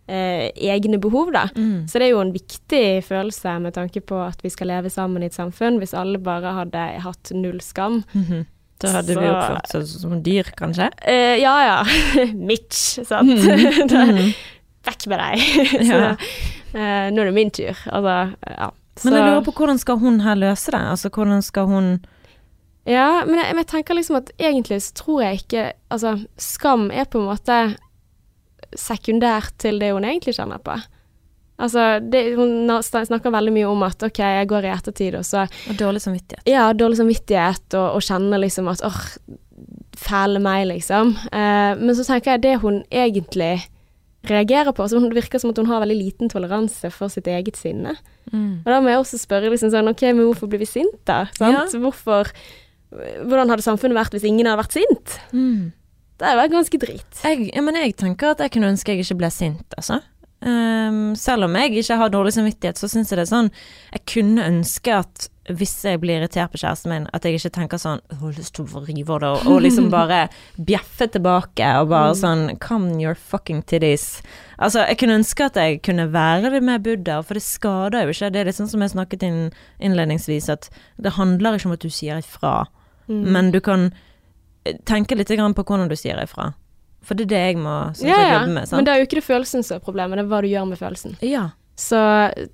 eh, 0.09 0.51
egne 0.57 0.99
behov, 1.01 1.33
da. 1.33 1.47
Mm. 1.57 1.87
Så 1.89 1.99
det 1.99 2.09
er 2.09 2.15
jo 2.15 2.21
en 2.25 2.33
viktig 2.35 3.05
følelse 3.07 3.59
med 3.61 3.75
tanke 3.75 4.01
på 4.05 4.19
at 4.27 4.43
vi 4.45 4.51
skal 4.53 4.69
leve 4.73 4.91
sammen 4.91 5.23
i 5.23 5.27
et 5.31 5.37
samfunn. 5.37 5.79
Hvis 5.81 5.95
alle 5.97 6.19
bare 6.19 6.53
hadde 6.63 6.89
hatt 7.07 7.33
null 7.35 7.61
skam. 7.65 8.03
Mhm. 8.13 8.45
Da 8.83 8.91
hadde 8.91 9.15
vi 9.15 9.15
Så- 9.15 9.31
oppført 9.33 9.75
oss 9.79 9.93
som 10.03 10.23
dyr, 10.23 10.49
kanskje. 10.59 10.91
Eh, 11.07 11.39
ja 11.41 11.55
ja, 11.65 11.85
Mitch, 12.35 12.99
sant. 13.07 13.31
Mm 13.41 14.19
-hmm. 14.19 14.35
Vekk 14.85 15.07
med 15.07 15.19
deg. 15.19 15.39
Ja. 15.87 16.17
eh, 16.75 17.11
nå 17.11 17.21
er 17.23 17.25
det 17.25 17.35
min 17.35 17.51
tur. 17.51 17.77
Altså, 17.87 18.35
ja. 18.59 18.71
Men 19.05 19.13
jeg 19.15 19.23
lurer 19.23 19.45
på 19.45 19.53
hvordan 19.53 19.79
skal 19.79 19.97
hun 19.99 20.21
her 20.21 20.35
løse 20.35 20.71
det? 20.71 20.81
Altså 20.81 21.09
hvordan 21.09 21.43
skal 21.43 21.65
hun 21.67 22.05
Ja, 22.89 23.25
men 23.25 23.39
jeg, 23.41 23.57
jeg 23.57 23.69
tenker 23.71 23.97
liksom 23.97 24.19
at 24.21 24.33
egentlig 24.37 24.83
så 24.85 24.97
tror 24.99 25.23
jeg 25.25 25.39
ikke 25.45 25.63
Altså, 25.95 26.19
skam 26.37 26.91
er 26.93 27.07
på 27.09 27.23
en 27.23 27.31
måte 27.31 27.59
sekundært 28.75 29.55
til 29.63 29.79
det 29.79 29.93
hun 29.95 30.05
egentlig 30.05 30.35
kjenner 30.35 30.59
på. 30.59 30.75
Altså, 31.63 32.01
det, 32.03 32.35
hun 32.35 32.67
snakker 32.83 33.31
veldig 33.31 33.53
mye 33.55 33.69
om 33.71 33.85
at 33.87 34.03
OK, 34.03 34.19
jeg 34.19 34.49
går 34.51 34.67
i 34.67 34.73
ettertid, 34.73 35.15
og 35.21 35.27
så 35.29 35.45
Og 35.71 35.79
dårlig 35.79 36.03
samvittighet. 36.03 36.43
Ja, 36.51 36.73
dårlig 36.75 36.99
samvittighet, 36.99 37.69
og, 37.79 37.87
og 37.95 38.03
kjenner 38.03 38.43
liksom 38.43 38.69
at 38.73 38.83
åh, 38.85 38.99
fæle 39.95 40.43
meg, 40.43 40.67
liksom. 40.73 41.15
Eh, 41.31 41.79
men 41.79 41.95
så 41.95 42.07
tenker 42.09 42.35
jeg 42.35 42.43
det 42.43 42.57
hun 42.65 42.83
egentlig 42.91 43.69
reagerer 44.25 44.73
på 44.73 44.87
så 44.89 45.01
Det 45.01 45.19
virker 45.19 45.39
som 45.39 45.53
at 45.53 45.59
hun 45.61 45.69
har 45.69 45.83
veldig 45.85 45.97
liten 45.99 46.31
toleranse 46.33 46.91
for 46.91 47.13
sitt 47.13 47.29
eget 47.29 47.59
sinne. 47.61 47.95
Mm. 48.33 48.65
Og 48.65 48.69
da 48.73 48.81
må 48.81 48.91
jeg 48.91 49.03
også 49.03 49.21
spørre 49.21 49.53
liksom 49.53 49.71
sånn, 49.71 49.91
ok, 49.93 50.03
men 50.13 50.25
hvorfor 50.25 50.51
blir 50.51 50.63
vi 50.65 50.69
sint 50.69 51.01
da? 51.07 51.27
Sant? 51.37 51.77
Hvorfor, 51.77 52.33
hvordan 52.95 53.53
hadde 53.53 53.67
samfunnet 53.67 53.99
vært 53.99 54.17
hvis 54.17 54.27
ingen 54.29 54.49
hadde 54.49 54.63
vært 54.63 54.77
sint? 54.79 55.19
Mm. 55.35 55.73
Det 56.15 56.27
hadde 56.29 56.41
vært 56.45 56.55
ganske 56.55 56.81
drit. 56.81 57.23
Jeg, 57.27 57.47
ja, 57.51 57.63
men 57.67 57.79
jeg 57.81 57.97
tenker 57.99 58.35
at 58.35 58.43
jeg 58.45 58.55
kunne 58.55 58.71
ønske 58.75 58.95
jeg 58.95 59.05
ikke 59.05 59.21
ble 59.23 59.31
sint, 59.35 59.79
altså. 59.79 60.01
Um, 60.45 61.15
selv 61.17 61.47
om 61.47 61.55
jeg 61.57 61.79
ikke 61.81 61.97
har 61.97 62.11
dårlig 62.13 62.35
samvittighet, 62.37 62.77
så 62.77 62.91
syns 62.91 63.09
jeg 63.09 63.17
det 63.17 63.23
er 63.23 63.31
sånn 63.31 63.47
Jeg 63.95 64.03
kunne 64.11 64.45
ønske 64.45 64.93
at 64.93 65.31
hvis 65.57 65.73
jeg 65.87 66.01
blir 66.03 66.19
irritert 66.19 66.53
på 66.53 66.61
kjæresten 66.61 66.93
min, 66.93 67.07
at 67.17 67.25
jeg 67.25 67.39
ikke 67.39 67.53
tenker 67.53 67.81
sånn 67.81 68.03
«Å, 68.13 68.31
lyst 68.33 68.55
til 68.57 68.65
å 68.65 68.83
rive 68.85 69.19
det, 69.21 69.31
og, 69.31 69.49
og 69.49 69.63
liksom 69.65 69.89
bare 69.95 70.27
bjeffe 70.57 71.09
tilbake 71.13 71.71
og 71.81 71.91
bare 71.93 72.13
sånn 72.17 72.59
Come 72.65 72.97
your 73.01 73.17
fucking 73.17 73.63
titties. 73.69 74.23
Altså, 74.57 74.85
jeg 74.89 75.01
kunne 75.01 75.19
ønske 75.21 75.49
at 75.49 75.59
jeg 75.61 75.83
kunne 75.85 76.11
være 76.13 76.53
litt 76.55 76.65
mer 76.69 76.81
buddha, 76.85 77.19
for 77.25 77.37
det 77.37 77.45
skader 77.45 78.05
jo 78.05 78.15
ikke. 78.15 78.31
Det 78.33 78.41
er 78.41 78.49
litt 78.49 78.61
sånn 78.61 78.73
som 78.73 78.85
jeg 78.85 78.95
snakket 78.95 79.27
inn 79.29 79.43
innledningsvis, 79.85 80.49
at 80.53 80.71
det 81.01 81.17
handler 81.19 81.59
ikke 81.59 81.73
om 81.73 81.77
at 81.77 81.85
du 81.85 81.93
sier 81.93 82.21
ifra, 82.25 82.65
Mm. 83.09 83.25
men 83.33 83.51
du 83.53 83.61
kan 83.61 83.91
eh, 84.65 84.77
tenke 84.89 85.17
litt 85.17 85.29
på 85.29 85.65
hvordan 85.65 85.89
du 85.89 85.97
sier 85.97 86.23
ifra. 86.23 86.53
For 87.05 87.15
det 87.15 87.27
er 87.27 87.33
det 87.35 87.43
jeg 87.43 87.57
må 87.61 87.93
jobbe 87.93 88.09
Ja, 88.09 88.17
ja. 88.17 88.33
jobber 88.39 88.55
med. 88.55 88.69
Sant? 88.69 88.79
Men 88.79 88.85
det 88.87 88.93
er 88.95 89.03
jo 89.03 89.07
ikke 89.09 89.21
det 89.21 89.25
følelsen 89.27 89.63
som 89.63 89.77
er 89.77 89.85
problemet, 89.85 90.17
det 90.17 90.25
er 90.25 90.31
hva 90.31 90.41
du 90.41 90.49
gjør 90.49 90.69
med 90.71 90.79
følelsen. 90.81 91.17
ja. 91.21 91.51
Så, 91.77 91.99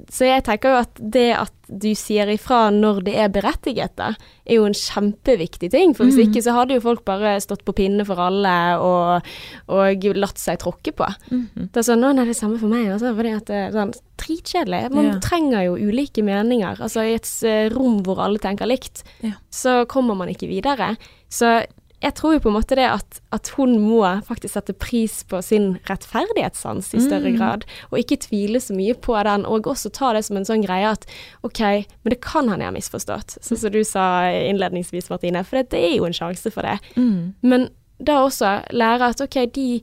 så 0.09 0.24
jeg 0.24 0.42
tenker 0.46 0.70
jo 0.72 0.76
at 0.80 1.00
det 1.12 1.26
at 1.37 1.52
du 1.70 1.90
sier 1.94 2.26
ifra 2.33 2.70
når 2.74 3.02
det 3.04 3.14
er 3.20 3.28
berettiget, 3.30 3.92
da, 4.00 4.14
er 4.48 4.56
jo 4.56 4.64
en 4.66 4.72
kjempeviktig 4.74 5.68
ting. 5.70 5.92
For 5.94 6.09
hvis 6.09 6.16
Mm. 6.16 6.30
ikke 6.33 6.42
så 6.42 6.54
hadde 6.56 6.74
jo 6.74 6.80
folk 6.80 7.04
bare 7.04 7.35
stått 7.40 7.62
på 7.64 7.74
pinne 7.76 8.06
for 8.09 8.16
alle 8.18 8.54
og, 8.80 9.22
og 9.68 10.09
latt 10.16 10.38
seg 10.40 10.59
tråkke 10.59 10.92
på. 10.96 11.06
Mm. 11.30 11.68
Det 11.70 11.76
er 11.76 11.87
sånn, 11.87 12.00
nå 12.00 12.11
er 12.18 12.24
det 12.33 12.37
samme 12.40 12.59
for 12.59 12.72
meg, 12.72 12.88
altså, 12.90 13.12
fordi 13.14 13.37
at 13.37 13.44
det 13.46 13.61
er 13.68 13.76
sånn 13.76 13.92
dritkjedelig. 14.20 14.83
Man 14.94 15.04
Ja. 15.12 15.18
trenger 15.20 15.64
jo 15.68 15.76
ulike 15.76 16.24
meninger. 16.24 16.80
Altså 16.80 17.04
i 17.06 17.14
et 17.14 17.28
eh, 17.44 17.68
rom 17.76 18.02
hvor 18.02 18.18
alle 18.24 18.38
tenker 18.38 18.66
likt, 18.66 19.04
Ja. 19.22 19.33
så 19.50 19.85
kommer 19.87 20.16
man 20.16 20.28
ikke 20.28 20.48
videre. 20.48 20.96
Så 21.30 21.64
jeg 22.00 22.14
tror 22.16 22.32
jo 22.32 22.40
på 22.40 22.48
en 22.48 22.56
måte 22.56 22.76
det 22.78 22.86
at, 22.88 23.18
at 23.36 23.50
hun 23.58 23.74
må 23.82 24.00
faktisk 24.24 24.54
sette 24.54 24.72
pris 24.72 25.18
på 25.28 25.42
sin 25.44 25.74
rettferdighetssans 25.88 26.94
i 26.96 27.00
større 27.04 27.30
Mm. 27.30 27.36
grad, 27.36 27.64
og 27.90 27.98
ikke 28.00 28.16
tvile 28.24 28.60
så 28.60 28.72
mye 28.74 28.94
på 28.94 29.16
den, 29.26 29.44
og 29.44 29.68
også 29.68 29.92
ta 29.92 30.12
det 30.16 30.24
som 30.24 30.38
en 30.40 30.44
sånn 30.48 30.64
greie 30.64 30.88
at 30.88 31.04
ok, 31.44 31.60
men 31.60 32.10
det 32.14 32.20
kan 32.24 32.48
han 32.48 32.60
jeg 32.60 32.70
har 32.70 32.76
misforstått, 32.78 33.36
sånn 33.44 33.60
som 33.60 33.70
du 33.74 33.84
sa 33.84 34.30
innledningsvis, 34.32 35.10
Martine, 35.10 35.44
for 35.44 35.60
det 35.62 35.76
er 35.76 35.96
jo 35.98 36.08
en 36.08 36.16
sjanse 36.16 36.50
for 36.50 36.62
det. 36.62 36.78
Mm. 36.96 37.34
Men 37.42 37.68
da 38.00 38.22
også 38.24 38.54
lære 38.72 39.12
at 39.12 39.20
ok, 39.20 39.46
de 39.52 39.82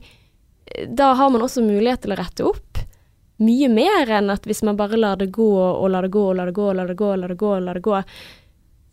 Da 0.96 1.14
har 1.14 1.30
man 1.30 1.40
også 1.40 1.62
mulighet 1.64 2.02
til 2.02 2.12
å 2.12 2.16
rette 2.18 2.44
opp. 2.44 2.82
Mye 3.40 3.70
mer 3.72 4.10
enn 4.10 4.28
at 4.28 4.44
hvis 4.44 4.60
man 4.62 4.76
bare 4.76 4.98
lar 4.98 5.16
det 5.16 5.30
gå 5.32 5.46
og 5.56 5.86
lar 5.90 6.02
det 6.02 6.10
gå 6.12 6.26
og 6.28 6.36
lar 6.36 6.46
det 6.50 6.54
gå 6.58 6.66
og 6.68 6.76
lar 6.76 6.88
det 6.88 6.96
gå 6.98 7.06
og 7.06 7.18
lar 7.18 7.28
det 7.28 7.38
gå, 7.38 7.52
og 7.56 7.62
lar 7.62 7.74
det 7.78 7.82
gå 7.86 8.02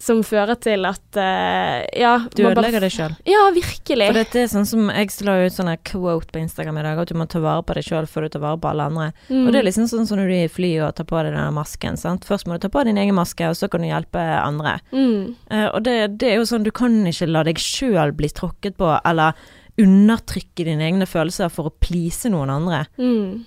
som 0.05 0.21
fører 0.25 0.57
til 0.61 0.85
at 0.87 1.17
uh, 1.17 1.81
Ja. 1.97 2.13
Du 2.35 2.43
ødelegger 2.45 2.83
deg 2.83 2.93
sjøl. 2.93 3.15
Ja, 3.27 3.47
virkelig. 3.55 4.09
For 4.11 4.19
dette 4.19 4.41
er 4.43 4.51
sånn 4.51 4.67
som 4.69 4.89
Jeg 4.93 5.13
la 5.25 5.37
ut 5.41 5.55
sånn 5.55 5.71
quote 5.87 6.29
på 6.33 6.41
Instagram 6.41 6.79
i 6.81 6.85
dag, 6.85 7.01
at 7.01 7.11
du 7.11 7.17
må 7.17 7.27
ta 7.31 7.41
vare 7.43 7.65
på 7.65 7.77
deg 7.77 7.87
sjøl 7.87 8.09
før 8.09 8.27
du 8.27 8.35
tar 8.35 8.43
vare 8.43 8.61
på 8.61 8.69
alle 8.71 8.87
andre. 8.91 9.07
Mm. 9.29 9.41
Og 9.45 9.53
det 9.53 9.61
er 9.61 9.67
liksom 9.67 9.89
sånn 9.91 10.07
som 10.09 10.21
når 10.21 10.29
du 10.29 10.35
er 10.37 10.47
i 10.49 10.51
flyet 10.51 10.85
og 10.85 10.95
tar 10.99 11.09
på 11.09 11.21
deg 11.21 11.33
denne 11.33 11.49
masken. 11.55 11.97
Sant? 12.01 12.27
Først 12.27 12.47
må 12.47 12.57
du 12.57 12.65
ta 12.65 12.71
på 12.73 12.85
din 12.87 13.01
egen 13.01 13.17
maske, 13.17 13.49
og 13.49 13.57
så 13.57 13.69
kan 13.71 13.83
du 13.83 13.89
hjelpe 13.89 14.21
andre. 14.21 14.77
mm. 14.93 15.19
Uh, 15.49 15.67
og 15.75 15.83
det, 15.85 15.95
det 16.21 16.31
er 16.31 16.39
jo 16.39 16.47
sånn, 16.49 16.65
du 16.65 16.71
kan 16.75 16.95
ikke 17.07 17.29
la 17.29 17.43
deg 17.47 17.59
sjøl 17.61 18.13
bli 18.15 18.29
tråkket 18.33 18.77
på, 18.79 18.91
eller 19.05 19.37
undertrykke 19.81 20.65
dine 20.67 20.85
egne 20.87 21.07
følelser 21.09 21.51
for 21.51 21.69
å 21.69 21.75
please 21.83 22.29
noen 22.31 22.53
andre. 22.53 22.85
Mm. 23.01 23.43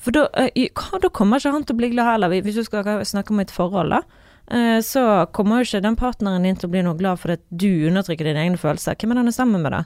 For 0.00 0.16
da, 0.16 0.26
uh, 0.32 0.98
da 1.04 1.12
kommer 1.12 1.40
ikke 1.40 1.52
han 1.54 1.66
til 1.68 1.76
å 1.76 1.80
bli 1.82 1.92
glad 1.92 2.14
heller. 2.14 2.40
Hvis 2.40 2.58
du 2.58 2.64
skal 2.66 3.04
snakke 3.06 3.34
om 3.34 3.44
et 3.44 3.54
forhold, 3.54 3.92
da. 3.94 4.19
Eh, 4.50 4.80
Så 4.80 5.26
kommer 5.32 5.60
jo 5.60 5.68
ikke 5.68 5.82
den 5.82 5.96
partneren 5.96 6.42
din 6.46 6.56
til 6.56 6.68
å 6.68 6.72
bli 6.72 6.82
noe 6.82 6.96
glad 6.98 7.18
for 7.22 7.32
at 7.36 7.40
du 7.50 7.68
undertrykker 7.88 8.24
dine 8.30 8.44
egne 8.46 8.58
følelser. 8.60 8.94
Hvem 9.00 9.12
er 9.12 9.20
den 9.22 9.28
er 9.28 9.36
sammen 9.36 9.62
med, 9.62 9.72
da? 9.72 9.84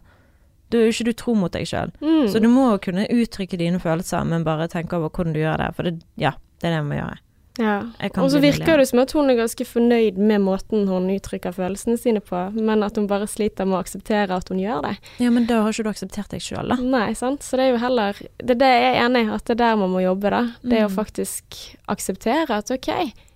Da 0.71 0.79
er 0.81 0.89
jo 0.89 0.95
ikke 0.97 1.05
du 1.11 1.13
tro 1.13 1.35
mot 1.39 1.53
deg 1.53 1.67
sjøl. 1.69 1.93
Mm. 2.01 2.29
Så 2.33 2.41
du 2.43 2.49
må 2.49 2.71
kunne 2.83 3.05
uttrykke 3.13 3.59
dine 3.61 3.79
følelser, 3.79 4.25
men 4.27 4.45
bare 4.47 4.67
tenke 4.73 4.97
over 4.97 5.11
hvordan 5.13 5.35
du 5.37 5.41
gjør 5.45 5.61
det. 5.61 5.75
For 5.77 5.83
det, 5.91 5.99
ja, 6.19 6.33
det 6.61 6.71
er 6.71 6.77
det 6.79 6.83
vi 6.83 6.89
må 6.95 6.99
gjøre. 7.03 7.21
Ja. 7.55 7.75
Og 8.19 8.33
så 8.33 8.41
virker 8.43 8.81
det 8.81 8.89
som 8.89 8.99
at 8.99 9.13
hun 9.15 9.29
er 9.31 9.37
ganske 9.39 9.63
fornøyd 9.63 10.17
med 10.19 10.41
måten 10.43 10.89
hun 10.91 11.05
uttrykker 11.15 11.53
følelsene 11.55 11.95
sine 12.01 12.19
på, 12.19 12.41
men 12.57 12.83
at 12.83 12.97
hun 12.99 13.07
bare 13.07 13.29
sliter 13.31 13.63
med 13.69 13.77
å 13.77 13.83
akseptere 13.85 14.35
at 14.35 14.49
hun 14.51 14.59
gjør 14.59 14.81
det. 14.89 14.97
Ja, 15.23 15.31
men 15.31 15.47
da 15.47 15.61
har 15.63 15.71
ikke 15.71 15.85
du 15.87 15.91
akseptert 15.93 16.35
deg 16.35 16.43
sjøl, 16.43 16.73
da. 16.73 16.81
Nei, 16.83 17.13
sant. 17.15 17.47
Så 17.47 17.55
det 17.61 17.69
er 17.69 17.71
jo 17.77 17.79
heller 17.85 18.19
Det 18.43 18.57
er 18.57 18.61
det 18.65 18.73
jeg 18.73 18.89
er 18.97 19.05
enig 19.05 19.23
i, 19.29 19.31
at 19.37 19.45
det 19.47 19.55
er 19.55 19.61
der 19.63 19.77
man 19.85 19.93
må 19.95 20.03
jobbe, 20.03 20.33
da. 20.35 20.43
Det 20.65 20.81
er 20.81 20.89
å 20.89 20.91
Mm. 20.91 20.97
faktisk 20.99 21.61
akseptere 21.95 22.51
at 22.59 22.71
OK, 22.75 22.91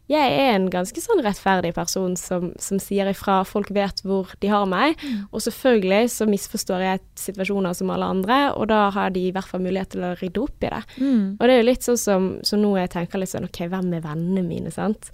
jeg 0.08 0.36
er 0.40 0.54
en 0.54 0.70
ganske 0.72 1.02
sånn 1.04 1.20
rettferdig 1.24 1.74
person 1.76 2.14
som, 2.16 2.52
som 2.56 2.80
sier 2.80 3.10
ifra. 3.10 3.42
Folk 3.44 3.68
vet 3.76 4.00
hvor 4.08 4.30
de 4.40 4.48
har 4.48 4.64
meg. 4.68 4.96
Og 5.28 5.42
selvfølgelig 5.44 6.14
så 6.14 6.28
misforstår 6.30 6.84
jeg 6.84 7.02
situasjoner 7.20 7.76
som 7.76 7.92
alle 7.92 8.08
andre, 8.16 8.38
og 8.56 8.70
da 8.72 8.86
har 8.94 9.12
de 9.12 9.26
i 9.28 9.34
hvert 9.36 9.50
fall 9.50 9.64
mulighet 9.64 9.92
til 9.92 10.06
å 10.08 10.14
rydde 10.16 10.44
opp 10.44 10.64
i 10.64 10.72
det. 10.72 10.82
Mm. 10.96 11.24
Og 11.36 11.44
det 11.44 11.52
er 11.52 11.60
jo 11.60 11.68
litt 11.68 11.84
sånn 11.84 12.00
som 12.00 12.28
Så 12.46 12.56
nå 12.60 12.70
jeg 12.78 12.92
tenker 12.92 13.20
litt 13.20 13.32
sånn 13.34 13.46
OK, 13.48 13.62
hvem 13.68 13.92
er 13.98 14.04
vennene 14.04 14.44
mine, 14.46 14.72
sant? 14.72 15.10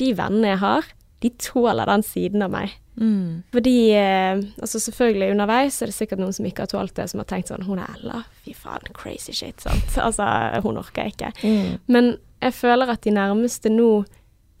De 0.00 0.12
vennene 0.16 0.54
jeg 0.54 0.62
har, 0.62 0.88
de 1.22 1.30
tåler 1.38 1.86
den 1.86 2.02
siden 2.06 2.42
av 2.46 2.54
meg. 2.54 2.72
Mm. 2.96 3.42
Fordi 3.52 3.76
eh, 3.96 4.40
altså 4.60 4.80
selvfølgelig 4.82 5.30
underveis 5.32 5.78
er 5.80 5.88
det 5.88 5.96
sikkert 5.96 6.20
noen 6.20 6.34
som 6.36 6.48
ikke 6.48 6.66
har 6.66 6.72
tålt 6.72 6.96
det, 6.96 7.06
som 7.08 7.22
har 7.22 7.28
tenkt 7.30 7.48
sånn 7.48 7.64
Hun 7.64 7.80
er 7.80 7.94
Ella, 7.94 8.18
fy 8.44 8.52
faen, 8.56 8.90
crazy 8.96 9.32
shit, 9.36 9.60
sant. 9.64 9.96
Altså, 10.06 10.26
hun 10.64 10.80
orker 10.80 11.06
jeg 11.06 11.16
ikke. 11.16 11.32
Mm. 11.44 11.78
Men 11.92 12.14
jeg 12.42 12.56
føler 12.58 12.90
at 12.92 13.04
de 13.06 13.14
nærmeste 13.14 13.70
nå, 13.72 14.02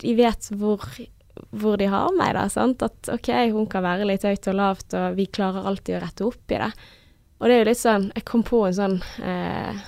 de 0.02 0.14
vet 0.18 0.48
hvor, 0.58 0.84
hvor 1.50 1.78
de 1.80 1.88
har 1.92 2.12
meg, 2.18 2.34
da, 2.36 2.48
sant. 2.52 2.82
At 2.84 3.10
OK, 3.12 3.30
hun 3.54 3.68
kan 3.70 3.84
være 3.86 4.08
litt 4.08 4.26
høyt 4.26 4.50
og 4.52 4.58
lavt, 4.58 4.96
og 4.98 5.18
vi 5.18 5.28
klarer 5.30 5.68
alltid 5.70 5.98
å 5.98 6.02
rette 6.04 6.26
opp 6.28 6.54
i 6.54 6.60
det. 6.62 6.72
Og 7.42 7.48
det 7.48 7.54
er 7.54 7.64
jo 7.64 7.70
litt 7.72 7.80
sånn 7.80 8.04
Jeg 8.14 8.22
kom 8.28 8.44
på 8.46 8.60
en 8.68 8.76
sånn 8.76 9.00
eh, 9.26 9.78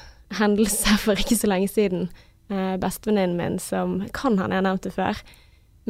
hendelse 0.40 0.96
for 1.04 1.20
ikke 1.20 1.38
så 1.38 1.50
lenge 1.50 1.70
siden. 1.70 2.08
Eh, 2.50 2.74
Bestevenninnen 2.82 3.38
min 3.38 3.60
som 3.62 4.00
Kan 4.16 4.40
han, 4.40 4.50
jeg 4.50 4.62
har 4.62 4.66
nevnt 4.66 4.88
det 4.88 4.94
før. 4.96 5.20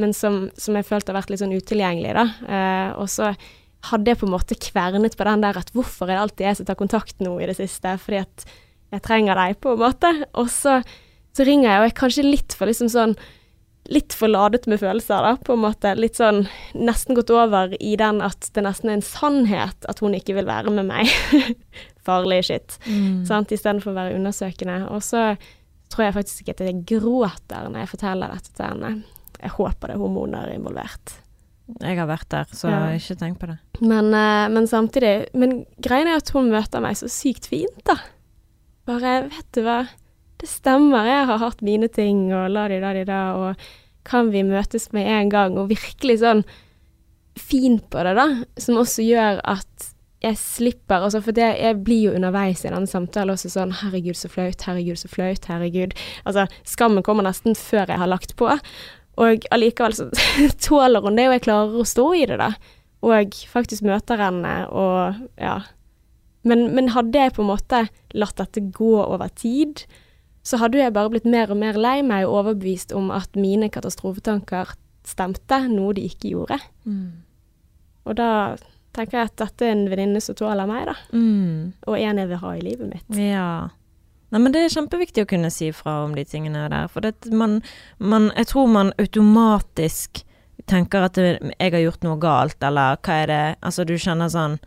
Men 0.00 0.12
som, 0.16 0.48
som 0.58 0.76
jeg 0.76 0.88
følte 0.88 1.12
har 1.12 1.20
vært 1.20 1.30
litt 1.30 1.40
sånn 1.40 1.54
utilgjengelig, 1.54 2.16
da. 2.16 2.26
Eh, 2.44 2.90
og 2.98 3.08
så 3.12 3.30
hadde 3.90 4.10
jeg 4.10 4.20
på 4.20 4.26
en 4.26 4.34
måte 4.34 4.56
kvernet 4.58 5.16
på 5.16 5.26
den 5.28 5.44
der 5.44 5.58
at 5.60 5.70
hvorfor 5.76 6.08
er 6.08 6.16
det 6.16 6.22
alltid 6.22 6.46
jeg 6.48 6.58
som 6.58 6.68
tar 6.68 6.78
kontakt 6.80 7.20
nå 7.22 7.36
i 7.38 7.48
det 7.48 7.56
siste? 7.58 7.94
Fordi 8.00 8.22
at 8.24 8.46
jeg 8.94 9.04
trenger 9.04 9.38
deg, 9.38 9.58
på 9.62 9.74
en 9.74 9.82
måte. 9.82 10.10
Og 10.40 10.50
så, 10.52 10.78
så 11.36 11.46
ringer 11.46 11.68
jeg, 11.68 11.78
og 11.78 11.86
jeg 11.86 11.94
er 11.94 12.00
kanskje 12.00 12.26
litt 12.26 12.56
for 12.56 12.70
liksom 12.70 12.90
sånn 12.92 13.16
Litt 13.92 14.14
for 14.16 14.30
ladet 14.32 14.64
med 14.70 14.80
følelser, 14.80 15.20
da, 15.26 15.34
på 15.44 15.52
en 15.52 15.60
måte. 15.66 15.90
Litt 15.98 16.16
sånn 16.16 16.46
nesten 16.72 17.16
gått 17.18 17.28
over 17.34 17.74
i 17.82 17.96
den 18.00 18.22
at 18.24 18.48
det 18.56 18.62
nesten 18.64 18.88
er 18.88 18.96
en 18.98 19.04
sannhet 19.04 19.84
at 19.90 20.00
hun 20.00 20.14
ikke 20.16 20.36
vil 20.38 20.46
være 20.48 20.72
med 20.72 20.86
meg. 20.88 21.10
Farlig 22.06 22.42
shit. 22.48 22.78
Mm. 22.88 23.24
Sant? 23.28 23.52
Istedenfor 23.52 23.92
å 23.92 23.98
være 23.98 24.16
undersøkende. 24.16 24.78
Og 24.88 25.04
så 25.04 25.34
tror 25.92 26.06
jeg 26.06 26.16
faktisk 26.16 26.40
ikke 26.42 26.54
at 26.56 26.64
jeg 26.64 26.80
gråter 26.94 27.68
når 27.68 27.84
jeg 27.84 27.92
forteller 27.92 28.32
dette 28.32 28.54
til 28.56 28.70
henne. 28.70 28.94
Jeg 29.44 29.52
håper 29.58 29.92
det 29.92 29.98
er 29.98 30.00
hormoner 30.00 30.54
involvert. 30.54 31.18
Jeg 31.80 31.96
har 31.96 32.08
vært 32.08 32.28
der, 32.32 32.48
så 32.52 32.68
Ja. 32.68 32.80
ikke 32.92 33.16
tenk 33.20 33.38
på 33.40 33.46
det. 33.48 33.58
Men, 33.80 34.12
eh, 34.12 34.48
men 34.52 34.66
samtidig 34.68 35.28
Men 35.34 35.64
greien 35.80 36.06
er 36.08 36.16
at 36.20 36.28
hun 36.30 36.50
møter 36.50 36.80
meg 36.80 36.96
så 36.96 37.08
sykt 37.08 37.46
fint, 37.48 37.84
da. 37.84 37.96
Bare, 38.86 39.28
vet 39.28 39.48
du 39.56 39.62
hva, 39.64 39.86
det 40.44 40.50
stemmer, 40.52 41.08
jeg 41.08 41.24
har 41.30 41.40
hatt 41.40 41.64
mine 41.64 41.88
ting, 41.88 42.28
og 42.36 42.52
la 42.52 42.68
de 42.68 42.82
da 42.82 42.92
de 42.96 43.06
da, 43.08 43.22
og 43.40 43.66
kan 44.04 44.28
vi 44.34 44.44
møtes 44.44 44.90
med 44.92 45.08
en 45.08 45.32
gang, 45.32 45.58
og 45.58 45.70
virkelig 45.72 46.20
sånn 46.20 46.44
fin 47.40 47.80
på 47.90 48.04
det, 48.04 48.14
da, 48.18 48.28
som 48.60 48.78
også 48.82 49.06
gjør 49.06 49.40
at 49.48 49.90
jeg 50.24 50.38
slipper 50.40 51.02
altså 51.04 51.20
For 51.20 51.36
det, 51.36 51.50
jeg 51.60 51.82
blir 51.84 52.06
jo 52.06 52.14
underveis 52.16 52.62
i 52.64 52.70
denne 52.70 52.88
samtalen 52.88 53.34
også 53.34 53.50
sånn 53.52 53.74
Herregud, 53.82 54.16
så 54.16 54.30
flaut. 54.32 54.62
Herregud, 54.64 54.96
så 54.96 55.10
flaut. 55.12 55.48
Herregud. 55.50 55.92
Altså, 56.24 56.46
skammen 56.64 57.04
kommer 57.04 57.26
nesten 57.26 57.52
før 57.58 57.92
jeg 57.92 58.00
har 58.00 58.08
lagt 58.08 58.32
på. 58.40 58.48
Og 59.20 59.44
allikevel 59.52 59.96
så 59.98 60.08
tåler 60.68 61.04
hun 61.04 61.20
det, 61.20 61.28
og 61.28 61.36
jeg 61.36 61.44
klarer 61.44 61.76
å 61.76 61.88
stå 61.88 62.06
i 62.16 62.24
det, 62.30 62.38
da. 62.40 62.54
Og 63.04 63.36
faktisk 63.50 63.84
møter 63.84 64.22
henne, 64.24 64.54
og 64.72 65.20
ja. 65.36 65.58
Men, 66.48 66.70
men 66.76 66.94
hadde 66.96 67.20
jeg 67.20 67.36
på 67.36 67.44
en 67.44 67.50
måte 67.52 67.84
latt 68.16 68.40
dette 68.40 68.64
gå 68.72 68.94
over 69.02 69.28
tid, 69.36 69.84
så 70.44 70.60
hadde 70.60 70.80
jeg 70.80 70.92
bare 70.92 71.12
blitt 71.12 71.28
mer 71.28 71.52
og 71.52 71.60
mer 71.60 71.78
lei 71.80 71.98
meg 72.04 72.26
og 72.28 72.42
overbevist 72.42 72.92
om 72.96 73.10
at 73.14 73.36
mine 73.38 73.70
katastrofetanker 73.72 74.74
stemte, 75.08 75.60
noe 75.72 75.94
de 75.96 76.04
ikke 76.08 76.34
gjorde. 76.34 76.58
Mm. 76.84 77.24
Og 78.04 78.18
da 78.20 78.28
tenker 78.94 79.18
jeg 79.18 79.30
at 79.30 79.38
dette 79.40 79.66
er 79.66 79.74
en 79.74 79.88
venninne 79.90 80.20
som 80.22 80.36
tåler 80.38 80.68
meg, 80.68 80.84
da. 80.90 80.96
Mm. 81.16 81.72
Og 81.88 81.96
en 81.96 82.20
jeg 82.20 82.30
vil 82.30 82.42
ha 82.44 82.52
i 82.54 82.62
livet 82.64 82.92
mitt. 82.92 83.18
Ja. 83.18 83.48
Nei, 84.34 84.40
men 84.42 84.54
det 84.54 84.64
er 84.64 84.72
kjempeviktig 84.74 85.24
å 85.24 85.30
kunne 85.30 85.50
si 85.54 85.70
fra 85.74 86.00
om 86.04 86.14
de 86.16 86.24
tingene 86.28 86.66
der. 86.70 86.88
For 86.92 87.04
det, 87.04 87.14
man, 87.32 87.60
man, 87.98 88.30
jeg 88.34 88.50
tror 88.52 88.70
man 88.70 88.92
automatisk 89.00 90.24
tenker 90.70 91.08
at 91.08 91.18
jeg 91.18 91.72
har 91.74 91.82
gjort 91.82 92.06
noe 92.06 92.20
galt, 92.22 92.58
eller 92.64 92.98
hva 93.04 93.20
er 93.24 93.30
det 93.30 93.44
Altså, 93.60 93.84
du 93.84 93.96
kjenner 94.00 94.30
sånn 94.32 94.58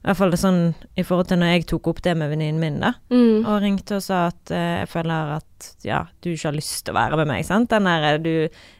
I 0.00 0.08
hvert 0.08 0.16
fall 0.16 0.30
det 0.32 0.38
sånn 0.40 0.60
i 0.96 1.02
forhold 1.04 1.28
til 1.28 1.36
når 1.42 1.50
jeg 1.52 1.64
tok 1.68 1.88
opp 1.92 1.98
det 2.06 2.14
med 2.16 2.30
venninnen 2.32 2.60
min, 2.62 2.78
da. 2.80 2.94
Mm. 3.12 3.42
Og 3.44 3.58
ringte 3.60 3.98
og 3.98 4.04
sa 4.06 4.26
at 4.30 4.52
eh, 4.56 4.78
jeg 4.80 4.88
føler 4.94 5.34
at 5.36 5.70
ja, 5.84 6.06
du 6.24 6.30
ikke 6.32 6.48
har 6.48 6.56
lyst 6.56 6.86
til 6.86 6.94
å 6.94 6.96
være 6.96 7.18
med 7.20 7.28
meg, 7.28 7.44
sant. 7.44 7.68
Den 7.68 7.84
der 7.84 8.16
du 8.24 8.32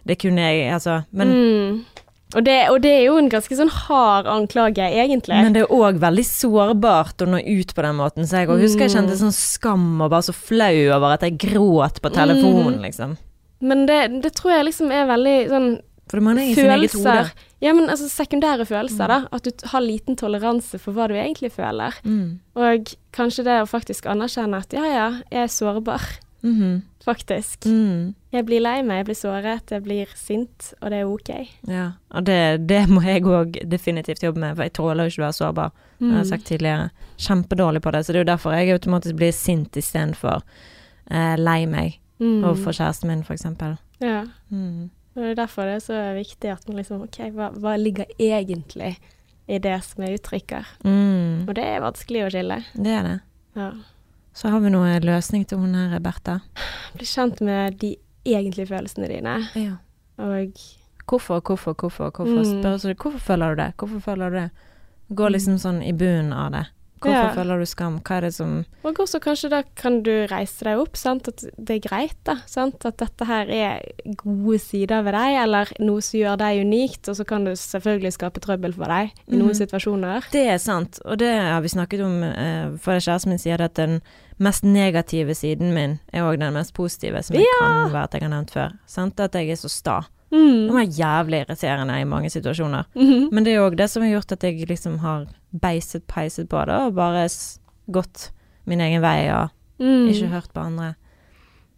Det 0.09 0.16
kunne 0.22 0.40
jeg 0.48 0.70
Altså, 0.72 1.02
men 1.12 1.28
mm. 1.28 1.85
og, 2.37 2.42
det, 2.46 2.56
og 2.72 2.80
det 2.80 2.94
er 2.94 3.04
jo 3.11 3.18
en 3.20 3.28
ganske 3.28 3.59
sånn 3.59 3.68
hard 3.68 4.26
anklage, 4.33 4.80
egentlig. 4.80 5.37
Men 5.44 5.52
det 5.52 5.66
er 5.66 5.74
òg 5.76 6.00
veldig 6.00 6.24
sårbart 6.24 7.20
å 7.20 7.28
nå 7.28 7.42
ut 7.44 7.74
på 7.76 7.85
den 7.85 7.98
måten, 8.00 8.24
så 8.24 8.40
jeg 8.40 8.48
òg 8.54 8.64
husker 8.64 8.87
jeg 8.88 8.96
kjente 8.96 9.20
sånn 9.20 9.37
skam 9.37 9.90
og 10.00 10.09
bare 10.14 10.24
så 10.30 10.33
flau 10.33 10.72
over 10.96 11.18
at 11.18 11.26
jeg 11.28 11.37
gråt 11.50 12.00
på 12.00 12.12
telefonen, 12.16 12.78
Mm. 12.80 12.87
liksom. 12.88 13.18
Men 13.61 13.85
det, 13.85 14.22
det 14.24 14.30
tror 14.38 14.54
jeg 14.54 14.70
liksom 14.70 14.88
er 14.88 15.04
veldig 15.04 15.37
sånn 15.50 15.66
For 16.11 16.20
man 16.20 16.38
er 16.38 16.51
i 16.51 16.55
sin 16.55 16.66
eget 16.66 16.93
hode. 16.93 17.05
følelser. 17.05 17.32
Ja, 17.62 17.72
men 17.76 17.89
altså 17.93 18.09
sekundære 18.11 18.64
følelser, 18.66 19.07
da. 19.12 19.18
At 19.32 19.45
du 19.47 19.51
har 19.70 19.80
liten 19.84 20.16
toleranse 20.16 20.78
for 20.80 20.93
hva 20.97 21.07
du 21.09 21.14
egentlig 21.14 21.53
føler. 21.55 21.95
Mm. 22.05 22.41
Og 22.57 22.95
kanskje 23.14 23.45
det 23.47 23.61
å 23.62 23.68
faktisk 23.70 24.07
anerkjenne 24.11 24.59
at 24.64 24.72
ja, 24.74 24.84
ja, 24.91 25.09
jeg 25.30 25.43
er 25.45 25.53
sårbar. 25.55 26.03
Mhm. 26.43 26.82
Faktisk. 27.05 27.64
Mm. 27.64 28.14
Jeg 28.32 28.45
blir 28.47 28.61
lei 28.61 28.82
meg, 28.82 28.99
jeg 29.01 29.07
blir 29.07 29.16
såret, 29.16 29.70
jeg 29.72 29.82
blir 29.84 30.07
sint, 30.16 30.72
og 30.82 30.91
det 30.93 30.99
er 31.01 31.09
ok. 31.09 31.30
Ja, 31.68 31.87
og 32.12 32.24
det, 32.28 32.66
det 32.68 32.82
må 32.89 33.01
jeg 33.05 33.22
òg 33.24 33.57
definitivt 33.68 34.22
jobbe 34.22 34.39
med, 34.43 34.57
for 34.57 34.62
jeg 34.66 34.72
tåler 34.76 35.05
jo 35.09 35.12
ikke 35.14 35.22
å 35.22 35.26
være 35.28 35.39
sårbar. 35.39 35.70
Det 36.01 36.11
har 36.11 36.18
jeg 36.18 36.26
Mm. 36.26 36.30
sagt 36.30 36.45
tidligere. 36.47 36.91
Kjempedårlig 37.18 37.80
på 37.82 37.93
det, 37.93 38.05
så 38.05 38.12
det 38.12 38.16
er 38.20 38.24
jo 38.24 38.32
derfor 38.37 38.53
jeg 38.57 38.72
automatisk 38.72 39.16
blir 39.16 39.32
sint 39.32 39.76
istedenfor 39.76 40.43
eh, 41.11 41.37
lei 41.37 41.66
meg. 41.66 41.99
Mm. 42.20 42.45
overfor 42.45 42.72
kjæresten 42.76 43.09
min, 43.09 43.22
eksempel. 43.24 43.78
Ja. 44.01 44.26
Mm. 44.53 44.91
Og 45.16 45.22
det 45.22 45.30
er 45.32 45.38
derfor 45.40 45.66
det 45.66 45.78
er 45.78 45.84
så 45.84 46.00
viktig 46.14 46.52
at 46.52 46.68
man 46.68 46.76
liksom 46.78 47.02
OK, 47.02 47.18
hva, 47.34 47.50
hva 47.58 47.72
ligger 47.80 48.06
egentlig 48.18 48.92
i 49.50 49.58
det 49.58 49.76
som 49.84 50.04
er 50.06 50.14
uttrykker? 50.18 50.66
Mm. 50.86 51.48
Og 51.48 51.54
det 51.58 51.64
er 51.66 51.80
vanskelig 51.82 52.22
å 52.26 52.30
skille. 52.30 52.61
Det 52.76 52.92
er 52.94 53.02
det. 53.08 53.16
Ja. 53.58 53.70
Så 54.32 54.48
har 54.52 54.61
vi 54.62 54.70
noe 54.70 54.92
løsning 55.02 55.42
til 55.50 55.58
hun 55.58 55.74
her, 55.74 55.98
Bertha. 56.00 56.38
Bli 56.94 57.08
kjent 57.11 57.40
med 57.42 57.80
de 57.82 57.96
egentlige 58.24 58.70
følelsene 58.70 59.08
dine, 59.11 59.38
Ja. 59.58 59.76
og 60.18 60.52
Hvorfor, 61.11 61.40
hvorfor, 61.42 61.74
hvorfor? 61.74 62.11
Hvorfor, 62.14 62.44
Mm. 62.44 62.61
Spør 62.62 62.76
så, 62.78 62.94
hvorfor 62.94 63.18
føler 63.18 63.54
du 63.56 63.62
det? 63.64 63.72
Hvorfor 63.76 63.98
føler 64.00 64.30
du 64.30 64.36
det? 64.36 64.50
Gå 65.11 65.26
liksom 65.32 65.56
sånn 65.58 65.82
i 65.82 65.90
bunnen 65.92 66.32
av 66.32 66.52
det. 66.52 66.66
Hvorfor 67.01 67.30
Ja. 67.30 67.34
føler 67.34 67.59
du 67.59 67.66
skam? 67.66 68.01
Hva 68.05 68.16
er 68.16 68.20
det 68.20 68.34
som 68.34 68.64
Og 68.84 68.94
også 68.94 69.20
kanskje 69.20 69.51
da 69.51 69.62
kan 69.74 70.03
du 70.03 70.26
reise 70.28 70.64
deg 70.64 70.78
opp, 70.78 70.96
sant? 70.96 71.28
at 71.28 71.44
det 71.57 71.76
er 71.78 71.88
greit, 71.88 72.16
da. 72.24 72.36
Sant? 72.46 72.84
At 72.84 72.98
dette 72.98 73.24
her 73.24 73.48
er 73.48 73.80
gode 74.16 74.59
sider 74.59 75.03
ved 75.03 75.12
deg, 75.16 75.42
eller 75.42 75.72
noe 75.80 76.01
som 76.01 76.20
gjør 76.20 76.36
deg 76.36 76.61
unikt, 76.61 77.09
og 77.09 77.16
så 77.16 77.24
kan 77.26 77.44
det 77.44 77.57
selvfølgelig 77.57 78.12
skape 78.12 78.40
trøbbel 78.40 78.74
for 78.74 78.84
deg 78.84 79.12
i 79.28 79.36
noen 79.36 79.55
mm. 79.55 79.61
situasjoner. 79.62 80.28
Det 80.30 80.46
er 80.46 80.59
sant, 80.59 81.01
og 81.05 81.18
det 81.18 81.32
har 81.32 81.61
vi 81.61 81.68
snakket 81.72 82.05
om, 82.05 82.22
eh, 82.22 82.76
for 82.76 83.01
kjæresten 83.01 83.32
min 83.32 83.38
sier 83.38 83.61
at 83.64 83.74
den 83.74 84.01
mest 84.38 84.64
negative 84.64 85.34
siden 85.34 85.72
min 85.72 85.98
er 86.12 86.24
òg 86.24 86.38
den 86.40 86.53
mest 86.57 86.74
positive, 86.74 87.22
som 87.22 87.36
jeg 87.36 87.48
kan 87.61 87.92
være 87.92 88.05
at 88.05 88.14
jeg 88.16 88.22
har 88.22 88.32
nevnt 88.32 88.53
før. 88.53 88.76
Sant? 88.86 89.20
At 89.20 89.32
jeg 89.34 89.51
er 89.51 89.61
så 89.61 89.68
sta. 89.68 90.03
Mm. 90.33 90.66
Det 90.68 90.74
var 90.74 90.87
jævlig 91.01 91.41
irriterende 91.45 92.01
i 92.01 92.05
mange 92.05 92.31
situasjoner. 92.31 92.85
Mhm. 92.95 93.28
Men 93.33 93.45
det 93.45 93.55
er 93.55 93.64
òg 93.64 93.76
det 93.76 93.91
som 93.91 94.03
har 94.03 94.11
gjort 94.14 94.33
at 94.33 94.43
jeg 94.47 94.68
liksom 94.68 94.99
har 95.03 95.26
beiset, 95.53 96.07
peiset 96.07 96.49
på 96.49 96.64
det, 96.66 96.74
og 96.87 96.95
bare 96.95 97.26
gått 97.91 98.31
min 98.66 98.81
egen 98.81 99.03
vei 99.03 99.28
og 99.35 99.51
Mm. 99.81 100.09
ikke 100.12 100.28
hørt 100.28 100.53
på 100.53 100.61
andre. 100.61 100.95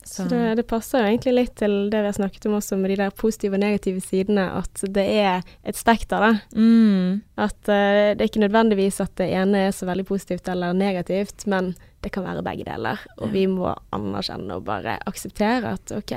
Så 0.05 0.25
det, 0.29 0.57
det 0.57 0.67
passer 0.67 0.99
jo 0.99 1.07
egentlig 1.07 1.33
litt 1.37 1.53
til 1.55 1.89
det 1.89 2.01
vi 2.03 2.09
har 2.11 2.13
snakket 2.17 2.47
om 2.47 2.57
også, 2.59 2.77
med 2.77 2.91
de 2.91 2.97
der 2.97 3.11
positive 3.15 3.55
og 3.55 3.61
negative 3.63 4.01
sidene, 4.03 4.49
at 4.59 4.83
det 4.91 5.05
er 5.23 5.43
et 5.65 5.77
spekter, 5.79 6.19
da. 6.19 6.33
mm, 6.59 7.23
At 7.39 7.55
uh, 7.71 8.11
det 8.19 8.21
er 8.21 8.27
ikke 8.27 8.43
nødvendigvis 8.43 8.99
at 9.01 9.15
det 9.17 9.31
ene 9.33 9.69
er 9.69 9.71
så 9.71 9.87
veldig 9.87 10.05
positivt 10.05 10.49
eller 10.49 10.73
negativt, 10.75 11.47
men 11.47 11.77
det 12.03 12.11
kan 12.11 12.25
være 12.25 12.43
begge 12.43 12.65
deler. 12.67 12.99
Og 13.19 13.29
Ja. 13.29 13.33
vi 13.33 13.47
må 13.47 13.73
anerkjenne 13.93 14.51
og 14.57 14.65
bare 14.65 14.99
akseptere 15.07 15.73
at 15.79 15.93
OK, 15.95 16.13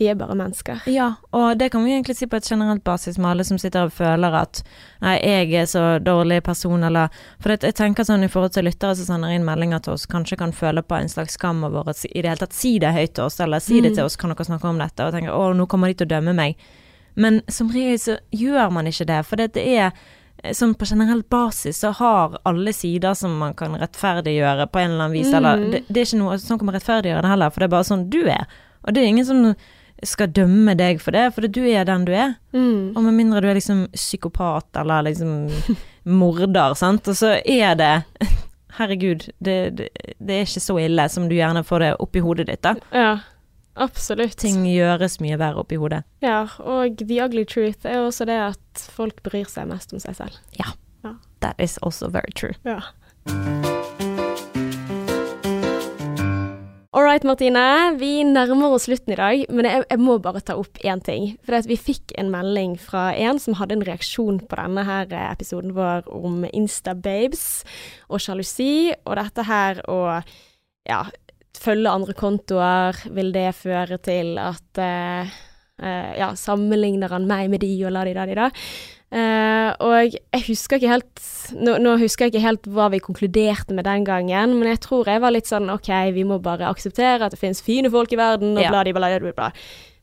vi 0.00 0.06
er 0.08 0.16
bare 0.16 0.32
mennesker. 0.34 0.80
Ja, 0.88 1.10
og 1.36 1.58
det 1.60 1.66
kan 1.74 1.84
vi 1.84 1.92
egentlig 1.92 2.16
si 2.16 2.26
på 2.26 2.38
et 2.40 2.46
generelt 2.48 2.82
basis 2.86 3.18
med 3.20 3.30
alle 3.34 3.44
som 3.44 3.58
sitter 3.60 3.84
og 3.86 3.92
føler 3.92 4.32
at 4.38 4.62
nei, 5.04 5.18
jeg 5.20 5.52
er 5.60 5.66
så 5.68 5.82
dårlig 6.00 6.40
person, 6.46 6.82
eller 6.88 7.10
For 7.40 7.52
det, 7.52 7.62
jeg 7.68 7.76
tenker 7.76 8.06
sånn 8.08 8.24
i 8.24 8.28
forhold 8.32 8.54
til 8.56 8.64
lyttere 8.64 8.96
som 8.96 9.04
sender 9.10 9.34
inn 9.36 9.44
meldinger 9.44 9.82
til 9.84 9.92
oss, 9.98 10.06
kanskje 10.08 10.38
kan 10.40 10.52
føle 10.56 10.82
på 10.82 10.96
en 10.96 11.08
slags 11.12 11.36
skam 11.36 11.60
over 11.68 11.84
å 11.92 11.94
i 12.08 12.22
det 12.22 12.30
hele 12.32 12.40
tatt 12.40 12.56
si 12.56 12.78
det 12.80 12.94
høyt 12.96 13.12
til 13.14 13.24
oss, 13.28 13.38
eller 13.44 13.60
si 13.60 13.80
det 13.80 13.90
Mm. 13.92 13.96
til 13.96 14.04
oss, 14.04 14.16
kan 14.16 14.30
dere 14.32 14.44
snakke 14.48 14.68
om 14.68 14.78
dette, 14.78 15.04
og 15.04 15.12
tenke 15.12 15.30
å, 15.36 15.52
nå 15.54 15.66
kommer 15.68 15.88
de 15.88 15.94
til 16.00 16.06
å 16.08 16.14
dømme 16.16 16.34
meg. 16.34 16.56
Men 17.16 17.42
som 17.48 17.68
regel 17.68 17.98
så 17.98 18.16
gjør 18.32 18.72
man 18.72 18.86
ikke 18.86 19.06
det, 19.06 19.20
for 19.26 19.36
det 19.36 19.56
er 19.56 19.92
Sånn 20.56 20.72
på 20.74 20.86
generell 20.88 21.20
basis 21.28 21.76
så 21.82 21.90
har 21.92 22.38
alle 22.48 22.72
sider 22.72 23.12
som 23.12 23.34
man 23.36 23.52
kan 23.52 23.74
rettferdiggjøre 23.76 24.70
på 24.72 24.78
en 24.80 24.90
eller 24.94 25.04
annen 25.04 25.12
vis, 25.12 25.34
eller 25.34 25.56
Mm. 25.58 25.70
det, 25.70 25.82
det 25.92 26.00
er 26.00 26.06
ikke 26.06 26.18
noe 26.22 26.38
som 26.38 26.58
kan 26.58 26.68
rettferdiggjøre 26.72 27.20
det 27.22 27.28
heller, 27.28 27.50
for 27.50 27.60
det 27.60 27.66
er 27.68 27.74
bare 27.76 27.84
sånn 27.84 28.08
du 28.08 28.22
er. 28.24 28.46
Og 28.86 28.94
det 28.94 29.02
er 29.02 29.06
ingen 29.10 29.26
som 29.26 29.54
skal 30.06 30.30
dømme 30.32 30.74
deg 30.78 31.00
for 31.02 31.16
det, 31.16 31.26
for 31.36 31.46
du 31.46 31.62
er 31.68 31.86
den 31.88 32.04
du 32.08 32.12
er. 32.16 32.36
Mm. 32.56 32.92
Og 32.96 33.02
med 33.04 33.16
mindre 33.16 33.42
du 33.42 33.48
er 33.50 33.58
liksom 33.58 33.86
psykopat 33.94 34.80
eller 34.80 35.08
liksom 35.10 35.50
morder, 36.20 36.76
sant, 36.78 37.08
og 37.10 37.18
så 37.18 37.36
er 37.44 37.74
det 37.80 37.94
Herregud, 38.78 39.26
det, 39.42 39.56
det, 39.76 39.88
det 40.22 40.36
er 40.36 40.46
ikke 40.46 40.62
så 40.62 40.76
ille 40.80 41.04
som 41.10 41.26
du 41.28 41.34
gjerne 41.34 41.64
får 41.66 41.82
det 41.82 41.88
oppi 42.00 42.22
hodet 42.22 42.46
ditt, 42.48 42.62
da. 42.64 42.76
Ja, 42.94 43.10
absolutt. 43.74 44.38
Ting 44.40 44.62
gjøres 44.70 45.18
mye 45.20 45.36
verre 45.42 45.64
oppi 45.64 45.76
hodet. 45.76 46.04
Ja, 46.24 46.44
og 46.62 47.02
the 47.02 47.18
ugly 47.20 47.42
truth 47.44 47.82
er 47.84 47.98
også 48.06 48.28
det 48.30 48.38
at 48.52 48.86
folk 48.94 49.20
bryr 49.26 49.50
seg 49.50 49.68
mest 49.68 49.92
om 49.92 50.00
seg 50.00 50.16
selv. 50.22 50.38
Ja, 50.56 50.70
That 51.40 51.54
is 51.58 51.78
also 51.78 52.08
very 52.08 52.32
true. 52.32 52.54
Ja. 52.64 52.80
All 57.00 57.06
right, 57.06 57.24
Martine. 57.24 57.96
Vi 57.96 58.20
nærmer 58.28 58.74
oss 58.74 58.84
slutten 58.84 59.14
i 59.14 59.16
dag, 59.16 59.46
men 59.48 59.64
jeg, 59.64 59.86
jeg 59.88 60.00
må 60.04 60.18
bare 60.20 60.42
ta 60.44 60.52
opp 60.60 60.76
én 60.84 61.00
ting. 61.00 61.30
For 61.48 61.64
vi 61.64 61.78
fikk 61.80 62.12
en 62.20 62.28
melding 62.28 62.74
fra 62.76 63.06
en 63.16 63.40
som 63.40 63.56
hadde 63.56 63.78
en 63.78 63.84
reaksjon 63.88 64.42
på 64.44 64.58
denne 64.60 64.84
her 64.84 65.08
episoden 65.22 65.72
vår 65.78 66.10
om 66.12 66.42
Insta-babes 66.50 67.46
og 68.12 68.20
sjalusi, 68.20 68.92
og 69.08 69.16
dette 69.16 69.46
her 69.48 69.80
å 69.88 69.96
ja, 70.90 71.00
følge 71.56 71.96
andre 72.02 72.18
kontoer, 72.20 73.00
vil 73.16 73.32
det 73.32 73.48
føre 73.62 73.96
til 74.04 74.36
at 74.44 74.84
uh, 74.84 75.32
uh, 75.80 76.12
ja, 76.20 76.34
sammenligner 76.36 77.16
han 77.16 77.24
meg 77.32 77.48
med 77.48 77.64
de 77.64 77.78
og 77.86 77.96
la 77.96 78.04
de 78.04 78.12
da 78.20 78.28
de 78.28 78.36
da. 78.42 78.50
Eh, 79.10 79.70
og 79.82 80.14
jeg 80.14 80.44
husker 80.46 80.78
ikke 80.78 80.92
helt 80.92 81.22
nå, 81.58 81.72
nå 81.82 81.96
husker 81.98 82.28
jeg 82.28 82.34
ikke 82.36 82.44
helt 82.44 82.66
hva 82.70 82.84
vi 82.92 83.00
konkluderte 83.02 83.74
med 83.74 83.82
den 83.88 84.04
gangen, 84.06 84.52
men 84.60 84.70
jeg 84.70 84.84
tror 84.86 85.08
jeg 85.10 85.22
var 85.24 85.34
litt 85.34 85.50
sånn 85.50 85.66
OK, 85.72 85.90
vi 86.14 86.22
må 86.28 86.38
bare 86.42 86.68
akseptere 86.70 87.26
at 87.26 87.34
det 87.34 87.40
finnes 87.40 87.62
fine 87.66 87.90
folk 87.90 88.12
i 88.14 88.20
verden, 88.20 88.54
og 88.54 88.62
Ja. 88.62 88.70
bla, 88.70 88.84
bla, 88.86 89.10
bla, 89.18 89.32
bla. 89.34 89.48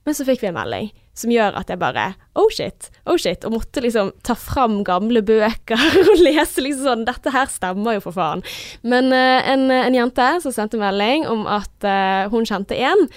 Men 0.08 0.16
så 0.16 0.24
fikk 0.28 0.44
vi 0.44 0.48
en 0.50 0.56
melding 0.56 0.90
som 1.18 1.32
gjør 1.34 1.56
at 1.60 1.72
jeg 1.72 1.80
bare 1.82 2.04
Oh 2.40 2.48
shit, 2.54 2.90
oh 3.10 3.18
shit. 3.20 3.44
Og 3.44 3.56
måtte 3.58 3.82
liksom 3.84 4.14
ta 4.24 4.36
fram 4.40 4.84
gamle 4.88 5.24
bøker 5.26 5.82
og 6.12 6.22
lese 6.22 6.64
liksom 6.64 6.86
sånn 6.88 7.06
Dette 7.08 7.34
her 7.34 7.50
stemmer 7.52 7.98
jo, 7.98 8.04
for 8.06 8.16
faen. 8.16 8.44
Men 8.88 9.12
uh, 9.12 9.40
en, 9.44 9.66
en 9.72 9.98
jente 9.98 10.28
som 10.44 10.56
sendte 10.56 10.80
melding 10.80 11.26
om 11.28 11.44
at 11.48 11.88
uh, 11.88 12.28
hun 12.32 12.48
kjente 12.48 12.78
en 12.80 13.08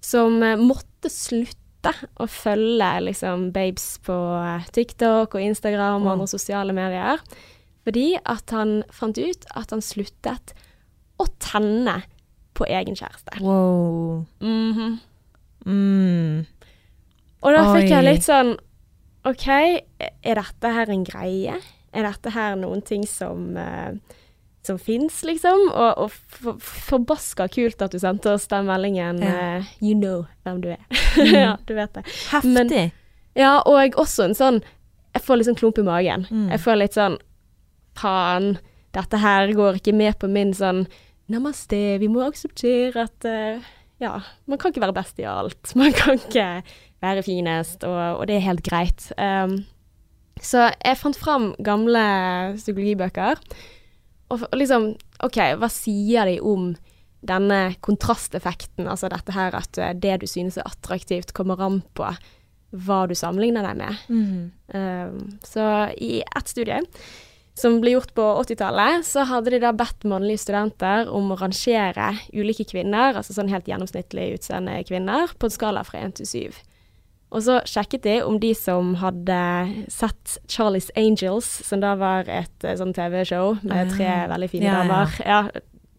som 0.00 0.38
måtte 0.62 1.10
slutte 1.12 1.56
å 2.20 2.26
følge 2.30 2.90
liksom 3.08 3.48
babes 3.54 3.98
på 4.06 4.14
eh, 4.42 4.66
TikTok 4.74 5.34
og 5.34 5.42
Instagram 5.42 6.02
og 6.02 6.06
Mm. 6.06 6.12
andre 6.12 6.26
sosiale 6.30 6.72
medier. 6.76 7.18
Fordi 7.84 8.18
at 8.26 8.50
han 8.50 8.82
fant 8.92 9.16
ut 9.18 9.46
at 9.56 9.70
han 9.70 9.80
sluttet 9.80 10.52
å 11.18 11.26
tenne 11.40 12.02
på 12.54 12.66
egen 12.68 12.94
kjæreste. 12.98 13.40
Wow. 13.40 14.26
Mhm. 14.40 14.98
Mm. 15.66 16.46
Og 17.42 17.52
da 17.54 17.64
fikk 17.74 17.88
jeg 17.90 18.04
litt 18.04 18.22
sånn 18.26 18.56
OK, 19.28 19.46
er 20.24 20.34
dette 20.38 20.70
her 20.72 20.90
en 20.90 21.04
greie? 21.04 21.58
Er 21.92 22.02
dette 22.06 22.30
her 22.32 22.56
noen 22.56 22.80
ting 22.84 23.04
som 23.06 23.56
uh, 23.56 23.92
som 24.68 24.78
fins, 24.80 25.20
liksom? 25.26 25.66
Og, 25.72 26.04
og 26.04 26.12
for, 26.38 26.60
forbaska 26.62 27.48
kult 27.52 27.82
at 27.84 27.94
du 27.94 28.00
sendte 28.02 28.32
oss 28.36 28.48
den 28.50 28.68
meldingen. 28.68 29.22
Ja. 29.24 29.58
Uh, 29.58 29.70
you 29.82 29.96
know 29.96 30.26
hvem 30.46 30.62
du 30.64 30.72
er. 30.74 30.82
Mm. 31.16 31.34
ja, 31.46 31.54
du 31.66 31.74
vet 31.78 31.96
det. 31.96 32.04
Heftig. 32.32 32.84
Ja, 33.38 33.58
og 33.68 33.98
også 34.00 34.26
en 34.26 34.34
sånn 34.34 34.62
Jeg 35.14 35.22
får 35.24 35.38
litt 35.38 35.48
sånn 35.48 35.58
klump 35.58 35.78
i 35.80 35.86
magen. 35.86 36.26
Mm. 36.30 36.48
Jeg 36.52 36.62
får 36.64 36.80
litt 36.80 36.96
sånn 36.98 37.18
Faen, 37.98 38.56
dette 38.94 39.18
her 39.18 39.50
går 39.56 39.80
ikke 39.80 39.94
med 39.96 40.18
på 40.20 40.30
min 40.30 40.52
sånn 40.54 40.84
Namaste, 41.28 41.98
vi 42.00 42.08
må 42.08 42.22
akseptere 42.24 43.04
at 43.04 43.26
uh, 43.28 43.64
Ja, 44.00 44.14
man 44.48 44.60
kan 44.60 44.72
ikke 44.72 44.84
være 44.86 44.96
best 44.96 45.18
i 45.20 45.26
alt. 45.28 45.72
Man 45.78 45.92
kan 45.96 46.20
ikke 46.20 46.62
være 47.02 47.24
finest, 47.26 47.84
og, 47.86 47.98
og 48.20 48.28
det 48.30 48.38
er 48.38 48.46
helt 48.46 48.62
greit. 48.66 49.08
Um, 49.18 49.60
så 50.42 50.68
jeg 50.70 50.98
fant 51.00 51.18
fram 51.18 51.50
gamle 51.66 52.02
psykologibøker, 52.56 53.42
og, 54.28 54.44
og 54.48 54.56
liksom 54.58 54.92
OK, 55.24 55.38
hva 55.58 55.70
sier 55.72 56.28
de 56.28 56.38
om 56.44 56.72
denne 57.28 57.74
kontrasteffekten, 57.82 58.86
altså 58.86 59.10
dette 59.10 59.34
her 59.34 59.56
at 59.58 59.78
eh, 59.82 59.94
det 59.98 60.20
du 60.22 60.28
synes 60.30 60.58
er 60.58 60.68
attraktivt, 60.68 61.34
kommer 61.34 61.60
an 61.64 61.80
på 61.98 62.10
hva 62.68 62.98
du 63.08 63.14
sammenligner 63.16 63.64
deg 63.64 63.78
med. 63.80 64.02
Mm. 64.12 64.42
Um, 64.76 65.38
så 65.46 65.64
i 65.96 66.20
ett 66.20 66.52
studie 66.52 66.82
som 67.58 67.80
ble 67.82 67.96
gjort 67.96 68.12
på 68.14 68.22
80-tallet, 68.44 69.06
så 69.08 69.24
hadde 69.26 69.50
de 69.50 69.58
da 69.64 69.72
bedt 69.74 70.06
mannlige 70.06 70.44
studenter 70.44 71.08
om 71.10 71.32
å 71.32 71.38
rangere 71.40 72.12
ulike 72.30 72.68
kvinner, 72.70 73.16
altså 73.18 73.34
sånn 73.34 73.50
helt 73.50 73.66
gjennomsnittlig 73.66 74.28
utseende 74.36 74.76
kvinner, 74.86 75.32
på 75.34 75.48
en 75.48 75.56
skala 75.56 75.82
fra 75.86 76.04
1 76.06 76.20
til 76.20 76.30
7. 76.52 76.60
Og 77.30 77.42
så 77.44 77.58
sjekket 77.68 78.02
de 78.06 78.14
om 78.24 78.38
de 78.40 78.54
som 78.56 78.94
hadde 79.02 79.38
sett 79.92 80.38
Charlie's 80.48 80.88
Angels, 80.96 81.44
som 81.68 81.82
da 81.82 81.94
var 82.00 82.28
et 82.32 82.64
eh, 82.64 82.76
sånn 82.80 82.94
TV-show 82.96 83.58
med 83.68 83.90
tre 83.96 84.06
Ah. 84.08 84.28
veldig 84.32 84.48
fine 84.50 84.64
Ja, 84.64 84.78
ja. 84.78 84.84
damer. 84.86 85.18
Ja, 85.26 85.40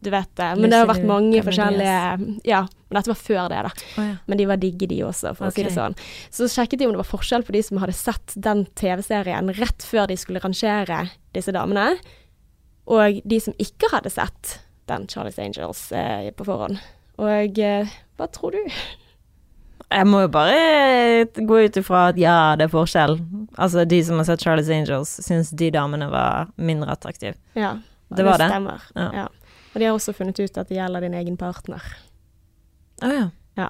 du 0.01 0.09
vet 0.09 0.31
det. 0.39 0.47
Men 0.57 0.71
det 0.71 0.79
har 0.79 0.87
vært 0.89 1.05
mange 1.05 1.41
forskjellige 1.43 2.39
Ja, 2.47 2.61
men 2.89 2.97
dette 2.97 3.11
var 3.11 3.19
før 3.19 3.49
det, 3.51 3.59
da. 3.67 3.71
Oh, 3.99 4.05
ja. 4.07 4.15
Men 4.31 4.37
de 4.39 4.45
var 4.49 4.57
digge, 4.57 4.87
de 4.89 5.01
også, 5.05 5.35
for 5.37 5.49
å 5.49 5.51
si 5.53 5.61
det 5.67 5.73
sånn. 5.75 5.93
Så 6.33 6.47
sjekket 6.49 6.79
de 6.79 6.87
om 6.87 6.93
det 6.95 7.01
var 7.03 7.09
forskjell 7.11 7.43
på 7.45 7.53
de 7.53 7.61
som 7.67 7.77
hadde 7.83 7.93
sett 7.93 8.33
den 8.35 8.63
TV-serien 8.79 9.51
rett 9.59 9.85
før 9.85 10.07
de 10.09 10.17
skulle 10.17 10.39
rangere 10.41 11.09
disse 11.35 11.51
damene, 11.53 11.91
og 12.89 13.19
de 13.23 13.39
som 13.43 13.53
ikke 13.61 13.91
hadde 13.93 14.09
sett 14.09 14.55
den 14.89 15.05
Charlie's 15.05 15.37
Angels 15.37 15.91
eh, 15.91 16.31
på 16.33 16.47
forhånd. 16.47 16.79
Og 17.21 17.59
eh, 17.61 17.85
hva 18.17 18.25
tror 18.33 18.55
du? 18.57 18.63
Jeg 19.89 20.05
må 20.05 20.19
jo 20.21 20.29
bare 20.29 21.25
gå 21.49 21.59
ut 21.65 21.77
ifra 21.81 22.03
at 22.11 22.17
ja, 22.21 22.35
det 22.59 22.67
er 22.67 22.73
forskjell. 22.73 23.15
Altså, 23.57 23.85
de 23.89 24.01
som 24.05 24.19
har 24.21 24.27
sett 24.27 24.43
Charlie's 24.45 24.69
Angels, 24.73 25.15
syns 25.25 25.49
de 25.57 25.71
damene 25.73 26.09
var 26.11 26.51
mindre 26.61 26.93
attraktive. 26.93 27.33
Ja, 27.57 27.75
Det 28.13 28.25
det? 28.25 28.35
stemmer. 28.37 28.83
Ja. 28.95 29.07
Ja. 29.23 29.27
Og 29.73 29.79
de 29.81 29.85
har 29.85 29.93
også 29.97 30.13
funnet 30.13 30.39
ut 30.39 30.57
at 30.57 30.69
det 30.69 30.77
gjelder 30.77 31.01
din 31.07 31.13
egen 31.17 31.37
partner. 31.37 31.81
Å 33.01 33.09
ja. 33.13 33.25
Ja. 33.57 33.69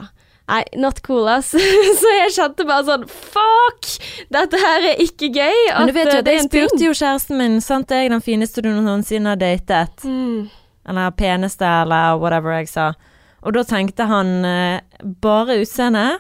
Nei, 0.50 0.64
not 0.82 1.00
cool, 1.06 1.28
ass. 1.30 1.52
så 2.02 2.12
jeg 2.16 2.32
kjente 2.36 2.66
bare 2.66 2.86
sånn 2.88 3.04
Fuck! 3.08 3.90
Dette 4.34 4.58
her 4.60 4.88
er 4.92 5.02
ikke 5.04 5.30
gøy. 5.36 5.60
Men 5.78 5.92
du 5.92 5.94
vet 5.94 6.10
jo 6.10 6.16
eh, 6.18 6.24
at 6.24 6.32
jeg 6.34 6.46
spurte 6.48 6.82
jo 6.88 6.94
kjæresten 6.98 7.38
min, 7.40 7.60
sant, 7.62 7.92
er 7.94 8.04
jeg 8.08 8.14
den 8.16 8.24
fineste 8.26 8.64
du 8.66 8.72
noensinne 8.74 9.36
har 9.36 9.40
datet? 9.40 10.04
mm. 10.04 10.50
Eller 10.90 11.12
peneste, 11.14 11.68
eller 11.84 12.16
whatever 12.18 12.56
jeg 12.58 12.70
sa. 12.72 12.88
Og 13.44 13.54
da 13.56 13.64
tenkte 13.64 14.06
han 14.10 14.46
eh, 14.46 14.82
bare 15.24 15.60
utseende. 15.62 16.20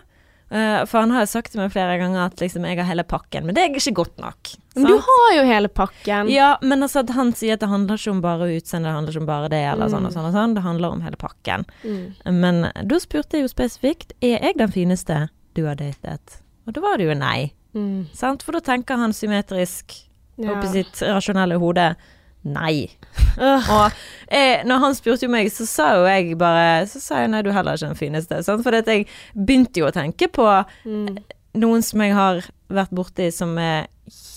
eh, 0.52 0.86
for 0.90 1.00
han 1.04 1.12
har 1.12 1.22
jo 1.26 1.30
sagt 1.30 1.52
til 1.52 1.60
meg 1.62 1.72
flere 1.72 1.98
ganger 2.02 2.26
at 2.26 2.40
liksom 2.42 2.64
jeg 2.66 2.78
har 2.80 2.88
hele 2.90 3.04
pakken, 3.04 3.46
men 3.46 3.54
det 3.54 3.62
er 3.64 3.76
ikke 3.78 3.94
godt 4.00 4.18
nok. 4.18 4.54
Men 4.76 4.86
du 4.88 4.96
har 4.98 5.36
jo 5.36 5.44
hele 5.46 5.68
pakken. 5.70 6.30
Ja, 6.32 6.58
men 6.62 6.82
altså 6.82 7.04
han 7.14 7.34
sier 7.38 7.54
at 7.54 7.60
det 7.62 7.70
handler 7.70 8.00
ikke 8.00 8.12
om 8.16 8.22
bare 8.24 8.48
utseende, 8.56 8.88
det 8.90 8.96
handler 8.96 9.14
ikke 9.14 9.22
om 9.22 9.28
bare 9.30 9.50
det, 9.52 9.60
eller 9.74 9.86
Mm. 9.88 9.94
sånn 9.94 10.06
og 10.08 10.14
sånn 10.14 10.26
og 10.30 10.34
sånn. 10.34 10.56
Det 10.56 10.64
handler 10.64 10.90
om 10.96 11.02
hele 11.02 11.18
pakken. 11.18 11.66
Mm. 11.84 12.16
Men 12.40 12.72
da 12.88 13.00
spurte 13.00 13.38
jeg 13.38 13.46
jo 13.46 13.54
spesifikt 13.54 14.14
er 14.22 14.40
jeg 14.42 14.58
den 14.58 14.72
fineste 14.72 15.30
du 15.54 15.66
har 15.66 15.76
datet. 15.76 16.40
Og 16.66 16.74
da 16.74 16.82
var 16.82 16.98
det 16.98 17.08
jo 17.10 17.14
nei. 17.20 17.52
Mm. 17.76 18.08
Sant? 18.14 18.42
For 18.42 18.52
da 18.54 18.60
tenker 18.62 18.98
han 18.98 19.12
symmetrisk 19.14 20.06
Ja. 20.40 20.54
oppi 20.56 20.68
sitt 20.72 20.94
rasjonelle 21.04 21.60
hode 21.60 21.96
nei. 22.44 22.90
Og 23.40 23.92
eh, 24.28 24.64
når 24.68 24.80
han 24.84 24.96
spurte 24.98 25.28
meg, 25.32 25.50
så 25.52 25.66
sa 25.68 25.90
jo 25.98 26.06
jeg 26.08 26.38
bare 26.40 26.86
Så 26.90 27.00
sa 27.04 27.22
jeg 27.24 27.30
nei, 27.34 27.42
du 27.46 27.50
er 27.52 27.58
heller 27.60 27.78
ikke 27.78 27.92
den 27.92 28.00
fineste. 28.00 28.40
Sant? 28.44 28.64
For 28.66 28.76
jeg 28.76 29.06
begynte 29.36 29.82
jo 29.84 29.90
å 29.90 29.96
tenke 29.96 30.28
på 30.32 30.48
Mm. 30.86 31.18
noen 31.60 31.82
som 31.84 32.02
jeg 32.02 32.14
har 32.16 32.44
vært 32.70 32.92
borti 32.96 33.30
som 33.34 33.58
er 33.58 33.88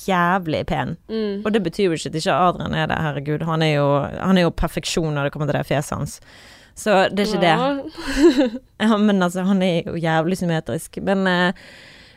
jævlig 0.07 0.65
pen. 0.67 0.97
Mm. 1.09 1.43
Og 1.45 1.53
det 1.55 1.63
betyr 1.65 1.87
jo 1.91 1.93
ikke 1.97 2.11
at 2.11 2.17
ikke 2.19 2.35
Adrian 2.49 2.75
er 2.75 2.87
det, 2.91 2.97
herregud. 2.99 3.45
Han 3.49 3.63
er 3.63 3.75
jo, 3.77 3.87
han 4.19 4.39
er 4.39 4.47
jo 4.49 4.51
perfeksjon 4.51 5.15
når 5.15 5.29
det 5.29 5.33
kommer 5.35 5.49
til 5.51 5.59
det 5.61 5.67
fjeset 5.69 5.97
hans. 5.97 6.17
Så 6.75 6.95
det 7.13 7.27
er 7.27 7.31
ikke 7.31 7.45
det. 7.45 7.55
Ja. 7.55 8.49
Ja, 8.83 8.97
men 8.99 9.23
altså, 9.23 9.45
han 9.47 9.63
er 9.63 9.83
jo 9.87 9.95
jævlig 10.01 10.39
symmetrisk. 10.41 10.97
Men 11.05 11.27
eh, 11.29 11.53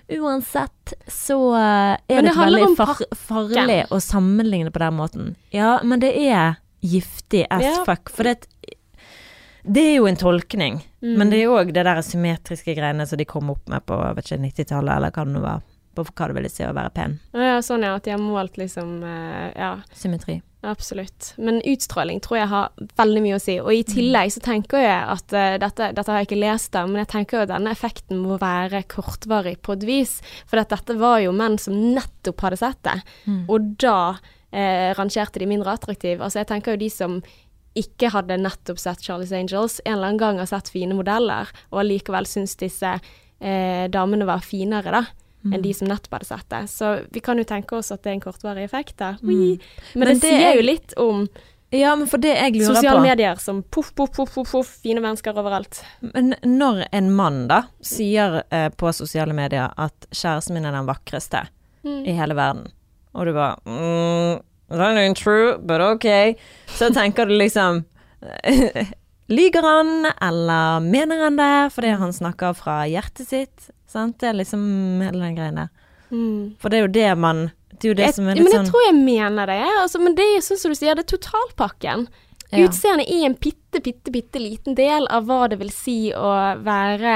uansett 0.10 0.93
så 1.08 1.38
eh, 1.56 1.97
er 2.08 2.22
det 2.22 2.30
det, 2.30 2.36
veldig 2.38 2.76
far 2.78 3.01
farlig 3.18 3.80
å 3.89 3.99
sammenligne 4.03 4.72
på 4.72 4.82
den 4.84 4.97
måten. 4.97 5.36
Ja, 5.56 5.80
men 5.84 6.03
det 6.03 6.14
er 6.20 6.58
giftig 6.86 7.45
as 7.49 7.64
Ja. 7.64 7.84
fuck. 7.86 8.10
For 8.14 8.24
det, 8.24 8.45
det 9.64 9.82
er 9.82 9.95
jo 9.95 10.08
en 10.08 10.20
tolkning. 10.20 10.82
Mm. 11.01 11.16
Men 11.18 11.30
det 11.30 11.43
er 11.43 11.53
òg 11.53 11.74
det 11.74 11.86
der 11.88 12.01
symmetriske 12.06 12.76
greiene 12.78 13.08
som 13.08 13.18
de 13.18 13.26
kom 13.26 13.49
opp 13.49 13.68
med 13.68 13.86
på 13.86 13.97
90-tallet, 13.97 14.95
eller 14.97 15.12
hva 15.12 15.26
det 15.26 15.34
nå 15.34 15.41
var. 15.41 15.64
På 15.95 16.03
hva 16.03 16.28
det 16.28 16.36
ville 16.36 16.51
si 16.51 16.64
å 16.68 16.74
være 16.76 16.91
pen. 16.91 17.20
Ja, 17.34 17.62
sånn 17.64 17.86
ja, 17.88 17.95
at 17.95 18.03
de 18.03 18.12
har 18.12 18.20
målt 18.20 18.58
liksom 18.60 18.99
eh, 19.03 19.51
Ja, 19.56 19.78
Symmetri. 19.95 20.41
Absolutt. 20.68 21.34
Men 21.38 21.61
utstråling 21.66 22.20
tror 22.26 22.38
jeg 22.39 22.49
har 22.51 22.86
veldig 22.97 23.22
mye 23.24 23.38
å 23.38 23.41
si. 23.43 23.55
Og 23.61 23.72
i 23.74 23.84
tillegg 23.88 24.34
så 24.36 24.41
tenker 24.45 24.82
jeg 24.84 25.01
at 25.16 25.36
uh, 25.36 25.55
dette, 25.61 25.89
dette 25.97 26.11
har 26.11 26.22
jeg 26.22 26.30
ikke 26.30 26.39
lest 26.41 26.76
om, 26.80 26.91
men 26.93 27.03
jeg 27.03 27.11
tenker 27.13 27.41
jo 27.41 27.49
denne 27.53 27.72
effekten 27.76 28.22
må 28.24 28.38
være 28.41 28.84
kortvarig 28.91 29.57
på 29.66 29.78
et 29.78 29.86
vis. 29.88 30.16
For 30.49 30.61
at 30.61 30.74
dette 30.74 30.97
var 30.99 31.20
jo 31.24 31.34
menn 31.36 31.57
som 31.61 31.78
nettopp 31.95 32.45
hadde 32.47 32.61
sett 32.61 32.82
det, 32.88 32.97
Mm. 33.26 33.43
og 33.49 33.74
da 33.82 33.97
uh, 34.18 34.89
rangerte 34.97 35.39
de 35.41 35.47
mindre 35.49 35.74
attraktive. 35.74 36.22
Altså 36.24 36.39
jeg 36.43 36.47
tenker 36.51 36.76
jo 36.76 36.84
de 36.84 36.89
som 36.93 37.20
ikke 37.76 38.09
hadde 38.13 38.38
nettopp 38.39 38.80
sett 38.80 39.01
Charlie's 39.03 39.34
Angels, 39.36 39.82
en 39.84 39.97
eller 39.97 40.13
annen 40.13 40.22
gang 40.22 40.38
har 40.39 40.47
sett 40.47 40.70
fine 40.72 40.95
modeller, 40.95 41.49
og 41.74 41.82
allikevel 41.84 42.28
syns 42.30 42.55
disse 42.61 42.93
uh, 42.95 43.86
damene 43.91 44.28
var 44.30 44.45
finere, 44.45 44.93
da. 44.95 45.03
Enn 45.46 45.62
de 45.62 45.74
som 45.78 45.88
nettopp 45.88 46.14
hadde 46.18 46.26
sett 46.26 46.48
det. 46.50 46.64
Så 46.72 46.93
vi 47.14 47.20
kan 47.22 47.38
jo 47.38 47.43
tenke 47.46 47.78
oss 47.78 47.91
at 47.93 48.02
det 48.02 48.10
er 48.10 48.16
en 48.18 48.22
kortvarig 48.24 48.64
effekt, 48.66 48.96
da. 48.98 49.12
Ui. 49.22 49.60
Men, 49.93 50.00
Men 50.00 50.08
det, 50.08 50.22
det 50.22 50.32
sier 50.32 50.48
er- 50.50 50.56
jo 50.58 50.62
litt 50.66 50.93
om 50.98 51.28
Ja, 51.72 51.96
men 51.96 52.08
for 52.08 52.18
det 52.22 52.32
jeg 52.38 52.54
lurer 52.56 52.76
sosiale 52.76 53.00
på 53.00 53.04
medier 53.04 53.36
som 53.41 53.62
poff, 53.64 53.89
poff, 53.96 54.12
poff, 54.16 54.34
poff, 54.34 54.52
poff, 54.52 54.68
fine 54.82 55.02
mennesker 55.04 55.34
overalt. 55.38 55.82
Men 56.02 56.36
når 56.46 56.86
en 56.93 57.10
mann 57.12 57.48
da 57.50 57.64
sier 57.84 58.43
eh, 58.50 58.70
på 58.70 58.93
sosiale 58.96 59.34
medier 59.36 59.74
at 59.78 60.08
kjæresten 60.12 60.54
min 60.56 60.66
er 60.66 60.72
den 60.78 60.88
vakreste 60.88 61.46
Mm. 61.86 62.00
i 62.10 62.14
hele 62.18 62.34
verden, 62.34 62.72
og 63.14 63.26
du 63.28 63.34
bare 63.34 63.58
mm, 63.66 64.39
That 64.70 64.98
ain't 64.98 65.14
true, 65.22 65.58
but 65.62 65.80
ok. 65.82 66.36
Så 66.74 66.89
tenker 66.96 67.26
du 67.30 67.36
liksom 67.38 67.84
Lyger 69.28 69.62
han, 69.66 70.06
eller 70.22 70.80
mener 70.86 71.24
han 71.24 71.38
det 71.39 71.74
fordi 71.74 71.93
han 71.98 72.14
snakker 72.14 72.54
fra 72.58 72.84
hjertet 72.89 73.28
sitt? 73.30 73.70
Sant? 73.92 74.18
Det 74.20 74.32
er 74.32 74.38
liksom 74.40 74.62
hele 75.04 75.22
den 75.22 75.38
greien 75.38 75.62
der. 75.62 75.72
Mm. 76.12 76.56
For 76.62 76.72
det 76.72 76.78
er 76.78 76.86
jo 76.86 76.92
det 76.94 77.08
man 77.18 77.40
Det 77.74 77.88
er 77.88 77.90
jo 77.90 77.96
det 77.98 78.06
Jeg, 78.06 78.16
som 78.16 78.28
er 78.28 78.36
men 78.36 78.44
litt 78.44 78.54
jeg 78.54 78.60
sånn 78.60 78.70
tror 78.70 78.86
jeg 78.86 78.96
mener 79.00 79.50
det. 79.52 79.64
Altså, 79.82 80.00
men 80.04 80.16
det 80.16 80.28
er 80.36 80.46
sånn 80.46 80.62
som 80.62 80.72
du 80.72 80.78
sier, 80.80 80.96
det 80.96 81.06
er 81.06 81.18
totalpakken. 81.18 82.08
ja. 82.52 82.68
Utseendet 82.68 83.10
er 83.12 83.26
en 83.28 83.36
bitte, 83.36 83.82
bitte, 83.84 84.14
bitte 84.14 84.40
liten 84.40 84.78
del 84.78 85.10
av 85.12 85.28
hva 85.28 85.50
det 85.52 85.60
vil 85.60 85.74
si 85.76 86.14
å 86.16 86.32
være 86.64 87.16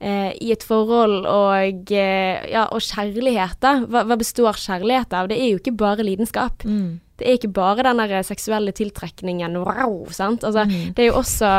eh, 0.00 0.30
i 0.40 0.52
et 0.54 0.62
forhold 0.62 1.26
og, 1.26 1.90
eh, 1.90 2.44
ja, 2.52 2.68
og 2.70 2.84
kjærlighet, 2.86 3.58
da. 3.64 3.80
Hva, 3.86 4.04
hva 4.06 4.18
består 4.20 4.60
kjærlighet 4.60 5.16
av? 5.16 5.30
Det 5.32 5.40
er 5.40 5.50
jo 5.54 5.62
ikke 5.62 5.76
bare 5.80 6.06
lidenskap. 6.06 6.64
mm. 6.64 7.00
Det 7.20 7.28
er 7.28 7.36
ikke 7.38 7.52
bare 7.52 7.84
den 7.84 8.00
der 8.00 8.24
seksuelle 8.26 8.72
tiltrekningen, 8.72 9.58
wow, 9.60 10.06
sant. 10.16 10.42
Altså, 10.48 10.64
Mm. 10.66 10.94
det 10.96 11.04
er 11.04 11.08
jo 11.12 11.18
også 11.20 11.50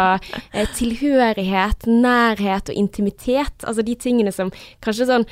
eh, 0.54 0.68
tilhørighet, 0.76 1.88
nærhet 1.88 2.70
og 2.70 2.76
intimitet. 2.76 3.64
Altså 3.64 3.86
de 3.86 3.96
tingene 3.96 4.34
som 4.34 4.52
kanskje 4.82 5.08
sånn 5.10 5.28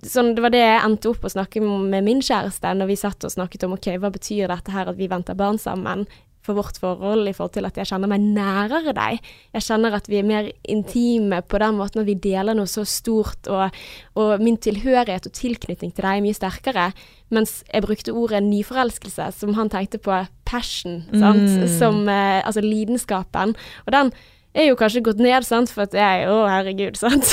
Sånn, 0.00 0.30
det 0.32 0.40
var 0.40 0.48
det 0.48 0.62
jeg 0.62 0.80
endte 0.80 1.10
opp 1.10 1.26
å 1.28 1.28
snakke 1.28 1.60
med 1.60 2.04
min 2.06 2.22
kjæreste 2.24 2.70
når 2.72 2.88
vi 2.88 2.94
satt 2.96 3.24
og 3.26 3.32
snakket 3.34 3.66
om 3.66 3.74
ok, 3.76 3.98
hva 4.00 4.08
betyr 4.08 4.48
dette 4.48 4.72
her 4.72 4.88
at 4.88 4.96
vi 4.96 5.06
venter 5.12 5.36
barn 5.36 5.58
sammen 5.60 6.06
for 6.44 6.56
vårt 6.56 6.80
forhold 6.80 7.28
i 7.28 7.34
forhold 7.36 7.54
til 7.56 7.68
at 7.68 7.76
jeg 7.76 7.90
kjenner 7.90 8.10
meg 8.10 8.24
nærere 8.24 8.94
deg. 8.96 9.20
Jeg 9.54 9.66
kjenner 9.66 9.96
at 9.98 10.08
vi 10.08 10.20
er 10.20 10.28
mer 10.28 10.50
intime 10.72 11.42
på 11.44 11.60
den 11.60 11.76
måten 11.78 12.02
at 12.02 12.08
vi 12.08 12.16
deler 12.16 12.56
noe 12.56 12.70
så 12.70 12.86
stort, 12.88 13.50
og, 13.52 13.76
og 14.16 14.42
min 14.42 14.58
tilhørighet 14.60 15.28
og 15.28 15.36
tilknytning 15.36 15.92
til 15.92 16.06
deg 16.06 16.20
er 16.20 16.24
mye 16.24 16.38
sterkere. 16.38 16.90
Mens 17.30 17.60
jeg 17.68 17.84
brukte 17.84 18.16
ordet 18.16 18.42
nyforelskelse, 18.46 19.30
som 19.36 19.54
han 19.58 19.70
tenkte 19.70 20.00
på 20.02 20.16
passion, 20.48 21.02
sant? 21.12 21.46
Mm. 21.46 21.66
som 21.78 22.02
eh, 22.10 22.40
altså 22.42 22.64
lidenskapen. 22.64 23.54
Og 23.86 23.94
den 23.94 24.14
er 24.54 24.66
jo 24.66 24.76
kanskje 24.78 25.02
gått 25.06 25.20
ned, 25.22 25.44
sant, 25.46 25.70
for 25.70 25.84
at 25.86 25.92
jeg 25.94 26.26
Å, 26.26 26.36
herregud, 26.50 26.96
sant. 26.98 27.28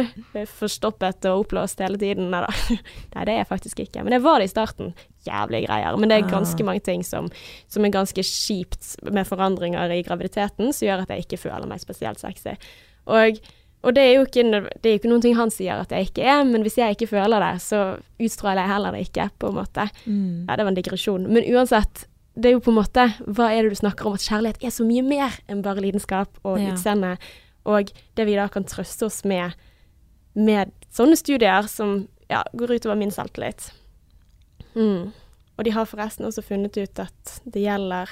Forstoppet 0.60 1.26
og 1.30 1.44
oppblåst 1.44 1.80
hele 1.82 1.98
tiden. 2.00 2.28
Nei 2.30 2.42
da. 2.44 2.50
Nei, 3.14 3.24
det 3.26 3.32
er 3.34 3.40
jeg 3.42 3.48
faktisk 3.50 3.82
ikke. 3.84 4.04
Men 4.06 4.14
det 4.14 4.22
var 4.24 4.38
det 4.40 4.46
i 4.50 4.52
starten. 4.52 4.92
Jævlige 5.26 5.66
greier. 5.66 5.98
Men 6.00 6.12
det 6.12 6.18
er 6.20 6.30
ganske 6.30 6.62
Ah. 6.62 6.66
mange 6.70 6.84
ting 6.86 7.02
som, 7.04 7.28
som 7.68 7.84
er 7.84 7.90
ganske 7.94 8.22
kjipt 8.24 8.94
med 9.10 9.26
forandringer 9.28 9.90
i 9.96 10.02
graviditeten, 10.06 10.72
som 10.72 10.86
gjør 10.86 11.02
at 11.04 11.10
jeg 11.14 11.26
ikke 11.26 11.42
føler 11.48 11.66
meg 11.70 11.82
spesielt 11.82 12.22
sexy. 12.22 12.56
Og 13.06 13.40
og 13.80 13.94
det 13.96 14.02
er, 14.02 14.10
jo 14.18 14.24
ikke, 14.26 14.42
det 14.84 14.90
er 14.90 14.98
ikke 14.98 15.08
noen 15.08 15.22
ting 15.24 15.36
han 15.38 15.48
sier 15.48 15.78
at 15.80 15.88
jeg 15.88 16.10
ikke 16.10 16.20
er, 16.28 16.42
men 16.44 16.60
hvis 16.60 16.74
jeg 16.76 16.92
ikke 16.98 17.06
føler 17.14 17.40
det, 17.40 17.62
så 17.64 17.78
utstråler 18.20 18.60
jeg 18.60 18.68
heller 18.74 18.92
det 18.92 19.06
ikke, 19.06 19.24
på 19.40 19.48
en 19.48 19.54
måte. 19.56 19.86
Mm. 20.04 20.42
Ja, 20.50 20.56
det 20.60 20.66
var 20.66 20.68
en 20.68 20.76
digresjon. 20.76 21.24
Men 21.32 21.46
uansett, 21.48 22.02
det 22.40 22.48
er 22.50 22.52
jo 22.56 22.60
på 22.64 22.70
en 22.72 22.78
måte 22.80 23.04
Hva 23.26 23.50
er 23.52 23.62
det 23.66 23.70
du 23.74 23.78
snakker 23.80 24.06
om? 24.08 24.14
At 24.16 24.24
kjærlighet 24.26 24.64
er 24.64 24.72
så 24.74 24.84
mye 24.86 25.02
mer 25.06 25.36
enn 25.48 25.62
bare 25.62 25.82
lidenskap 25.84 26.28
og 26.44 26.58
Ja. 26.60 26.72
utseende. 26.74 27.16
Og 27.66 27.90
det 28.16 28.26
vi 28.26 28.34
da 28.38 28.48
kan 28.48 28.64
trøste 28.64 29.04
oss 29.06 29.22
med, 29.24 29.52
med 30.34 30.72
sånne 30.90 31.16
studier 31.16 31.68
som 31.68 32.08
ja, 32.30 32.42
går 32.56 32.76
utover 32.78 32.96
min 32.96 33.10
selvtillit. 33.10 33.70
Mm. 34.74 35.12
Og 35.58 35.64
de 35.66 35.70
har 35.74 35.84
forresten 35.90 36.24
også 36.24 36.42
funnet 36.46 36.76
ut 36.78 36.98
at 37.02 37.40
det 37.44 37.62
gjelder 37.66 38.08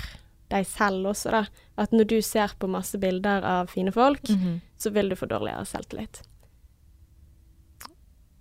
deg 0.51 0.67
selv 0.67 1.07
også, 1.13 1.31
da. 1.31 1.43
At 1.79 1.93
når 1.93 2.05
du 2.09 2.17
ser 2.25 2.53
på 2.59 2.69
masse 2.69 2.99
bilder 3.01 3.45
av 3.45 3.69
fine 3.71 3.93
folk, 3.93 4.23
Mhm. 4.29 4.61
så 4.79 4.91
vil 4.93 5.09
du 5.09 5.15
få 5.17 5.27
dårligere 5.29 5.65
selvtillit. 5.65 6.23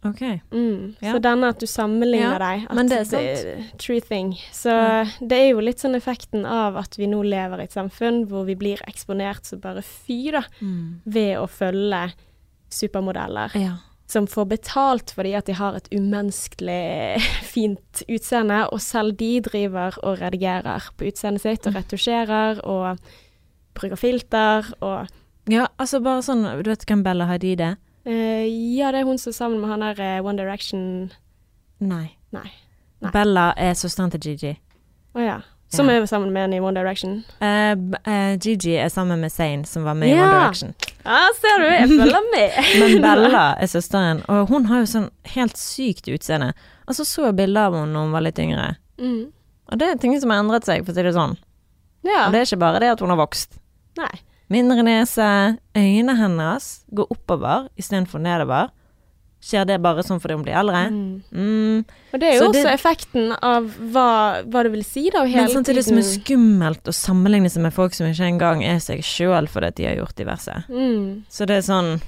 Ok. 0.06 0.22
Mm. 0.52 0.96
Ja. 1.02 1.14
Så 1.14 1.20
denne 1.22 1.50
at 1.50 1.60
du 1.60 1.66
sammenligner 1.66 2.38
Ja, 2.38 2.38
deg, 2.38 2.68
men 2.76 2.88
det 2.88 3.00
er 3.00 3.04
sant. 3.10 3.78
true 3.80 4.00
thing. 4.00 4.34
Så 4.54 4.70
Ja. 4.70 5.04
det 5.20 5.32
er 5.38 5.50
jo 5.52 5.60
litt 5.60 5.80
sånn 5.80 5.96
effekten 5.96 6.46
av 6.46 6.78
at 6.78 6.96
vi 6.98 7.08
nå 7.08 7.24
lever 7.26 7.60
i 7.60 7.64
et 7.64 7.74
samfunn 7.74 8.28
hvor 8.28 8.46
vi 8.46 8.56
blir 8.56 8.78
eksponert 8.88 9.44
som 9.46 9.60
bare 9.60 9.82
fy, 9.82 10.32
da, 10.32 10.44
Mm. 10.62 11.02
ved 11.06 11.38
å 11.38 11.48
følge 11.50 12.14
supermodeller 12.70 13.52
som 14.08 14.28
får 14.28 14.46
betalt 14.48 15.12
fordi 15.16 15.34
at 15.36 15.46
de 15.50 15.54
har 15.54 15.76
et 15.76 15.90
umenneskelig 15.92 17.20
fint 17.54 18.04
utseende, 18.08 18.68
og 18.72 18.80
selv 18.84 19.18
de 19.18 19.40
driver 19.42 19.98
og 20.04 20.20
redigerer 20.22 20.90
på 20.98 21.10
utseendet 21.12 21.42
sitt 21.44 21.68
og 21.68 21.74
retusjerer 21.76 22.62
og 22.66 22.98
bruker 23.78 23.98
filter 24.00 24.70
og 24.82 25.08
ja, 25.50 25.66
altså 25.80 26.02
bare 26.04 26.20
sånn 26.26 26.42
Du 26.62 26.70
vet 26.70 26.84
hvem 26.86 27.04
Bella 27.06 27.26
Hadid 27.30 27.62
er? 27.64 27.78
Eh, 28.08 28.48
Ja, 28.78 28.92
det 28.92 29.02
er 29.02 29.10
hun 29.10 29.20
som 29.22 29.34
er 29.34 29.38
sammen 29.38 29.62
med 29.62 29.70
han 29.70 29.86
der 29.86 30.00
eh, 30.02 30.24
One 30.26 30.38
Direction 30.40 31.12
Nei. 31.80 32.08
Nei. 32.34 32.50
Nei. 33.04 33.12
Bella 33.14 33.52
er 33.58 33.76
søsteren 33.78 34.10
til 34.16 34.24
Gigi. 34.24 34.56
Å 35.14 35.22
ja. 35.22 35.38
Som 35.70 35.90
Ja. 35.90 36.00
er 36.00 36.06
sammen 36.08 36.32
med 36.32 36.48
henne 36.48 36.56
i 36.56 36.60
One 36.64 36.80
Direction. 36.80 37.24
Uh, 37.42 37.76
eh, 38.08 38.38
Gigi 38.40 38.78
er 38.80 38.90
sammen 38.90 39.20
med 39.20 39.32
Zain, 39.32 39.66
som 39.66 39.84
var 39.84 39.94
med 39.94 40.10
i 40.10 40.14
One 40.14 40.32
Direction. 40.32 40.74
Ja, 41.04 41.28
ser 41.36 41.60
du, 41.60 41.66
jeg 41.68 41.90
følger 41.90 42.24
med. 42.32 42.52
Men 42.80 43.02
Bella 43.02 43.56
er 43.60 43.68
søsteren, 43.68 44.24
og 44.28 44.48
hun 44.48 44.66
har 44.66 44.80
jo 44.80 44.90
sånn 44.90 45.10
helt 45.36 45.58
sykt 45.60 46.08
utseende. 46.08 46.54
Og 46.88 46.96
så 46.96 47.06
jeg 47.28 47.36
bilder 47.36 47.68
av 47.68 47.76
henne 47.76 47.94
når 47.94 48.08
hun 48.08 48.16
var 48.16 48.24
litt 48.26 48.40
yngre. 48.40 48.70
Mm. 48.98 49.28
Og 49.68 49.80
det 49.80 49.90
er 49.92 50.00
ting 50.00 50.16
som 50.20 50.32
har 50.32 50.40
endret 50.40 50.66
seg, 50.66 50.86
for 50.86 50.96
å 50.96 50.98
si 50.98 51.04
det 51.04 51.14
sånn. 51.16 51.36
Ja. 52.08 52.28
Og 52.28 52.34
det 52.34 52.40
er 52.40 52.48
ikke 52.48 52.64
bare 52.64 52.82
det 52.84 52.94
at 52.96 53.04
hun 53.04 53.12
har 53.12 53.20
vokst. 53.20 53.60
Nei. 54.00 54.14
Mindre 54.50 54.84
nese. 54.88 55.58
Øynene 55.76 56.16
hennes 56.18 56.84
går 56.96 57.08
oppover 57.12 57.68
istedenfor 57.78 58.20
nedover. 58.24 58.70
Skjer 59.44 59.68
det 59.70 59.76
bare 59.84 60.02
sånn 60.04 60.20
fordi 60.20 60.34
hun 60.34 60.44
blir 60.48 60.56
eldre? 60.58 60.80
Mm. 60.90 61.24
Mm. 61.32 61.84
Og 62.14 62.20
det 62.20 62.28
er 62.30 62.34
jo 62.34 62.40
Så 62.40 62.48
også 62.50 62.64
det- 62.64 62.74
effekten 62.80 63.36
av 63.44 63.68
hva, 63.94 64.44
hva 64.50 64.64
det 64.64 64.72
vil 64.72 64.84
si, 64.84 65.10
da, 65.14 65.26
hele 65.26 65.46
tiden. 65.48 65.54
Men 65.54 65.64
samtidig 65.64 65.84
som 65.86 65.98
er 65.98 66.08
skummelt 66.08 66.84
å 66.90 66.94
sammenligne 66.96 67.50
seg 67.52 67.62
med 67.62 67.74
folk 67.74 67.94
som 67.94 68.08
ikke 68.08 68.26
engang 68.32 68.64
er 68.66 68.80
seg 68.80 69.00
sjøl 69.06 69.48
fordi 69.48 69.76
de 69.76 69.86
har 69.86 69.96
gjort 70.00 70.16
diverse. 70.16 70.64
mm. 70.70 71.24
Så 71.30 71.46
det 71.46 71.58
er 71.58 71.62
sånn 71.74 72.02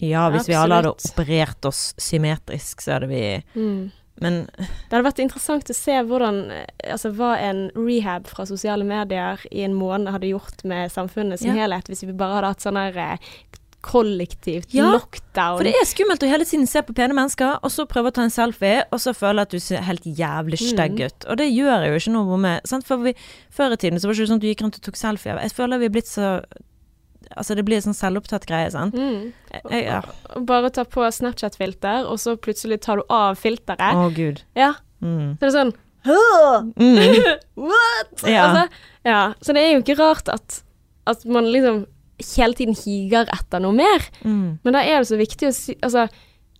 Ja, 0.00 0.28
hvis 0.30 0.48
vi 0.48 0.54
alle 0.54 0.74
hadde 0.82 0.90
operert 0.96 1.64
oss 1.64 1.94
symmetrisk, 1.98 2.80
så 2.82 2.94
hadde 2.98 3.08
vi 3.08 3.42
Mm. 3.54 3.92
Men 4.20 4.46
Det 4.56 4.92
hadde 4.92 5.04
vært 5.08 5.18
interessant 5.24 5.70
å 5.70 5.74
se 5.74 5.96
hvordan 6.06 6.36
eh, 6.54 6.92
Altså 6.92 7.10
hva 7.16 7.32
en 7.42 7.64
rehab 7.74 8.28
fra 8.30 8.44
sosiale 8.46 8.84
medier 8.86 9.40
i 9.50 9.64
en 9.66 9.74
måned 9.74 10.12
hadde 10.14 10.30
gjort 10.30 10.62
med 10.64 10.92
samfunnet 10.94 11.38
som 11.42 11.50
Ja. 11.50 11.64
helhet, 11.64 11.88
hvis 11.90 12.04
vi 12.06 12.12
bare 12.12 12.34
hadde 12.38 12.52
hatt 12.52 12.62
sånn 12.62 12.78
her 12.78 12.96
eh, 12.96 13.18
kollektivt 13.84 14.72
Ja, 14.74 14.86
lockdown. 14.94 15.58
For 15.58 15.66
det 15.66 15.74
er 15.76 15.84
skummelt 15.88 16.22
å 16.24 16.28
hele 16.30 16.46
tiden 16.48 16.66
se 16.70 16.80
på 16.86 16.94
pene 16.96 17.12
mennesker, 17.16 17.58
og 17.60 17.70
så 17.74 17.84
prøve 17.90 18.08
å 18.08 18.14
ta 18.16 18.22
en 18.24 18.32
selfie, 18.32 18.84
og 18.90 19.00
så 19.02 19.12
føle 19.16 19.44
at 19.44 19.52
du 19.52 19.58
ser 19.60 19.82
helt 19.84 20.06
jævlig 20.08 20.56
stygg 20.62 20.96
Mm. 21.00 21.06
ut. 21.06 21.26
Og 21.28 21.36
det 21.36 21.50
gjør 21.52 21.82
jeg 21.84 21.90
jo 21.92 21.98
ikke 22.00 22.14
noe 22.14 22.38
med. 22.38 22.60
Sant? 22.66 22.86
For 22.86 22.96
vi, 22.96 23.12
før 23.52 23.72
i 23.72 23.76
tiden 23.76 23.98
så 24.00 24.06
var 24.08 24.14
det 24.14 24.20
ikke 24.22 24.30
sånn 24.32 24.40
at 24.40 24.40
du 24.40 24.48
gikk 24.54 24.62
rundt 24.64 24.76
og 24.80 24.82
tok 24.88 24.96
selfie. 24.96 25.36
Jeg 25.42 25.52
føler 25.52 25.78
vi 25.78 25.84
er 25.84 25.94
blitt 25.98 26.06
så 26.08 26.42
Altså, 27.36 27.54
det 27.56 27.64
blir 27.64 27.76
en 27.80 27.86
sånn 27.88 27.96
selvopptatt 27.98 28.44
greie, 28.46 28.70
sant. 28.74 28.94
Mm. 28.94 29.32
Jeg, 29.52 29.62
jeg, 29.70 29.84
ja. 29.86 30.00
Bare 30.48 30.70
ta 30.74 30.84
på 30.84 31.06
Snapchat-filter, 31.16 32.04
og 32.10 32.18
så 32.22 32.36
plutselig 32.36 32.80
tar 32.84 33.00
du 33.00 33.04
av 33.12 33.38
filteret. 33.40 33.94
Å, 33.96 34.10
gud. 34.14 34.42
Ja, 34.58 34.74
Mm. 35.04 35.34
så 35.40 35.44
er 35.44 35.50
det 35.50 35.56
sånn 35.58 35.74
Mm. 36.04 36.98
What? 37.68 38.22
Ja. 38.28 38.44
Altså, 38.44 38.62
ja. 39.04 39.18
Så 39.42 39.52
det 39.56 39.62
er 39.64 39.70
jo 39.74 39.80
ikke 39.82 39.96
rart 39.98 40.28
at, 40.28 40.58
at 41.08 41.24
man 41.24 41.48
liksom 41.48 41.86
hele 42.36 42.54
tiden 42.54 42.76
higer 42.76 43.24
etter 43.32 43.60
noe 43.64 43.72
mer. 43.72 44.04
Mm. 44.24 44.58
Men 44.64 44.76
da 44.76 44.82
er 44.84 45.00
det 45.00 45.08
så 45.08 45.16
viktig 45.20 45.48
å 45.48 45.54
si 45.56 45.74
Altså, 45.82 46.06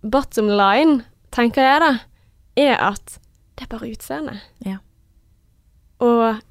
bottom 0.03 0.49
line, 0.49 1.03
tenker 1.31 1.61
jeg 1.65 1.79
da, 1.83 1.91
er 2.57 2.75
at 2.89 3.19
det 3.55 3.65
er 3.67 3.71
bare 3.77 3.91
utseendet. 3.93 4.41
Ja. 4.65 4.77
Og 6.03 6.41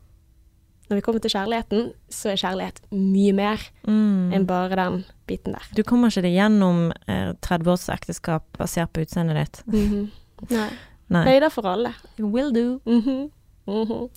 når 0.95 1.01
vi 1.01 1.05
kommer 1.09 1.21
til 1.25 1.33
kjærligheten, 1.35 1.89
så 2.15 2.31
er 2.31 2.39
kjærlighet 2.39 2.79
mye 2.95 3.33
mer 3.35 3.59
Mm. 3.87 4.33
enn 4.33 4.47
bare 4.47 4.77
den 4.79 5.05
biten 5.27 5.53
der. 5.57 5.67
Du 5.75 5.83
kommer 5.83 6.09
ikke 6.13 6.23
deg 6.23 6.37
gjennom 6.39 6.93
eh, 7.09 7.33
30 7.43 7.73
års 7.75 7.89
ekteskap 7.91 8.45
basert 8.57 8.93
på 8.95 9.03
utseendet 9.03 9.37
ditt. 9.43 9.63
Mhm. 9.67 10.11
Nei. 10.51 10.69
Nei. 11.11 11.25
Høyder 11.27 11.51
for 11.53 11.67
alle. 11.69 11.95
Will 12.19 12.53
do. 12.53 12.81
Mhm. 12.87 13.31
-hmm. 13.67 14.09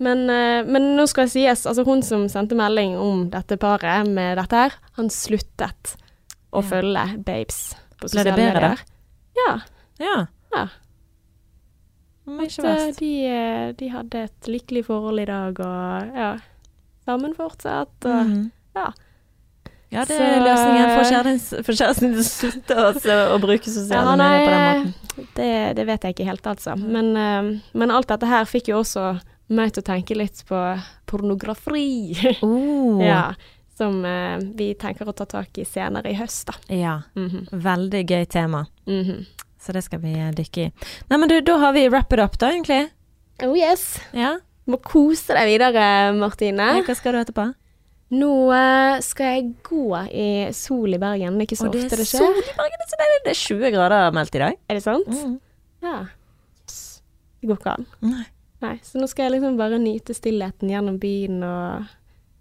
Men, 0.00 0.30
eh, 0.30 0.64
men 0.66 0.96
nå 0.96 1.06
skal 1.08 1.24
det 1.26 1.32
sies, 1.32 1.66
altså 1.66 1.84
hun 1.84 2.02
som 2.02 2.28
sendte 2.28 2.54
melding 2.54 2.96
om 2.96 3.30
dette 3.30 3.56
paret 3.58 4.06
med 4.08 4.36
dette 4.38 4.52
her, 4.56 4.72
han 4.96 5.08
sluttet 5.10 5.96
å 6.52 6.62
Ja. 6.62 6.68
følge 6.70 7.24
babes 7.24 7.74
på 8.00 8.08
Ble 8.12 8.24
det 8.24 8.34
bedre 8.36 8.60
da? 8.60 8.68
medier. 8.68 8.78
Ja. 9.36 9.60
Ja. 9.98 10.26
Ja. 10.54 10.68
At, 12.28 12.58
eh, 12.64 12.92
de, 12.98 13.10
eh, 13.26 13.72
de 13.78 13.88
hadde 13.88 14.14
et 14.28 14.48
lykkelig 14.52 14.84
forhold 14.86 15.20
i 15.20 15.24
dag, 15.28 15.60
og 15.60 16.16
ja, 16.16 16.30
sammen 17.06 17.34
fortsatt. 17.34 18.04
Og, 18.04 18.26
Mhm. 18.26 18.50
ja. 18.76 18.90
Ja, 19.90 20.04
det 20.04 20.18
Så- 20.18 20.22
er 20.22 20.42
løsningen 20.44 20.90
for 20.94 21.04
kjæresten, 21.08 21.64
for 21.64 21.72
til 21.72 22.12
å 22.12 22.22
slutte 22.22 22.74
å, 22.76 23.34
å 23.34 23.40
bruke 23.40 23.64
sosiale 23.64 24.04
Ja, 24.04 24.16
medier 24.16 24.44
på 24.44 24.50
den 24.50 24.92
måten. 24.92 25.32
Det, 25.34 25.76
det 25.76 25.86
vet 25.86 26.02
jeg 26.02 26.14
ikke 26.14 26.26
helt, 26.26 26.42
altså. 26.46 26.76
Men, 26.76 27.16
uh, 27.16 27.60
men 27.72 27.90
alt 27.90 28.06
dette 28.08 28.26
her 28.26 28.44
fikk 28.44 28.68
jo 28.68 28.82
også 28.82 29.20
meg 29.48 29.72
til 29.72 29.82
å 29.82 29.86
tenke 29.86 30.14
litt 30.14 30.44
på 30.46 30.60
pornografi. 31.06 32.14
Oh. 32.42 33.00
ja, 33.02 33.32
som 33.78 34.04
eh, 34.04 34.38
vi 34.58 34.74
tenker 34.74 35.06
å 35.08 35.14
ta 35.14 35.24
tak 35.24 35.56
i 35.58 35.64
senere 35.64 36.10
i 36.10 36.14
høst, 36.18 36.46
da. 36.46 36.52
ja. 36.68 37.02
Mhm. 37.16 37.48
Veldig 37.52 38.04
gøy 38.10 38.26
tema. 38.28 38.66
Mhm. 38.86 39.24
Så 39.68 39.74
det 39.76 39.82
skal 39.84 40.00
vi 40.00 40.14
dykke 40.32 40.62
i. 40.64 40.68
Nei, 41.10 41.16
men 41.20 41.28
du, 41.28 41.34
da 41.44 41.58
har 41.60 41.74
vi 41.76 41.82
wrap 41.92 42.12
it 42.16 42.22
up, 42.24 42.38
da, 42.40 42.48
egentlig. 42.54 42.86
Oh 43.44 43.52
yes. 43.52 43.98
Ja. 44.16 44.38
Må 44.64 44.78
kose 44.80 45.36
deg 45.36 45.44
videre, 45.50 45.82
Martine. 46.16 46.70
Hva 46.86 46.94
skal 46.96 47.12
du 47.12 47.18
etterpå? 47.20 47.44
Nå 48.16 48.30
eh, 48.56 48.94
skal 49.04 49.34
jeg 49.34 49.50
gå 49.68 50.00
i 50.08 50.28
sol 50.56 50.96
i 50.96 51.00
Bergen. 51.02 51.36
Det 51.36 51.44
er 51.44 51.50
ikke 51.50 51.60
så 51.60 51.68
det 51.68 51.82
ofte 51.84 51.98
det 52.00 52.06
skjer. 52.08 52.24
sol 52.24 52.40
i 52.40 52.56
Bergen, 52.56 52.80
det 52.80 52.86
er 52.86 52.92
så 52.94 53.00
deilig. 53.02 53.18
Det 53.26 53.34
er 53.34 53.40
20 53.42 53.74
grader 53.76 54.16
meldt 54.16 54.38
i 54.38 54.42
dag. 54.46 54.56
Er 54.72 54.78
det 54.80 54.84
sant? 54.86 55.12
Mm. 55.12 55.36
Ja. 55.84 55.98
Det 57.38 57.52
går 57.52 57.60
ikke 57.60 57.76
an. 57.76 57.86
Nei. 58.08 58.24
Nei, 58.64 58.74
så 58.88 58.98
nå 58.98 59.06
skal 59.12 59.28
jeg 59.28 59.36
liksom 59.36 59.60
bare 59.60 59.76
nyte 59.84 60.16
stillheten 60.16 60.72
gjennom 60.72 60.96
byen 60.98 61.44
og 61.46 61.92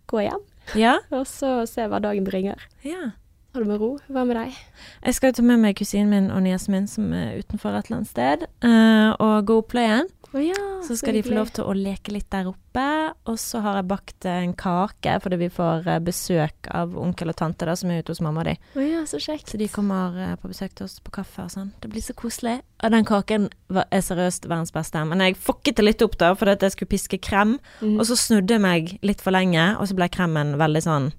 gå 0.10 0.24
hjem. 0.24 0.48
Ja? 0.80 0.96
Og 1.20 1.28
så 1.30 1.58
se 1.70 1.92
hva 1.92 2.00
dagen 2.08 2.24
bringer. 2.28 2.64
ja. 2.88 3.12
Ha 3.58 3.64
det 3.64 3.72
med 3.72 3.80
ro. 3.82 3.96
Hva 4.14 4.22
med 4.30 4.38
deg? 4.38 4.58
Jeg 5.02 5.16
skal 5.18 5.32
ta 5.34 5.42
med 5.42 5.58
meg 5.58 5.80
kusinen 5.80 6.12
min 6.14 6.28
og 6.30 6.44
niesen 6.46 6.76
min 6.76 6.84
som 6.86 7.08
er 7.10 7.40
utenfor 7.40 7.74
et 7.74 7.88
eller 7.88 7.96
annet 7.96 8.10
sted, 8.12 8.44
uh, 8.62 9.16
og 9.18 9.48
gå 9.50 9.56
Pløyen. 9.72 10.12
Oh, 10.36 10.44
ja, 10.44 10.60
Så 10.86 10.94
skal 11.00 11.16
de 11.18 11.24
få 11.26 11.34
lov 11.34 11.50
til 11.56 11.66
å 11.66 11.74
leke 11.74 12.14
litt 12.14 12.28
der 12.30 12.52
oppe. 12.52 12.84
Og 13.32 13.40
så 13.42 13.64
har 13.66 13.80
jeg 13.80 13.88
bakt 13.90 14.28
en 14.30 14.54
kake, 14.60 15.16
fordi 15.24 15.40
vi 15.42 15.50
får 15.50 15.88
eh, 15.90 16.02
besøk 16.04 16.70
av 16.70 16.94
onkel 17.00 17.32
og 17.32 17.38
tante 17.40 17.66
da, 17.66 17.74
som 17.80 17.90
er 17.90 18.04
ute 18.04 18.14
hos 18.14 18.22
mamma 18.22 18.44
og 18.44 18.50
de. 18.52 18.56
Å 18.78 18.86
ja, 18.86 19.04
så 19.10 19.22
kjekt. 19.24 19.50
Så 19.50 19.58
de 19.58 19.70
kommer 19.72 20.20
eh, 20.22 20.36
på 20.38 20.52
besøk 20.52 20.76
til 20.78 20.86
oss 20.86 21.00
på 21.02 21.16
kaffe 21.16 21.48
og 21.48 21.54
sånn. 21.56 21.72
Det 21.82 21.90
blir 21.90 22.04
så 22.06 22.14
koselig. 22.20 22.60
Og 22.84 22.94
den 22.94 23.08
kaken 23.08 23.48
var, 23.74 23.88
er 23.90 24.04
seriøst 24.06 24.46
verdens 24.52 24.76
beste. 24.76 25.02
Men 25.10 25.24
jeg 25.26 25.40
fucket 25.48 25.80
det 25.80 25.88
litt 25.88 26.06
opp 26.06 26.20
da, 26.22 26.36
fordi 26.38 26.60
jeg 26.60 26.76
skulle 26.76 26.94
piske 26.94 27.22
krem. 27.24 27.56
Mm. 27.80 27.96
Og 27.96 28.06
så 28.12 28.20
snudde 28.28 28.60
jeg 28.60 28.66
meg 28.68 28.94
litt 29.08 29.24
for 29.24 29.34
lenge, 29.34 29.72
og 29.80 29.90
så 29.90 29.98
ble 29.98 30.12
kremen 30.14 30.60
veldig 30.62 30.84
sånn 30.86 31.10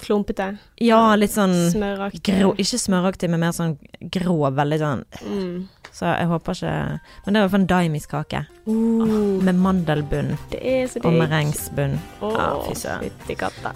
Klumpete. 0.00 0.56
Ja, 0.80 1.14
litt 1.16 1.34
sånn 1.34 1.52
Smøraktig. 1.72 2.22
grå 2.24 2.54
Ikke 2.56 2.78
smøraktig, 2.80 3.28
men 3.30 3.40
mer 3.40 3.52
sånn 3.52 3.76
grå. 4.10 4.38
Veldig 4.52 4.78
sånn 4.80 5.04
Mm. 5.22 5.68
Så 5.92 6.06
jeg 6.08 6.26
håper 6.26 6.52
ikke 6.56 7.00
Men 7.26 7.34
det 7.34 7.36
er 7.36 7.42
i 7.42 7.44
hvert 7.44 7.50
fall 7.52 7.60
en 7.60 7.66
daimisk 7.66 8.10
kake. 8.10 8.46
Uh, 8.66 9.42
Med 9.44 9.54
mandelbunn 9.54 10.38
det 10.50 10.88
så 10.90 11.02
og 11.04 11.12
merengsbunn. 11.12 11.98
Å, 12.22 12.30
Ja, 12.32 12.48
fy 12.66 12.74
søren. 12.74 13.10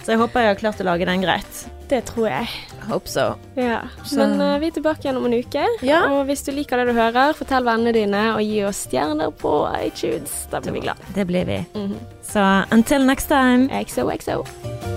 Så 0.03 0.13
jeg 0.15 0.17
håper 0.17 0.41
jeg 0.41 0.55
har 0.55 0.55
klart 0.55 0.81
å 0.81 0.87
lage 0.87 1.05
den 1.05 1.21
greit. 1.21 1.67
Det 1.87 2.03
tror 2.09 2.27
jeg. 2.27 2.47
Hope 2.89 3.07
so. 3.07 3.35
Ja. 3.55 3.83
Men 4.15 4.41
uh, 4.41 4.57
vi 4.59 4.67
er 4.67 4.75
tilbake 4.75 5.05
igjen 5.05 5.17
om 5.21 5.25
en 5.29 5.37
uke. 5.37 5.63
Ja. 5.85 6.01
Og 6.11 6.25
hvis 6.27 6.43
du 6.43 6.51
liker 6.51 6.81
det 6.81 6.89
du 6.89 6.99
hører, 6.99 7.33
fortell 7.37 7.63
vennene 7.63 7.93
dine 7.93 8.25
og 8.33 8.41
gi 8.43 8.63
oss 8.67 8.87
stjerner 8.87 9.31
på 9.31 9.53
iTunes. 9.85 10.47
Da 10.51 10.59
blir 10.59 10.73
vi 10.73 10.85
glad. 10.89 10.97
Det 11.15 11.27
blir 11.27 11.45
vi. 11.45 11.61
Mhm. 11.75 11.97
Så 12.27 12.43
until 12.71 13.05
next 13.05 13.27
time. 13.29 13.69
XOXO. 13.69 14.96